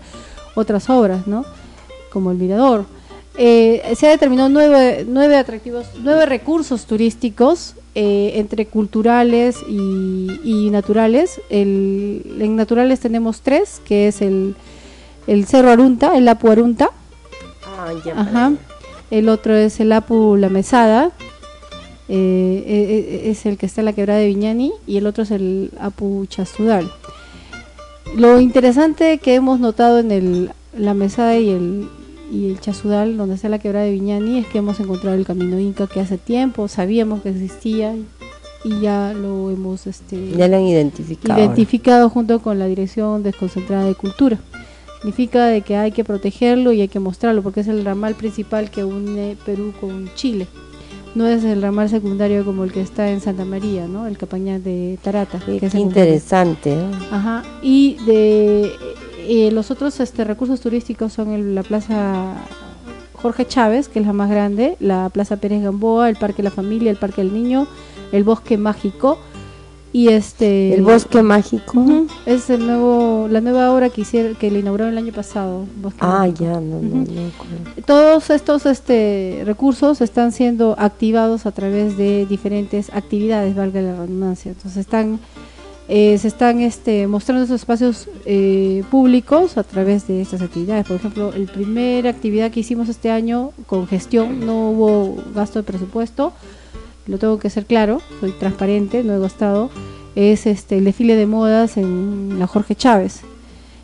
otras 0.56 0.90
obras, 0.90 1.26
¿no? 1.28 1.46
Como 2.12 2.32
el 2.32 2.38
mirador. 2.38 2.86
Eh, 3.38 3.94
se 3.98 4.08
ha 4.08 4.12
determinado 4.12 4.48
nueve, 4.50 5.06
nueve 5.08 5.36
atractivos, 5.36 5.88
nueve 6.02 6.26
recursos 6.26 6.86
turísticos 6.86 7.76
eh, 7.94 8.34
entre 8.36 8.66
culturales 8.66 9.58
y, 9.68 10.40
y 10.44 10.70
naturales. 10.70 11.42
El, 11.50 12.38
en 12.40 12.56
naturales 12.56 13.00
tenemos 13.02 13.42
tres, 13.42 13.82
que 13.86 14.08
es 14.08 14.22
el, 14.22 14.56
el 15.28 15.46
Cerro 15.46 15.70
Arunta, 15.72 16.16
el 16.18 16.28
Apu 16.28 16.50
Arunta, 16.50 16.92
Ah, 17.78 17.92
ya 18.06 18.20
Ajá. 18.20 18.54
El 19.12 19.28
otro 19.28 19.54
es 19.54 19.80
el 19.82 19.92
Apu 19.92 20.38
La 20.38 20.48
Mesada. 20.50 21.12
eh, 22.08 23.24
es 23.26 23.46
el 23.46 23.58
que 23.58 23.66
está 23.66 23.82
en 23.82 23.86
la 23.86 23.94
quebrada 23.94 24.20
de 24.20 24.28
Viñani. 24.28 24.72
Y 24.88 24.96
el 24.98 25.08
otro 25.08 25.24
es 25.24 25.32
el 25.32 25.72
Apu 25.80 26.26
Chastudal. 26.28 26.90
Lo 28.16 28.40
interesante 28.40 29.18
que 29.18 29.36
hemos 29.36 29.60
notado 29.60 30.00
en 30.00 30.12
el, 30.12 30.52
la 30.78 30.94
Mesada 30.94 31.38
y 31.38 31.50
el, 31.50 31.90
y 32.32 32.50
el 32.50 32.60
Chasudal, 32.60 33.18
donde 33.18 33.36
está 33.36 33.50
la 33.50 33.60
quebrada 33.60 33.86
de 33.86 33.92
Viñani, 33.92 34.40
es 34.40 34.48
que 34.48 34.58
hemos 34.60 34.80
encontrado 34.80 35.16
el 35.16 35.26
camino 35.26 35.60
Inca 35.60 35.88
que 35.88 36.00
hace 36.00 36.18
tiempo 36.18 36.68
sabíamos 36.68 37.22
que 37.22 37.30
existía 37.30 37.96
y 38.64 38.80
ya 38.82 39.14
lo 39.14 39.52
hemos 39.52 39.86
este, 39.86 40.32
Ya 40.32 40.48
lo 40.48 40.58
han 40.58 40.64
identificado. 40.64 41.40
identificado 41.40 42.10
junto 42.10 42.40
con 42.40 42.58
la 42.58 42.66
Dirección 42.66 43.22
Desconcentrada 43.22 43.86
de 43.86 43.94
Cultura. 43.96 44.40
Significa 45.02 45.46
de 45.46 45.62
que 45.62 45.76
hay 45.78 45.92
que 45.92 46.04
protegerlo 46.04 46.72
y 46.72 46.82
hay 46.82 46.88
que 46.88 47.00
mostrarlo 47.00 47.44
porque 47.44 47.60
es 47.60 47.68
el 47.68 47.86
ramal 47.86 48.16
principal 48.16 48.72
que 48.72 48.84
une 48.84 49.38
Perú 49.46 49.72
con 49.80 50.10
Chile. 50.16 50.48
No 51.14 51.28
es 51.28 51.44
el 51.44 51.62
ramal 51.62 51.90
secundario 51.90 52.44
como 52.44 52.64
el 52.64 52.74
que 52.74 52.82
está 52.82 53.12
en 53.12 53.22
Santa 53.22 53.46
María, 53.46 53.88
¿no? 53.88 54.08
El 54.08 54.18
Capañán 54.18 54.64
de 54.64 54.98
Tarata. 55.02 55.40
Qué, 55.46 55.60
que 55.60 55.78
interesante, 55.78 56.76
¿no? 56.76 57.16
Ajá. 57.16 57.44
Y 57.62 57.98
de 58.06 58.72
eh, 59.28 59.52
los 59.52 59.72
otros 59.72 60.00
este, 60.00 60.24
recursos 60.24 60.60
turísticos 60.62 61.14
son 61.14 61.32
el- 61.32 61.56
la 61.56 61.64
Plaza 61.64 62.34
Jorge 63.14 63.46
Chávez, 63.48 63.88
que 63.90 64.00
es 64.00 64.06
la 64.06 64.14
más 64.14 64.30
grande, 64.30 64.76
la 64.80 65.10
Plaza 65.10 65.38
Pérez 65.38 65.64
Gamboa, 65.64 66.10
el 66.10 66.16
Parque 66.16 66.44
La 66.44 66.52
Familia, 66.52 66.92
el 66.92 66.98
Parque 66.98 67.22
del 67.24 67.34
Niño, 67.34 67.68
el 68.12 68.24
Bosque 68.24 68.58
Mágico 68.58 69.18
y 69.94 70.10
este 70.10 70.74
El 70.76 70.82
bosque 70.84 71.22
mágico. 71.24 71.82
Es 72.26 72.50
el 72.50 72.68
nuevo, 72.68 73.28
la 73.32 73.40
nueva 73.40 73.74
obra 73.74 73.90
que 73.90 74.02
hicieron, 74.02 74.36
que 74.36 74.52
le 74.52 74.60
inauguraron 74.60 74.92
el 74.92 74.98
año 74.98 75.14
pasado. 75.14 75.66
Bosque 75.82 76.00
Ah, 76.02 76.20
Mágico. 76.28 76.44
ya, 76.44 76.52
no, 76.60 76.82
no, 76.82 76.96
no. 77.06 77.32
Todos 77.86 78.30
estos 78.30 78.66
este, 78.66 79.44
recursos 79.46 80.02
están 80.02 80.34
siendo 80.34 80.76
activados 80.78 81.46
a 81.46 81.52
través 81.54 81.96
de 81.98 82.26
diferentes 82.26 82.90
actividades, 82.94 83.56
valga 83.56 83.82
la 83.82 83.96
redundancia. 83.96 84.52
Entonces 84.52 84.82
están, 84.82 85.18
eh, 85.88 86.18
se 86.18 86.28
están 86.28 86.62
este, 86.62 87.08
mostrando 87.08 87.44
esos 87.44 87.62
espacios 87.62 88.08
eh, 88.26 88.84
públicos 88.90 89.58
a 89.58 89.64
través 89.64 90.08
de 90.08 90.22
estas 90.22 90.42
actividades. 90.42 90.88
Por 90.88 90.96
ejemplo, 90.98 91.32
la 91.36 91.52
primera 91.52 92.10
actividad 92.10 92.52
que 92.52 92.62
hicimos 92.62 92.90
este 92.90 93.12
año 93.12 93.52
con 93.68 93.88
gestión, 93.88 94.46
no 94.46 94.72
hubo 94.72 95.18
gasto 95.36 95.60
de 95.60 95.64
presupuesto, 95.64 96.34
lo 97.08 97.18
tengo 97.20 97.38
que 97.38 97.50
ser 97.52 97.66
claro, 97.66 98.02
soy 98.20 98.32
transparente, 98.32 99.04
no 99.04 99.14
he 99.14 99.20
gastado, 99.20 99.70
es 100.16 100.48
este, 100.48 100.78
el 100.80 100.86
desfile 100.86 101.16
de 101.16 101.28
modas 101.28 101.78
en 101.78 102.40
la 102.40 102.48
Jorge 102.48 102.74
Chávez. 102.76 103.22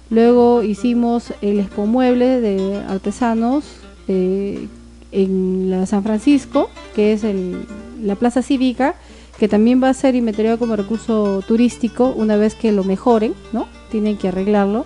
Luego 0.09 0.63
hicimos 0.63 1.33
el 1.41 1.59
Expo 1.59 1.85
Mueble 1.85 2.41
de 2.41 2.77
artesanos 2.89 3.63
eh, 4.07 4.67
en 5.11 5.69
la 5.69 5.85
San 5.85 6.03
Francisco, 6.03 6.69
que 6.95 7.13
es 7.13 7.23
el- 7.23 7.65
la 8.03 8.15
plaza 8.15 8.41
cívica, 8.41 8.95
que 9.39 9.47
también 9.47 9.81
va 9.81 9.89
a 9.89 9.93
ser 9.93 10.15
inventariado 10.15 10.59
como 10.59 10.75
recurso 10.75 11.41
turístico 11.47 12.13
una 12.15 12.35
vez 12.35 12.53
que 12.55 12.71
lo 12.71 12.83
mejoren, 12.83 13.33
¿no? 13.53 13.67
Tienen 13.89 14.17
que 14.17 14.27
arreglarlo. 14.27 14.85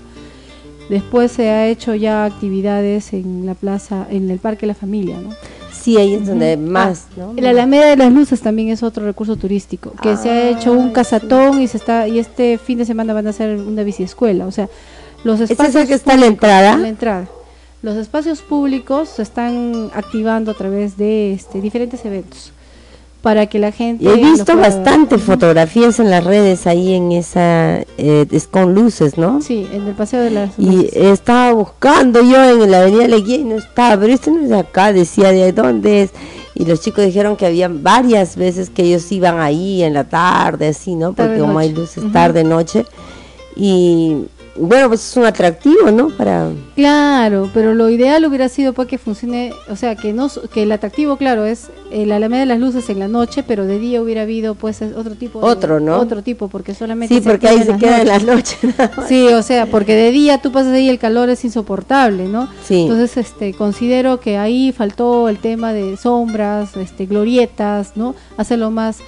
Después 0.90 1.32
se 1.32 1.50
ha 1.50 1.68
hecho 1.68 1.96
ya 1.96 2.26
actividades 2.26 3.12
en 3.14 3.46
la 3.46 3.56
plaza, 3.56 4.06
en 4.10 4.30
el 4.30 4.40
Parque 4.40 4.68
La 4.68 4.76
Familia, 4.76 5.18
¿no? 5.20 5.32
Sí, 5.72 5.98
ahí 5.98 6.14
es 6.14 6.26
donde 6.28 6.56
Ujú. 6.56 6.72
más, 6.72 7.08
Ah, 7.12 7.14
¿no? 7.18 7.34
La 7.42 7.50
Alameda 7.50 7.88
de 7.88 7.96
las 7.98 8.12
Luces 8.12 8.42
también 8.42 8.70
es 8.70 8.82
otro 8.84 9.06
recurso 9.06 9.36
turístico, 9.36 9.94
que 10.02 10.16
se 10.18 10.30
ha 10.30 10.50
hecho 10.50 10.72
un 10.74 10.90
Ah, 10.90 10.94
casatón 10.94 11.62
y 11.62 11.68
se 11.68 11.78
está 11.78 12.08
y 12.08 12.18
este 12.20 12.58
fin 12.58 12.78
de 12.78 12.86
semana 12.86 13.14
van 13.14 13.28
a 13.28 13.32
hacer 13.32 13.58
una 13.60 13.84
biciescuela, 13.84 14.46
o 14.48 14.52
sea, 14.52 14.70
los 15.24 15.40
¿Es 15.42 15.52
espacios 15.52 15.76
ese 15.76 15.88
que 15.88 15.94
está 15.96 16.14
en 16.14 16.22
la 16.22 16.26
entrada? 16.28 16.74
en 16.74 16.82
la 16.84 16.90
entrada. 16.90 17.28
los 17.82 17.98
espacios 17.98 18.42
públicos 18.42 19.10
se 19.10 19.22
están 19.22 19.92
activando 19.94 20.52
a 20.52 20.54
través 20.56 20.98
de 20.98 21.34
este, 21.34 21.62
diferentes 21.62 22.04
eventos 22.06 22.52
para 23.26 23.48
que 23.48 23.58
la 23.58 23.72
gente... 23.72 24.08
He 24.08 24.18
visto 24.18 24.56
bastante 24.56 25.18
fotografías 25.18 26.00
en 26.00 26.12
las 26.12 26.24
redes 26.24 26.68
ahí 26.68 26.94
en 26.94 27.12
esa, 27.12 27.80
eh, 27.98 28.28
es 28.30 28.46
con 28.46 28.76
luces, 28.76 29.18
¿no? 29.18 29.42
Sí, 29.42 29.68
en 29.74 29.88
el 29.88 29.96
Paseo 29.96 30.22
de 30.22 30.30
las... 30.30 30.52
Y 30.60 30.92
estaba 30.94 31.52
buscando 31.52 32.22
yo 32.22 32.64
en 32.64 32.70
la 32.70 32.82
Avenida 32.82 33.08
Leguía 33.08 33.38
y 33.38 33.44
no 33.44 33.56
estaba, 33.56 34.00
pero 34.00 34.14
esto 34.14 34.30
no 34.30 34.44
es 34.44 34.50
de 34.50 34.60
acá, 34.60 34.94
decía, 34.94 35.32
¿de 35.32 35.52
dónde 35.54 36.04
es? 36.04 36.12
Y 36.54 36.66
los 36.66 36.82
chicos 36.82 37.04
dijeron 37.04 37.36
que 37.36 37.48
había 37.48 37.68
varias 37.68 38.36
veces 38.36 38.70
que 38.70 38.84
ellos 38.84 39.12
iban 39.12 39.40
ahí 39.40 39.82
en 39.82 39.96
la 39.96 40.04
tarde, 40.04 40.68
así, 40.68 40.94
¿no? 40.94 41.14
Porque 41.14 41.40
como 41.40 41.58
hay 41.58 41.74
luces 41.74 42.04
tarde, 42.14 42.44
noche. 42.44 42.86
Y 43.56 44.28
bueno, 44.58 44.88
pues 44.88 45.10
es 45.10 45.18
un 45.18 45.26
atractivo, 45.26 45.92
¿no? 45.92 46.10
Para 46.10 46.50
Claro, 46.76 47.50
pero 47.54 47.74
lo 47.74 47.90
ideal 47.90 48.26
hubiera 48.26 48.48
sido 48.48 48.72
para 48.72 48.88
pues, 48.88 48.88
que 48.88 48.98
funcione, 48.98 49.54
o 49.70 49.76
sea, 49.76 49.96
que 49.96 50.14
no 50.14 50.30
que 50.54 50.64
el 50.64 50.72
atractivo, 50.72 51.18
claro, 51.18 51.46
es 51.46 51.68
el 51.92 52.12
Alameda 52.12 52.42
de 52.42 52.46
las 52.46 52.60
Luces 52.60 52.90
en 52.90 53.00
la 53.00 53.08
noche, 53.08 53.44
pero 53.44 53.66
de 53.66 53.80
día 53.80 54.02
hubiera 54.02 54.22
habido 54.22 54.56
pues 54.56 54.82
otro 54.82 55.16
tipo 55.16 55.40
Otro, 55.40 55.80
¿no? 55.80 56.00
Otro 56.00 56.24
tipo, 56.24 56.48
porque 56.48 56.74
solamente 56.74 57.16
Sí, 57.16 57.22
porque 57.22 57.48
ahí 57.48 57.64
se 57.64 57.76
queda 57.78 58.02
en 58.02 58.08
la 58.08 58.20
noche. 58.20 58.58
sí, 59.08 59.28
o 59.28 59.44
sea, 59.44 59.66
porque 59.66 59.96
de 59.96 60.12
día 60.12 60.42
tú 60.42 60.52
pasas 60.52 60.74
ahí 60.74 60.90
el 60.90 61.00
calor 61.00 61.30
es 61.30 61.44
insoportable, 61.44 62.26
¿no? 62.26 62.48
Sí. 62.64 62.84
Entonces, 62.84 63.18
este 63.18 63.54
considero 63.54 64.20
que 64.20 64.38
ahí 64.38 64.72
faltó 64.72 65.28
el 65.28 65.38
tema 65.38 65.74
de 65.74 65.98
sombras, 65.98 66.78
este 66.78 67.06
glorietas, 67.06 67.94
¿no? 67.96 68.16
Hacerlo 68.38 68.72
más 68.72 69.00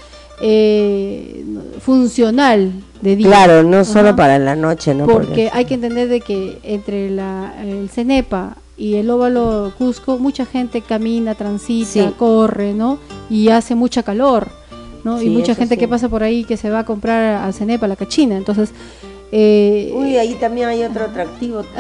eh, 0.42 1.44
funcional 1.80 2.72
de 3.02 3.16
día. 3.16 3.28
Claro, 3.28 3.64
no 3.64 3.84
solo 3.86 4.16
para 4.16 4.40
la 4.40 4.56
noche, 4.56 4.94
¿no? 4.94 5.06
Porque, 5.06 5.50
hay 5.52 5.66
que 5.66 5.76
entender 5.76 6.08
de 6.10 6.22
que 6.22 6.60
entre 6.64 7.10
la, 7.10 7.54
el 7.62 7.90
Cenepa 7.90 8.58
y 8.78 8.96
el 8.96 9.10
óvalo 9.10 9.74
Cusco 9.78 10.20
mucha 10.20 10.46
gente 10.46 10.82
camina, 10.82 11.36
transita, 11.36 12.12
corre, 12.12 12.74
¿no? 12.74 13.00
Y 13.30 13.50
hace 13.50 13.76
mucha 13.76 14.04
calor, 14.04 14.50
¿no? 15.04 15.22
y 15.22 15.30
mucha 15.30 15.56
gente 15.56 15.78
que 15.78 15.88
pasa 15.88 16.10
por 16.10 16.24
ahí 16.24 16.44
que 16.44 16.58
se 16.58 16.70
va 16.70 16.80
a 16.80 16.86
comprar 16.86 17.44
al 17.44 17.54
Cenepa, 17.54 17.88
la 17.88 17.96
cachina. 17.96 18.38
Entonces, 18.38 18.72
eh, 19.32 19.92
Uy, 19.94 20.18
ahí 20.18 20.36
también 20.36 20.70
hay 20.70 20.84
otro 20.84 21.06
atractivo 21.06 21.64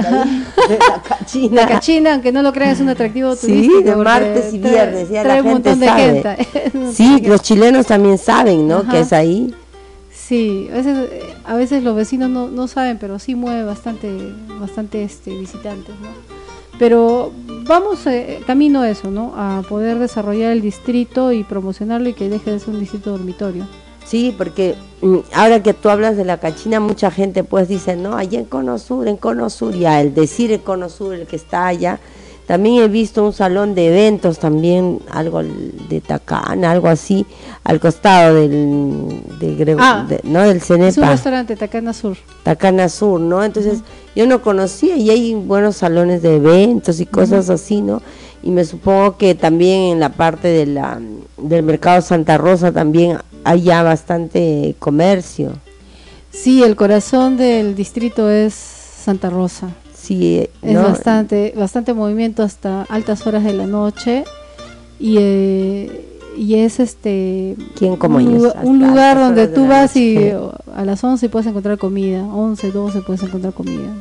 de 0.69 0.79
la 0.79 1.01
cachina. 1.01 1.61
La 1.61 1.67
cachina, 1.67 2.13
aunque 2.13 2.31
no 2.31 2.41
lo 2.41 2.51
creas, 2.51 2.73
es 2.73 2.81
un 2.81 2.89
atractivo 2.89 3.35
turístico. 3.35 3.77
Sí, 3.77 3.83
de 3.83 3.95
martes 3.95 4.53
y 4.53 4.57
viernes, 4.57 5.09
ya 5.09 5.23
la 5.23 5.41
gente 5.41 5.75
sabe. 5.75 6.37
sí, 6.93 7.21
los 7.21 7.41
chilenos 7.41 7.85
también 7.85 8.17
saben, 8.17 8.67
¿no? 8.67 8.87
Que 8.87 8.99
es 8.99 9.13
ahí. 9.13 9.53
Sí, 10.11 10.67
a 10.73 10.75
veces, 10.75 11.09
a 11.45 11.55
veces 11.55 11.83
los 11.83 11.95
vecinos 11.95 12.29
no, 12.29 12.49
no 12.49 12.67
saben, 12.67 12.97
pero 12.97 13.17
sí 13.17 13.33
mueve 13.33 13.63
bastante, 13.63 14.11
bastante 14.59 15.03
este, 15.03 15.31
visitantes, 15.31 15.95
¿no? 16.01 16.09
Pero 16.77 17.31
vamos 17.65 18.05
eh, 18.07 18.41
camino 18.45 18.81
a 18.81 18.89
eso, 18.89 19.09
¿no? 19.09 19.33
A 19.35 19.63
poder 19.67 19.99
desarrollar 19.99 20.51
el 20.51 20.61
distrito 20.61 21.31
y 21.31 21.43
promocionarlo 21.43 22.09
y 22.09 22.13
que 22.13 22.29
deje 22.29 22.51
de 22.51 22.59
ser 22.59 22.73
un 22.73 22.81
distrito 22.81 23.11
dormitorio. 23.11 23.65
Sí, 24.07 24.33
porque 24.37 24.75
mm, 25.01 25.17
ahora 25.33 25.61
que 25.61 25.73
tú 25.73 25.89
hablas 25.89 26.15
de 26.15 26.23
la 26.23 26.39
cachina, 26.39 26.79
mucha 26.79 27.11
gente 27.11 27.43
pues 27.43 27.67
dice, 27.67 27.97
no, 27.97 28.15
allá 28.15 28.39
en 28.39 28.45
Cono 28.45 28.79
Sur, 28.79 29.07
en 29.07 29.17
Cono 29.17 29.49
Sur, 29.49 29.73
ya 29.73 29.99
el 29.99 30.13
decir 30.13 30.51
el 30.51 30.61
Cono 30.61 30.87
Sur, 30.89 31.13
el 31.13 31.27
que 31.27 31.35
está 31.35 31.67
allá. 31.67 31.99
También 32.45 32.81
he 32.81 32.87
visto 32.87 33.25
un 33.25 33.33
salón 33.33 33.75
de 33.75 33.87
eventos, 33.87 34.39
también 34.39 35.01
algo 35.11 35.43
de 35.43 35.99
Tacana, 35.99 36.71
algo 36.71 36.87
así, 36.87 37.25
al 37.65 37.81
costado 37.81 38.35
del, 38.35 39.21
del, 39.37 39.75
ah, 39.77 40.07
¿no? 40.23 40.43
del 40.43 40.61
Cenepa. 40.61 40.87
Es 40.87 40.97
un 40.97 41.09
restaurante, 41.09 41.57
Tacana 41.57 41.91
Sur. 41.91 42.15
Tacana 42.43 42.87
Sur, 42.87 43.19
¿no? 43.19 43.43
Entonces, 43.43 43.79
yo 44.15 44.25
no 44.27 44.41
conocía 44.41 44.95
y 44.95 45.09
hay 45.09 45.35
buenos 45.35 45.75
salones 45.75 46.21
de 46.21 46.37
eventos 46.37 47.01
y 47.01 47.05
cosas 47.05 47.49
así, 47.49 47.81
¿no? 47.81 48.01
Y 48.43 48.51
me 48.51 48.63
supongo 48.65 49.17
que 49.17 49.35
también 49.35 49.93
en 49.93 49.99
la 49.99 50.09
parte 50.09 50.47
de 50.47 50.65
la, 50.65 50.99
del 51.37 51.63
mercado 51.63 52.01
Santa 52.01 52.37
Rosa 52.37 52.71
también 52.71 53.17
hay 53.43 53.63
ya 53.63 53.83
bastante 53.83 54.75
comercio. 54.79 55.53
Sí, 56.31 56.63
el 56.63 56.75
corazón 56.75 57.37
del 57.37 57.75
distrito 57.75 58.29
es 58.29 58.53
Santa 58.53 59.29
Rosa. 59.29 59.69
Sí, 59.93 60.47
es 60.61 60.75
bastante, 60.75 61.53
bastante 61.57 61.93
movimiento 61.93 62.43
hasta 62.43 62.83
altas 62.83 63.25
horas 63.27 63.43
de 63.43 63.53
la 63.53 63.65
noche 63.65 64.23
y, 64.99 65.17
eh, 65.19 66.05
y 66.37 66.55
es 66.55 66.79
este 66.79 67.57
¿Quién 67.75 67.97
como 67.97 68.17
un, 68.17 68.51
un 68.63 68.79
lugar 68.79 69.17
donde 69.17 69.47
tú 69.47 69.67
vas 69.67 69.95
y 69.97 70.31
a 70.75 70.85
las 70.85 71.03
11 71.03 71.27
puedes 71.29 71.47
encontrar 71.47 71.77
comida, 71.77 72.23
11, 72.23 72.71
12 72.71 73.01
puedes 73.01 73.23
encontrar 73.23 73.53
comida. 73.53 73.95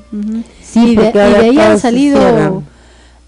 Sí, 0.63 0.93
y 0.93 0.97
de, 0.97 1.09
ahí 1.21 1.59
han 1.59 1.79
salido 1.79 2.63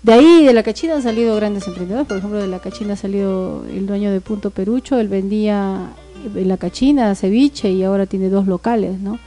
de 0.03 0.13
ahí 0.13 0.45
de 0.45 0.53
la 0.53 0.63
cachina 0.63 0.95
han 0.95 1.03
salido 1.03 1.35
grandes 1.37 1.67
emprendedores, 1.67 2.07
por 2.07 2.19
ejemplo, 2.19 2.39
de 2.39 2.47
la 2.47 2.61
cachina 2.61 2.95
ha 2.95 2.97
salido 2.97 3.65
el 3.69 3.87
dueño 3.87 4.13
de 4.13 4.21
Punto 4.21 4.51
Perucho, 4.51 4.99
él 4.99 5.09
vendía 5.09 5.91
la 6.35 6.57
cachina, 6.57 7.15
ceviche 7.15 7.71
y 7.71 7.83
ahora 7.83 8.07
tiene 8.07 8.29
dos 8.29 8.47
locales, 8.47 8.99
¿no? 9.01 9.19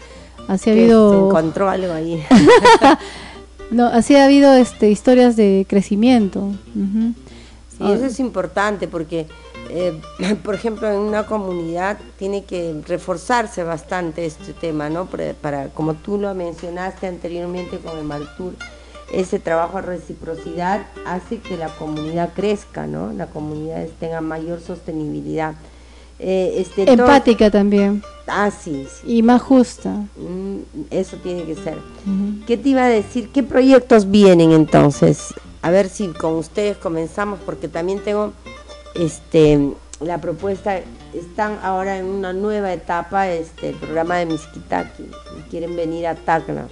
Así 0.48 0.70
ha 0.70 0.74
habido... 0.74 1.12
Se 1.12 1.28
encontró 1.28 1.70
algo 1.70 1.94
ahí. 1.94 2.24
no, 3.72 3.88
así 3.88 4.16
ha 4.16 4.26
habido 4.26 4.54
este, 4.54 4.90
historias 4.90 5.36
de 5.36 5.66
crecimiento. 5.68 6.52
Sí, 6.74 7.84
eso 7.84 8.06
es 8.06 8.20
importante 8.20 8.88
porque, 8.88 9.28
eh, 9.70 10.00
por 10.44 10.56
ejemplo, 10.56 10.92
en 10.92 11.00
una 11.00 11.26
comunidad 11.26 12.00
tiene 12.18 12.44
que 12.44 12.82
reforzarse 12.88 13.64
bastante 13.64 14.26
este 14.26 14.54
tema, 14.54 14.90
¿no? 14.90 15.06
Para, 15.06 15.34
para 15.34 15.68
como 15.70 15.96
tú 15.96 16.18
lo 16.18 16.34
mencionaste 16.34 17.08
anteriormente 17.08 17.78
con 17.78 17.98
el 17.98 18.04
Maltur, 18.04 18.54
ese 19.14 19.40
trabajo 19.40 19.78
de 19.78 19.84
reciprocidad 19.84 20.82
hace 21.06 21.40
que 21.40 21.58
la 21.58 21.70
comunidad 21.70 22.30
crezca, 22.34 22.88
¿no? 22.88 23.12
La 23.14 23.28
comunidad 23.28 23.86
tenga 24.00 24.22
mayor 24.22 24.62
sostenibilidad. 24.62 25.56
Eh, 26.20 26.56
este, 26.58 26.92
Empática 26.92 27.50
también. 27.50 28.04
Ah, 28.28 28.52
sí, 28.52 28.88
Y 29.06 29.24
más 29.24 29.42
justa. 29.42 29.90
Mm, 29.90 30.60
eso 30.92 31.18
tiene 31.18 31.44
que 31.44 31.56
ser. 31.56 31.78
¿Qué 32.46 32.58
te 32.58 32.70
iba 32.70 32.86
a 32.86 32.90
decir? 32.90 33.30
¿Qué 33.30 33.44
proyectos 33.44 34.10
vienen 34.10 34.52
entonces? 34.52 35.34
A 35.64 35.72
ver 35.72 35.90
si 35.90 36.08
con 36.10 36.36
ustedes 36.36 36.78
comenzamos, 36.78 37.40
porque 37.46 37.68
también 37.68 38.00
tengo 38.04 38.34
este 38.96 39.74
la 40.00 40.20
propuesta, 40.20 40.80
están 41.14 41.60
ahora 41.62 42.00
en 42.00 42.06
una 42.06 42.34
nueva 42.34 42.74
etapa, 42.74 43.30
este, 43.30 43.70
el 43.70 43.76
programa 43.76 44.18
de 44.18 44.26
Miskitaki, 44.26 45.06
quieren 45.50 45.76
venir 45.76 46.08
a 46.08 46.16
Tacna. 46.16 46.68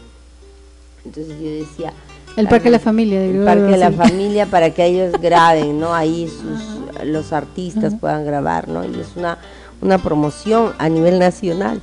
Entonces 1.05 1.39
yo 1.39 1.49
decía... 1.49 1.93
El 2.37 2.47
Parque 2.47 2.65
de 2.65 2.71
la 2.71 2.79
Familia. 2.79 3.23
el 3.23 3.43
Parque 3.43 3.71
de 3.71 3.77
la 3.77 3.91
Familia 3.91 4.45
para 4.45 4.69
que 4.71 4.85
ellos 4.85 5.13
graben, 5.21 5.79
¿no? 5.79 5.93
Ahí 5.93 6.27
sus 6.27 6.79
los 7.05 7.33
artistas 7.33 7.95
puedan 7.95 8.25
grabar, 8.25 8.67
¿no? 8.67 8.83
Y 8.83 8.99
es 8.99 9.15
una, 9.15 9.37
una 9.81 9.97
promoción 9.97 10.73
a 10.77 10.89
nivel 10.89 11.19
nacional, 11.19 11.81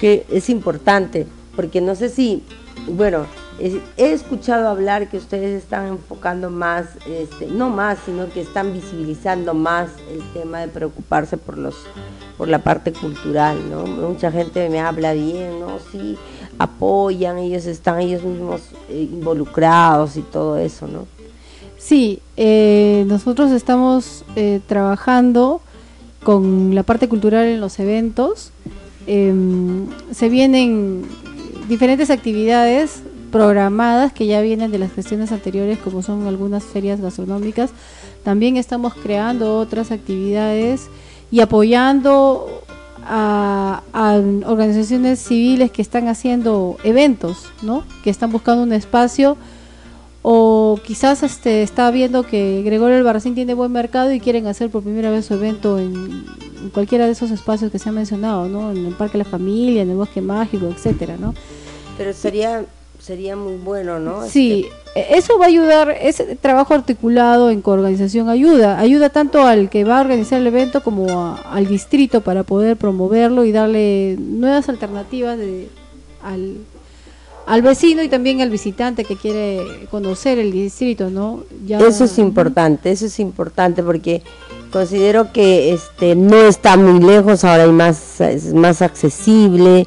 que 0.00 0.26
es 0.30 0.48
importante, 0.48 1.26
porque 1.54 1.80
no 1.80 1.94
sé 1.94 2.08
si, 2.08 2.42
bueno, 2.88 3.26
he 3.58 4.12
escuchado 4.12 4.68
hablar 4.68 5.08
que 5.08 5.18
ustedes 5.18 5.62
están 5.62 5.88
enfocando 5.88 6.50
más, 6.50 6.86
este, 7.06 7.46
no 7.46 7.68
más, 7.68 7.98
sino 8.06 8.30
que 8.30 8.40
están 8.40 8.72
visibilizando 8.72 9.52
más 9.54 9.90
el 10.10 10.22
tema 10.32 10.60
de 10.60 10.68
preocuparse 10.68 11.36
por 11.36 11.58
los 11.58 11.76
por 12.38 12.48
la 12.48 12.58
parte 12.58 12.92
cultural, 12.92 13.58
¿no? 13.70 13.86
Mucha 13.86 14.32
gente 14.32 14.68
me 14.68 14.80
habla 14.80 15.12
bien, 15.12 15.60
¿no? 15.60 15.78
Sí, 15.92 16.16
apoyan, 16.62 17.38
ellos 17.38 17.66
están 17.66 18.00
ellos 18.00 18.22
mismos 18.22 18.62
eh, 18.88 19.08
involucrados 19.12 20.16
y 20.16 20.22
todo 20.22 20.56
eso, 20.56 20.86
¿no? 20.86 21.06
Sí, 21.78 22.20
eh, 22.36 23.04
nosotros 23.08 23.50
estamos 23.50 24.24
eh, 24.36 24.60
trabajando 24.68 25.60
con 26.22 26.74
la 26.74 26.84
parte 26.84 27.08
cultural 27.08 27.46
en 27.46 27.60
los 27.60 27.78
eventos. 27.80 28.52
Em, 29.08 29.86
se 30.12 30.28
vienen 30.28 31.02
diferentes 31.68 32.10
actividades 32.10 33.02
programadas 33.32 34.12
que 34.12 34.26
ya 34.26 34.40
vienen 34.40 34.70
de 34.70 34.78
las 34.78 34.92
gestiones 34.92 35.32
anteriores, 35.32 35.78
como 35.78 36.02
son 36.02 36.28
algunas 36.28 36.62
ferias 36.62 37.00
gastronómicas. 37.00 37.70
También 38.22 38.56
estamos 38.56 38.94
creando 38.94 39.58
otras 39.58 39.90
actividades 39.90 40.88
y 41.32 41.40
apoyando 41.40 42.62
a, 43.04 43.82
a, 43.92 44.14
organizaciones 44.46 45.18
civiles 45.20 45.70
que 45.70 45.82
están 45.82 46.08
haciendo 46.08 46.76
eventos, 46.84 47.46
¿no? 47.62 47.84
Que 48.02 48.10
están 48.10 48.32
buscando 48.32 48.62
un 48.62 48.72
espacio 48.72 49.36
o 50.22 50.78
quizás 50.84 51.24
este 51.24 51.62
está 51.62 51.90
viendo 51.90 52.22
que 52.22 52.62
Gregorio 52.64 52.96
Albarracín 52.96 53.34
tiene 53.34 53.54
buen 53.54 53.72
mercado 53.72 54.12
y 54.12 54.20
quieren 54.20 54.46
hacer 54.46 54.70
por 54.70 54.84
primera 54.84 55.10
vez 55.10 55.26
su 55.26 55.34
evento 55.34 55.78
en, 55.80 56.24
cualquiera 56.72 57.06
de 57.06 57.12
esos 57.12 57.32
espacios 57.32 57.72
que 57.72 57.80
se 57.80 57.88
han 57.88 57.96
mencionado, 57.96 58.48
¿no? 58.48 58.70
En 58.70 58.86
el 58.86 58.94
Parque 58.94 59.18
de 59.18 59.24
la 59.24 59.30
Familia, 59.30 59.82
en 59.82 59.90
el 59.90 59.96
Bosque 59.96 60.20
Mágico, 60.20 60.66
etcétera, 60.66 61.16
¿no? 61.16 61.34
Pero 61.98 62.12
sería 62.12 62.64
sería 63.00 63.34
muy 63.34 63.56
bueno, 63.56 63.98
¿no? 63.98 64.24
Sí, 64.28 64.66
este, 64.66 64.81
eso 64.94 65.38
va 65.38 65.46
a 65.46 65.48
ayudar, 65.48 65.96
ese 66.02 66.36
trabajo 66.36 66.74
articulado 66.74 67.50
en 67.50 67.62
coorganización 67.62 68.28
ayuda, 68.28 68.78
ayuda 68.78 69.08
tanto 69.08 69.42
al 69.42 69.70
que 69.70 69.84
va 69.84 69.98
a 69.98 70.00
organizar 70.02 70.40
el 70.40 70.46
evento 70.46 70.82
como 70.82 71.38
al 71.50 71.66
distrito 71.66 72.20
para 72.20 72.42
poder 72.42 72.76
promoverlo 72.76 73.44
y 73.44 73.52
darle 73.52 74.16
nuevas 74.18 74.68
alternativas 74.68 75.38
de, 75.38 75.68
al, 76.22 76.58
al 77.46 77.62
vecino 77.62 78.02
y 78.02 78.08
también 78.08 78.42
al 78.42 78.50
visitante 78.50 79.04
que 79.04 79.16
quiere 79.16 79.86
conocer 79.90 80.38
el 80.38 80.52
distrito, 80.52 81.08
¿no? 81.08 81.44
eso 81.68 82.04
es 82.04 82.18
importante, 82.18 82.90
eso 82.90 83.06
es 83.06 83.18
importante 83.18 83.82
porque 83.82 84.22
considero 84.70 85.32
que 85.32 85.72
este 85.72 86.14
no 86.16 86.36
está 86.36 86.76
muy 86.76 87.00
lejos, 87.00 87.44
ahora 87.44 87.64
hay 87.64 87.72
más 87.72 88.20
es 88.20 88.52
más 88.52 88.82
accesible. 88.82 89.86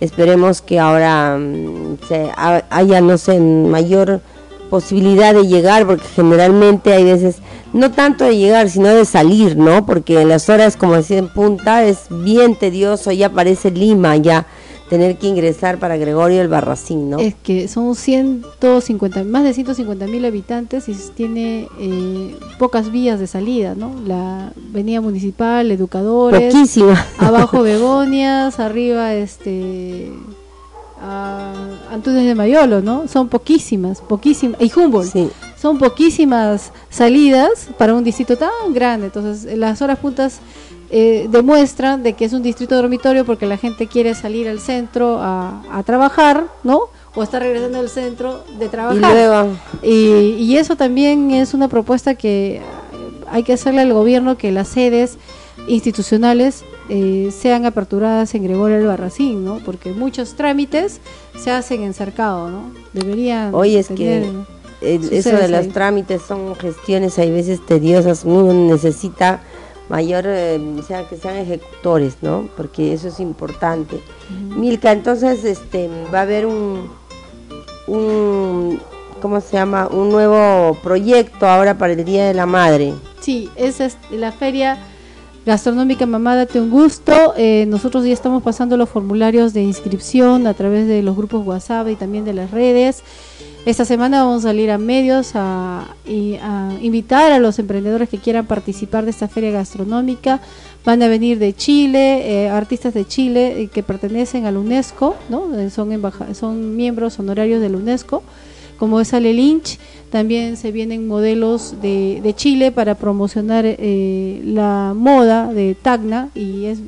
Esperemos 0.00 0.62
que 0.62 0.78
ahora 0.78 1.36
mm, 1.38 1.98
se 2.08 2.30
haya 2.70 3.02
no 3.02 3.18
sé 3.18 3.38
mayor 3.38 4.22
posibilidad 4.70 5.34
de 5.34 5.46
llegar 5.46 5.86
porque 5.86 6.06
generalmente 6.14 6.92
hay 6.92 7.04
veces 7.04 7.36
no 7.72 7.90
tanto 7.90 8.24
de 8.24 8.38
llegar 8.38 8.70
sino 8.70 8.88
de 8.88 9.04
salir, 9.04 9.56
¿no? 9.56 9.84
Porque 9.84 10.20
en 10.20 10.28
las 10.28 10.48
horas 10.48 10.76
como 10.76 10.94
decía 10.94 11.18
en 11.18 11.28
punta 11.28 11.84
es 11.84 12.06
bien 12.08 12.56
tedioso, 12.56 13.12
ya 13.12 13.28
parece 13.30 13.70
Lima 13.70 14.16
ya 14.16 14.46
tener 14.90 15.16
que 15.18 15.28
ingresar 15.28 15.78
para 15.78 15.96
Gregorio 15.96 16.42
el 16.42 16.48
Barracín, 16.48 17.10
¿no? 17.10 17.20
Es 17.20 17.36
que 17.36 17.68
son 17.68 17.94
150, 17.94 19.22
más 19.22 19.44
de 19.44 19.54
150 19.54 20.06
mil 20.08 20.24
habitantes 20.24 20.88
y 20.88 20.96
tiene 21.14 21.68
eh, 21.78 22.36
pocas 22.58 22.90
vías 22.90 23.20
de 23.20 23.28
salida, 23.28 23.76
¿no? 23.76 23.94
La 24.04 24.52
avenida 24.70 25.00
municipal, 25.00 25.70
educadores, 25.70 26.52
Poquísima. 26.52 27.06
abajo 27.18 27.62
Begonias, 27.62 28.58
arriba 28.58 29.14
este 29.14 30.10
Antunes 31.00 32.24
de 32.24 32.34
Mayolo, 32.34 32.82
¿no? 32.82 33.08
Son 33.08 33.28
poquísimas, 33.28 34.00
poquísimas, 34.00 34.60
y 34.60 34.70
Humboldt. 34.74 35.12
Sí. 35.12 35.30
Son 35.60 35.78
poquísimas 35.78 36.72
salidas 36.88 37.68
para 37.78 37.94
un 37.94 38.04
distrito 38.04 38.36
tan 38.36 38.50
grande. 38.72 39.06
Entonces, 39.06 39.56
las 39.58 39.80
horas 39.82 39.98
puntas 39.98 40.40
eh, 40.90 41.28
demuestran 41.30 42.02
de 42.02 42.14
que 42.14 42.24
es 42.24 42.32
un 42.32 42.42
distrito 42.42 42.74
dormitorio 42.74 43.24
porque 43.24 43.46
la 43.46 43.56
gente 43.56 43.86
quiere 43.86 44.14
salir 44.14 44.48
al 44.48 44.60
centro 44.60 45.18
a, 45.20 45.82
trabajar, 45.86 46.46
¿no? 46.64 46.82
O 47.14 47.22
está 47.22 47.38
regresando 47.38 47.78
al 47.78 47.88
centro 47.88 48.44
de 48.58 48.68
trabajar. 48.68 49.46
Y, 49.82 50.36
y, 50.38 50.56
eso 50.56 50.76
también 50.76 51.30
es 51.30 51.54
una 51.54 51.68
propuesta 51.68 52.14
que 52.14 52.60
hay 53.30 53.42
que 53.42 53.52
hacerle 53.52 53.82
al 53.82 53.92
gobierno 53.92 54.36
que 54.36 54.50
las 54.50 54.68
sedes 54.68 55.16
institucionales 55.68 56.64
eh, 56.92 57.30
sean 57.30 57.66
aperturadas 57.66 58.34
en 58.34 58.42
Gregorio 58.42 58.78
Albarracín, 58.78 59.44
¿no? 59.44 59.58
Porque 59.64 59.92
muchos 59.92 60.34
trámites 60.34 61.00
se 61.38 61.52
hacen 61.52 61.84
en 61.84 61.94
cercado, 61.94 62.50
¿no? 62.50 62.72
Deberían. 62.92 63.54
Oye, 63.54 63.78
es 63.78 63.86
que 63.86 64.28
eso 64.80 65.30
de 65.30 65.48
los 65.48 65.68
trámites 65.68 66.22
son 66.22 66.56
gestiones, 66.56 67.16
hay 67.20 67.30
veces 67.30 67.64
tediosas, 67.64 68.24
uno 68.24 68.52
necesita 68.52 69.40
mayor, 69.88 70.24
eh, 70.26 70.58
sea, 70.84 71.08
que 71.08 71.16
sean 71.16 71.36
ejecutores, 71.36 72.16
¿no? 72.22 72.48
Porque 72.56 72.92
eso 72.92 73.06
es 73.06 73.20
importante. 73.20 74.00
Milka, 74.56 74.90
entonces 74.90 75.44
este 75.44 75.88
va 76.12 76.18
a 76.18 76.22
haber 76.22 76.46
un, 76.46 76.90
un, 77.86 78.80
¿cómo 79.22 79.40
se 79.40 79.52
llama? 79.52 79.86
Un 79.86 80.10
nuevo 80.10 80.76
proyecto 80.82 81.46
ahora 81.46 81.78
para 81.78 81.92
el 81.92 82.04
Día 82.04 82.26
de 82.26 82.34
la 82.34 82.46
Madre. 82.46 82.94
Sí, 83.20 83.48
esa 83.54 83.84
es 83.84 83.96
la 84.10 84.32
feria 84.32 84.76
Gastronómica 85.50 86.06
Mamá, 86.06 86.36
date 86.36 86.60
un 86.60 86.70
gusto. 86.70 87.34
Eh, 87.36 87.64
nosotros 87.66 88.04
ya 88.04 88.12
estamos 88.12 88.40
pasando 88.40 88.76
los 88.76 88.88
formularios 88.88 89.52
de 89.52 89.62
inscripción 89.62 90.46
a 90.46 90.54
través 90.54 90.86
de 90.86 91.02
los 91.02 91.16
grupos 91.16 91.44
WhatsApp 91.44 91.88
y 91.88 91.96
también 91.96 92.24
de 92.24 92.32
las 92.32 92.52
redes. 92.52 93.02
Esta 93.66 93.84
semana 93.84 94.22
vamos 94.22 94.44
a 94.44 94.50
salir 94.50 94.70
a 94.70 94.78
medios 94.78 95.32
a, 95.34 95.88
invitar 96.80 97.32
a 97.32 97.40
los 97.40 97.58
emprendedores 97.58 98.08
que 98.08 98.18
quieran 98.18 98.46
participar 98.46 99.04
de 99.04 99.10
esta 99.10 99.26
feria 99.26 99.50
gastronómica. 99.50 100.40
Van 100.84 101.02
a 101.02 101.08
venir 101.08 101.40
de 101.40 101.52
Chile, 101.52 102.44
eh, 102.44 102.48
artistas 102.48 102.94
de 102.94 103.04
Chile 103.04 103.62
eh, 103.62 103.66
que 103.66 103.82
pertenecen 103.82 104.46
a 104.46 104.52
la 104.52 104.60
UNESCO, 104.60 105.16
¿no? 105.30 105.48
son, 105.70 106.00
son 106.36 106.76
miembros 106.76 107.18
honorarios 107.18 107.60
de 107.60 107.70
la 107.70 107.76
UNESCO, 107.76 108.22
como 108.80 108.98
es 108.98 109.12
Ale 109.12 109.34
Lynch 109.34 109.78
también 110.10 110.56
se 110.56 110.72
vienen 110.72 111.06
modelos 111.06 111.82
de, 111.82 112.20
de 112.22 112.34
Chile 112.34 112.72
para 112.72 112.94
promocionar 112.94 113.64
eh, 113.66 114.40
la 114.42 114.94
moda 114.96 115.52
de 115.52 115.76
Tacna 115.80 116.30
y 116.34 116.64
es 116.64 116.78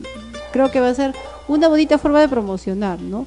creo 0.52 0.70
que 0.70 0.80
va 0.80 0.88
a 0.88 0.94
ser 0.94 1.14
una 1.48 1.68
bonita 1.68 1.98
forma 1.98 2.20
de 2.20 2.28
promocionar, 2.28 2.98
¿no? 3.00 3.26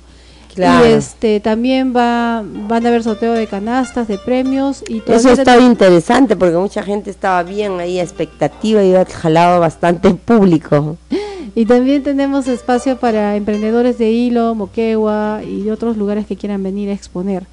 Claro. 0.56 0.84
Y 0.84 0.94
este 0.94 1.40
también 1.42 1.94
va 1.96 2.44
van 2.44 2.84
a 2.86 2.90
haber 2.90 3.04
sorteo 3.04 3.34
de 3.34 3.46
canastas, 3.46 4.08
de 4.08 4.18
premios 4.18 4.84
y 4.88 5.02
todo 5.02 5.16
eso 5.16 5.32
estaba 5.32 5.62
interesante 5.62 6.36
porque 6.36 6.58
mucha 6.58 6.82
gente 6.82 7.12
estaba 7.12 7.44
bien 7.44 7.80
ahí 7.80 8.00
expectativa 8.00 8.84
y 8.84 8.96
ha 8.96 9.06
jalado 9.06 9.60
bastante 9.60 10.12
público. 10.16 10.98
Y 11.58 11.66
también 11.66 12.04
tenemos 12.04 12.50
espacio 12.50 12.98
para 12.98 13.38
emprendedores 13.38 13.98
de 13.98 14.12
hilo, 14.12 14.56
Moquegua 14.56 15.40
y 15.48 15.62
de 15.62 15.72
otros 15.72 15.96
lugares 15.96 16.26
que 16.26 16.36
quieran 16.36 16.62
venir 16.62 16.90
a 16.90 16.92
exponer. 16.92 17.48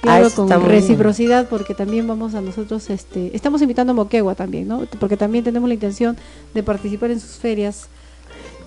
Claro, 0.00 0.30
con 0.30 0.48
reciprocidad, 0.64 1.48
porque 1.48 1.74
también 1.74 2.06
vamos 2.06 2.34
a 2.34 2.40
nosotros, 2.40 2.90
este, 2.90 3.34
estamos 3.34 3.62
invitando 3.62 3.92
a 3.92 3.94
Moquegua 3.94 4.34
también, 4.34 4.68
¿no? 4.68 4.84
Porque 5.00 5.16
también 5.16 5.42
tenemos 5.42 5.68
la 5.68 5.74
intención 5.74 6.16
de 6.54 6.62
participar 6.62 7.10
en 7.10 7.20
sus 7.20 7.32
ferias. 7.32 7.88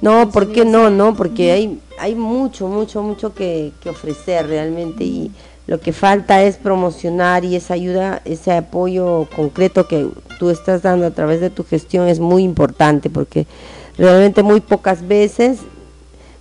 No, 0.01 0.29
¿por 0.31 0.51
qué 0.51 0.65
no? 0.65 0.89
No, 0.89 1.15
porque 1.15 1.51
hay, 1.51 1.79
hay 1.97 2.15
mucho, 2.15 2.67
mucho, 2.67 3.03
mucho 3.03 3.33
que, 3.33 3.73
ofrecer 3.85 4.47
realmente 4.47 5.03
y 5.03 5.31
lo 5.67 5.79
que 5.79 5.93
falta 5.93 6.41
es 6.41 6.57
promocionar 6.57 7.45
y 7.45 7.55
esa 7.55 7.75
ayuda, 7.75 8.21
ese 8.25 8.53
apoyo 8.53 9.27
concreto 9.35 9.87
que 9.87 10.09
tú 10.39 10.49
estás 10.49 10.81
dando 10.81 11.05
a 11.05 11.11
través 11.11 11.41
de 11.41 11.49
tu 11.49 11.63
gestión 11.63 12.07
es 12.07 12.19
muy 12.19 12.43
importante 12.43 13.09
porque 13.09 13.45
realmente 13.97 14.41
muy 14.41 14.61
pocas 14.61 15.07
veces 15.07 15.59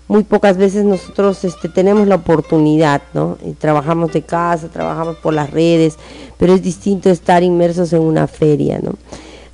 muy 0.09 0.24
pocas 0.24 0.56
veces 0.56 0.84
nosotros 0.84 1.44
este, 1.44 1.68
tenemos 1.68 2.09
la 2.09 2.16
oportunidad, 2.16 3.02
¿no? 3.12 3.36
Trabajamos 3.59 4.12
de 4.12 4.22
casa, 4.22 4.68
trabajamos 4.68 5.16
por 5.16 5.34
las 5.34 5.50
redes, 5.50 5.96
pero 6.38 6.54
es 6.54 6.62
distinto 6.62 7.11
estar 7.11 7.42
inmersos 7.42 7.92
en 7.92 8.00
una 8.00 8.26
feria, 8.26 8.80
¿no? 8.82 8.94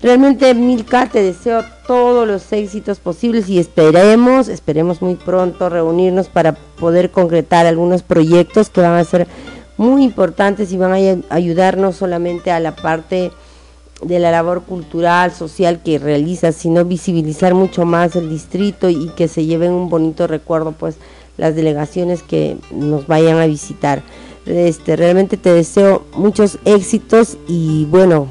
Realmente, 0.01 0.53
Milka, 0.55 1.07
te 1.07 1.23
deseo 1.23 1.65
todos 1.87 2.29
los 2.29 2.53
éxitos 2.53 3.01
posibles 3.01 3.49
y 3.49 3.59
esperemos, 3.59 4.49
esperemos 4.49 5.01
muy 5.03 5.15
pronto 5.15 5.71
reunirnos 5.71 6.29
para 6.29 6.53
poder 6.53 7.11
concretar 7.11 7.67
algunos 7.67 8.03
proyectos 8.03 8.69
que 8.69 8.83
van 8.83 8.95
a 8.99 9.05
ser 9.05 9.27
muy 9.77 10.05
importantes 10.05 10.73
y 10.73 10.77
van 10.77 10.93
a 10.93 11.35
ayudar 11.35 11.79
no 11.79 11.93
solamente 11.93 12.51
a 12.51 12.61
la 12.61 12.77
parte 12.77 13.33
de 14.03 14.19
la 14.19 14.31
labor 14.31 14.63
cultural, 14.63 15.33
social 15.33 15.81
que 15.83 15.99
realiza, 15.99 16.53
sino 16.53 16.85
visibilizar 16.85 17.55
mucho 17.55 17.85
más 17.85 18.17
el 18.17 18.29
distrito 18.29 18.89
y 18.91 19.09
que 19.17 19.29
se 19.29 19.47
lleven 19.47 19.73
un 19.73 19.89
bonito 19.89 20.27
recuerdo 20.27 20.73
pues 20.73 20.97
las 21.37 21.55
delegaciones 21.55 22.23
que 22.23 22.57
nos 22.71 23.07
vayan 23.07 23.39
a 23.39 23.47
visitar. 23.47 24.03
Este, 24.47 24.97
realmente 24.97 25.37
te 25.37 25.53
deseo 25.53 26.05
muchos 26.17 26.59
éxitos 26.65 27.39
y 27.49 27.87
bueno, 27.87 28.29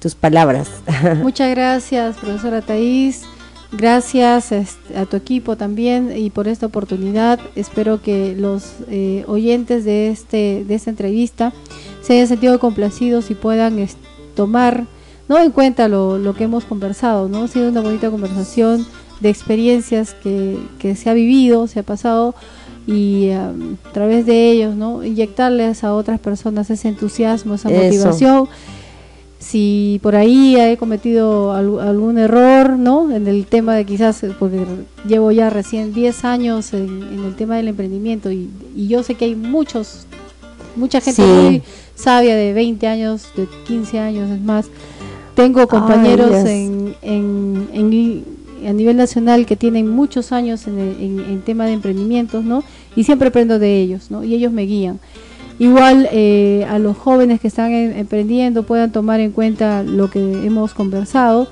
tus 0.00 0.14
palabras. 0.14 0.68
Muchas 1.22 1.50
gracias, 1.50 2.16
profesora 2.16 2.60
Thais. 2.62 3.22
Gracias 3.70 4.52
este, 4.52 4.98
a 4.98 5.06
tu 5.06 5.16
equipo 5.16 5.56
también 5.56 6.14
y 6.14 6.28
por 6.28 6.46
esta 6.46 6.66
oportunidad. 6.66 7.40
Espero 7.54 8.02
que 8.02 8.34
los 8.36 8.64
eh, 8.90 9.24
oyentes 9.28 9.84
de, 9.84 10.10
este, 10.10 10.64
de 10.66 10.74
esta 10.74 10.90
entrevista 10.90 11.54
se 12.02 12.14
hayan 12.14 12.26
sentido 12.26 12.58
complacidos 12.58 13.30
y 13.30 13.34
puedan 13.34 13.86
tomar 14.34 14.84
no 15.32 15.38
en 15.40 15.50
cuenta 15.50 15.88
lo, 15.88 16.18
lo 16.18 16.34
que 16.34 16.44
hemos 16.44 16.66
conversado, 16.66 17.26
¿no? 17.26 17.44
Ha 17.44 17.48
sido 17.48 17.70
una 17.70 17.80
bonita 17.80 18.10
conversación 18.10 18.86
de 19.20 19.30
experiencias 19.30 20.14
que, 20.22 20.58
que 20.78 20.94
se 20.94 21.08
ha 21.08 21.14
vivido, 21.14 21.66
se 21.68 21.80
ha 21.80 21.82
pasado 21.82 22.34
y 22.86 23.30
a 23.30 23.50
través 23.94 24.26
de 24.26 24.50
ellos, 24.50 24.74
¿no? 24.74 25.02
Inyectarles 25.02 25.84
a 25.84 25.94
otras 25.94 26.20
personas 26.20 26.68
ese 26.68 26.88
entusiasmo, 26.88 27.54
esa 27.54 27.70
motivación. 27.70 28.46
Si 29.38 30.00
por 30.02 30.16
ahí 30.16 30.56
he 30.56 30.76
cometido 30.76 31.52
algún 31.52 32.18
error, 32.18 32.76
¿no? 32.76 33.10
En 33.10 33.26
el 33.26 33.46
tema 33.46 33.74
de 33.74 33.86
quizás, 33.86 34.22
porque 34.38 34.66
llevo 35.08 35.32
ya 35.32 35.48
recién 35.48 35.94
10 35.94 36.24
años 36.26 36.74
en, 36.74 37.24
el 37.24 37.34
tema 37.36 37.56
del 37.56 37.68
emprendimiento 37.68 38.30
y, 38.30 38.50
y, 38.76 38.86
yo 38.86 39.02
sé 39.02 39.14
que 39.14 39.24
hay 39.24 39.34
muchos, 39.34 40.06
mucha 40.76 41.00
gente 41.00 41.22
muy 41.22 41.62
sabia 41.94 42.36
de 42.36 42.52
20 42.52 42.86
años, 42.86 43.28
de 43.34 43.48
15 43.66 43.98
años, 43.98 44.30
es 44.30 44.40
más, 44.42 44.66
tengo 45.34 45.66
compañeros 45.66 46.32
en, 46.44 46.94
en, 47.02 48.24
a 48.66 48.72
nivel 48.72 48.96
nacional 48.96 49.46
que 49.46 49.56
tienen 49.56 49.88
muchos 49.88 50.32
años 50.32 50.66
en, 50.66 50.78
en, 50.78 51.42
tema 51.42 51.66
de 51.66 51.72
emprendimientos, 51.72 52.44
¿no? 52.44 52.62
Y 52.94 53.04
siempre 53.04 53.28
aprendo 53.28 53.58
de 53.58 53.80
ellos, 53.80 54.10
¿no? 54.10 54.22
Y 54.24 54.34
ellos 54.34 54.52
me 54.52 54.62
guían. 54.62 55.00
Igual 55.58 56.08
eh, 56.12 56.66
a 56.68 56.78
los 56.78 56.96
jóvenes 56.96 57.40
que 57.40 57.48
están 57.48 57.72
emprendiendo 57.72 58.62
puedan 58.64 58.90
tomar 58.90 59.20
en 59.20 59.32
cuenta 59.32 59.82
lo 59.82 60.10
que 60.10 60.18
hemos 60.44 60.74
conversado, 60.74 61.48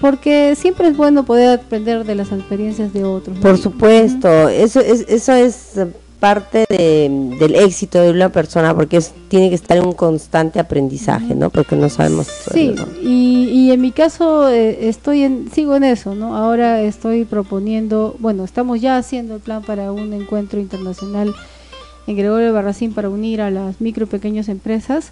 porque 0.00 0.54
siempre 0.56 0.88
es 0.88 0.96
bueno 0.96 1.24
poder 1.24 1.60
aprender 1.60 2.04
de 2.04 2.14
las 2.14 2.32
experiencias 2.32 2.92
de 2.92 3.04
otros. 3.04 3.38
Por 3.38 3.58
supuesto, 3.58 4.48
eso 4.48 4.80
es, 4.80 5.04
eso 5.08 5.32
es 5.32 5.78
parte 6.22 6.66
del 6.68 7.56
éxito 7.56 8.00
de 8.00 8.12
una 8.12 8.28
persona 8.28 8.72
porque 8.72 8.98
es, 8.98 9.12
tiene 9.26 9.48
que 9.48 9.56
estar 9.56 9.76
en 9.76 9.84
un 9.84 9.92
constante 9.92 10.60
aprendizaje, 10.60 11.34
¿no? 11.34 11.50
Porque 11.50 11.74
no 11.74 11.88
sabemos. 11.88 12.28
Sí, 12.28 12.76
y, 13.02 13.48
y, 13.52 13.72
en 13.72 13.80
mi 13.80 13.90
caso 13.90 14.48
eh, 14.48 14.88
estoy 14.88 15.22
en, 15.22 15.50
sigo 15.50 15.74
en 15.74 15.82
eso, 15.82 16.14
¿no? 16.14 16.36
Ahora 16.36 16.80
estoy 16.80 17.24
proponiendo, 17.24 18.14
bueno, 18.20 18.44
estamos 18.44 18.80
ya 18.80 18.98
haciendo 18.98 19.34
el 19.34 19.40
plan 19.40 19.64
para 19.64 19.90
un 19.90 20.12
encuentro 20.12 20.60
internacional 20.60 21.34
en 22.06 22.16
Gregorio 22.16 22.52
Barracín 22.52 22.94
para 22.94 23.08
unir 23.08 23.40
a 23.40 23.50
las 23.50 23.80
micro 23.80 24.04
y 24.04 24.08
pequeñas 24.08 24.48
empresas 24.48 25.10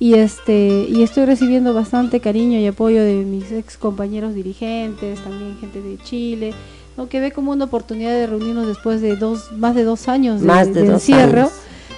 y 0.00 0.14
este 0.14 0.84
y 0.88 1.04
estoy 1.04 1.26
recibiendo 1.26 1.74
bastante 1.74 2.18
cariño 2.18 2.58
y 2.58 2.66
apoyo 2.66 3.04
de 3.04 3.24
mis 3.24 3.52
ex 3.52 3.76
compañeros 3.76 4.34
dirigentes, 4.34 5.20
también 5.20 5.58
gente 5.60 5.80
de 5.80 5.96
Chile, 5.98 6.54
¿no? 6.96 7.08
que 7.08 7.20
ve 7.20 7.32
como 7.32 7.52
una 7.52 7.66
oportunidad 7.66 8.12
de 8.12 8.26
reunirnos 8.26 8.66
después 8.66 9.00
de 9.00 9.16
dos 9.16 9.52
más 9.52 9.74
de 9.74 9.84
dos 9.84 10.08
años 10.08 10.40
de, 10.40 10.86
encierro. 10.86 11.50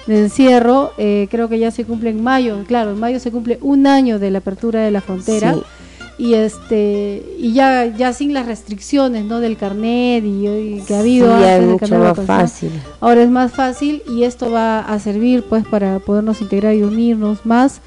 De 0.07 0.19
encierro, 0.19 0.91
eh, 0.97 1.27
creo 1.31 1.47
que 1.47 1.59
ya 1.59 1.71
se 1.71 1.85
cumple 1.85 2.09
en 2.09 2.21
mayo, 2.21 2.63
claro, 2.67 2.91
en 2.91 2.99
mayo 2.99 3.19
se 3.19 3.31
cumple 3.31 3.57
un 3.61 3.87
año 3.87 4.19
de 4.19 4.31
la 4.31 4.39
apertura 4.39 4.81
de 4.81 4.91
la 4.91 4.99
frontera 4.99 5.55
y 6.17 6.35
este 6.35 7.23
y 7.39 7.53
ya 7.53 7.85
ya 7.85 8.13
sin 8.13 8.33
las 8.33 8.45
restricciones 8.45 9.25
no 9.25 9.39
del 9.39 9.57
carnet 9.57 10.23
y, 10.23 10.81
que 10.87 10.95
ha 10.95 10.99
habido 10.99 11.35
mucho 11.61 11.97
más 11.97 12.19
fácil 12.25 12.71
ahora 13.01 13.23
es 13.23 13.29
más 13.29 13.51
fácil 13.51 14.03
y 14.07 14.23
esto 14.23 14.51
va 14.51 14.79
a 14.79 14.99
servir 14.99 15.43
pues 15.43 15.65
para 15.65 15.99
podernos 15.99 16.41
integrar 16.41 16.75
y 16.75 16.83
unirnos 16.83 17.45
más 17.45 17.81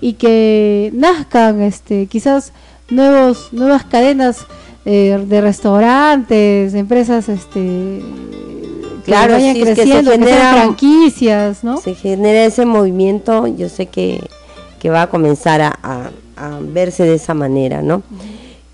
y 0.00 0.14
que 0.14 0.90
nazcan 0.94 1.60
este 1.60 2.06
quizás 2.06 2.52
nuevos 2.88 3.52
nuevas 3.52 3.84
cadenas 3.84 4.46
eh, 4.90 5.24
de 5.26 5.40
restaurantes 5.40 6.74
empresas 6.74 7.28
este 7.28 8.02
claro 9.04 9.34
vayan 9.34 9.60
creciendo 9.60 10.10
que 10.10 10.18
se 10.18 10.24
franquicias 10.24 11.64
no 11.64 11.76
se 11.76 11.94
genera 11.94 12.44
ese 12.44 12.64
movimiento 12.64 13.46
yo 13.46 13.68
sé 13.68 13.86
que, 13.86 14.20
que 14.78 14.90
va 14.90 15.02
a 15.02 15.06
comenzar 15.08 15.60
a 15.60 16.10
a 16.38 16.58
verse 16.60 17.04
de 17.04 17.14
esa 17.14 17.34
manera, 17.34 17.82
¿no? 17.82 18.02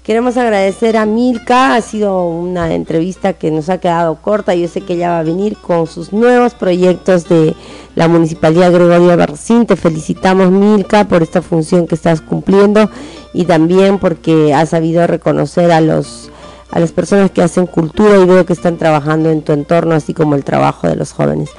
Queremos 0.02 0.36
agradecer 0.36 0.98
a 0.98 1.06
Milka, 1.06 1.74
ha 1.74 1.80
sido 1.80 2.28
una 2.28 2.74
entrevista 2.74 3.32
que 3.32 3.50
nos 3.50 3.70
ha 3.70 3.78
quedado 3.78 4.16
corta, 4.16 4.54
yo 4.54 4.68
sé 4.68 4.82
que 4.82 4.94
ella 4.94 5.10
va 5.10 5.20
a 5.20 5.22
venir 5.22 5.56
con 5.56 5.86
sus 5.86 6.12
nuevos 6.12 6.52
proyectos 6.52 7.26
de 7.26 7.54
la 7.94 8.06
Municipalidad 8.06 8.70
Gregorio 8.70 9.16
Barcín, 9.16 9.64
te 9.64 9.76
felicitamos 9.76 10.50
Milka 10.50 11.08
por 11.08 11.22
esta 11.22 11.40
función 11.40 11.86
que 11.86 11.94
estás 11.94 12.20
cumpliendo 12.20 12.90
y 13.34 13.44
también 13.44 13.98
porque 13.98 14.54
has 14.54 14.70
sabido 14.70 15.06
reconocer 15.06 15.72
a 15.72 15.82
los 15.82 16.30
a 16.70 16.80
las 16.80 16.90
personas 16.90 17.30
que 17.30 17.42
hacen 17.42 17.66
cultura 17.66 18.18
y 18.18 18.24
veo 18.24 18.46
que 18.46 18.52
están 18.52 18.78
trabajando 18.78 19.30
en 19.30 19.42
tu 19.42 19.52
entorno, 19.52 19.94
así 19.94 20.12
como 20.12 20.34
el 20.34 20.42
trabajo 20.42 20.88
de 20.88 20.96
los 20.96 21.12
jóvenes. 21.12 21.50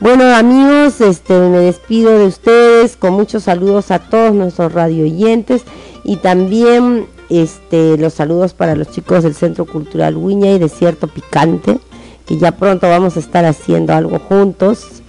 Bueno 0.00 0.24
amigos, 0.34 1.00
este, 1.00 1.32
me 1.38 1.58
despido 1.58 2.18
de 2.18 2.26
ustedes 2.26 2.96
con 2.96 3.14
muchos 3.14 3.44
saludos 3.44 3.90
a 3.90 3.98
todos 3.98 4.34
nuestros 4.34 4.72
radio 4.72 5.04
oyentes 5.04 5.62
y 6.04 6.16
también 6.16 7.06
este, 7.30 7.96
los 7.98 8.14
saludos 8.14 8.52
para 8.52 8.76
los 8.76 8.90
chicos 8.90 9.24
del 9.24 9.34
Centro 9.34 9.64
Cultural 9.64 10.16
Huiña 10.16 10.52
y 10.52 10.58
Desierto 10.58 11.08
Picante, 11.08 11.78
que 12.26 12.36
ya 12.36 12.52
pronto 12.52 12.88
vamos 12.88 13.16
a 13.16 13.20
estar 13.20 13.44
haciendo 13.44 13.94
algo 13.94 14.18
juntos. 14.18 15.02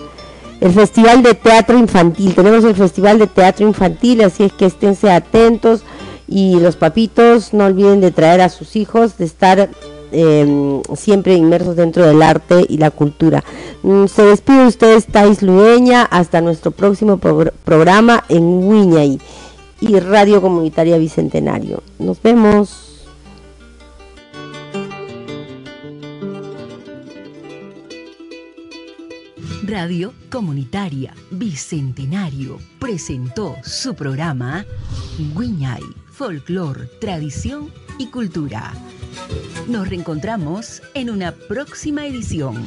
El 0.59 0.73
Festival 0.73 1.21
de 1.21 1.35
Teatro 1.35 1.77
Infantil, 1.77 2.33
tenemos 2.33 2.63
el 2.63 2.75
Festival 2.75 3.19
de 3.19 3.27
Teatro 3.27 3.67
Infantil, 3.67 4.21
así 4.23 4.43
es 4.43 4.53
que 4.53 4.65
esténse 4.65 5.11
atentos 5.11 5.83
y 6.29 6.59
los 6.59 6.75
papitos 6.75 7.53
no 7.53 7.65
olviden 7.65 8.01
de 8.01 8.11
traer 8.11 8.41
a 8.41 8.49
sus 8.49 8.75
hijos, 8.75 9.17
de 9.17 9.25
estar 9.25 9.69
Em, 10.11 10.81
siempre 10.95 11.35
inmersos 11.35 11.75
dentro 11.75 12.05
del 12.05 12.21
arte 12.23 12.65
y 12.67 12.77
la 12.77 12.89
cultura. 12.89 13.43
Mm, 13.83 14.05
se 14.07 14.23
despide 14.23 14.65
ustedes, 14.65 15.05
Tais 15.05 15.43
Lueña, 15.43 16.03
hasta 16.03 16.41
nuestro 16.41 16.71
próximo 16.71 17.17
programa 17.17 18.23
en 18.27 18.67
Wiñay 18.67 19.19
y 19.81 19.99
Radio 19.99 20.41
Comunitaria 20.41 20.97
Bicentenario. 20.97 21.83
Nos 21.99 22.19
vemos. 22.21 22.85
Radio 29.63 30.13
Comunitaria 30.31 31.13
Bicentenario 31.29 32.57
presentó 32.79 33.55
su 33.63 33.93
programa 33.93 34.65
Wiñay, 35.35 35.83
Folklore, 36.19 36.87
Tradición 36.99 37.71
y 37.97 38.07
Cultura. 38.07 38.73
Nos 39.69 39.87
reencontramos 39.87 40.81
en 40.93 41.09
una 41.09 41.31
próxima 41.31 42.05
edición. 42.07 42.61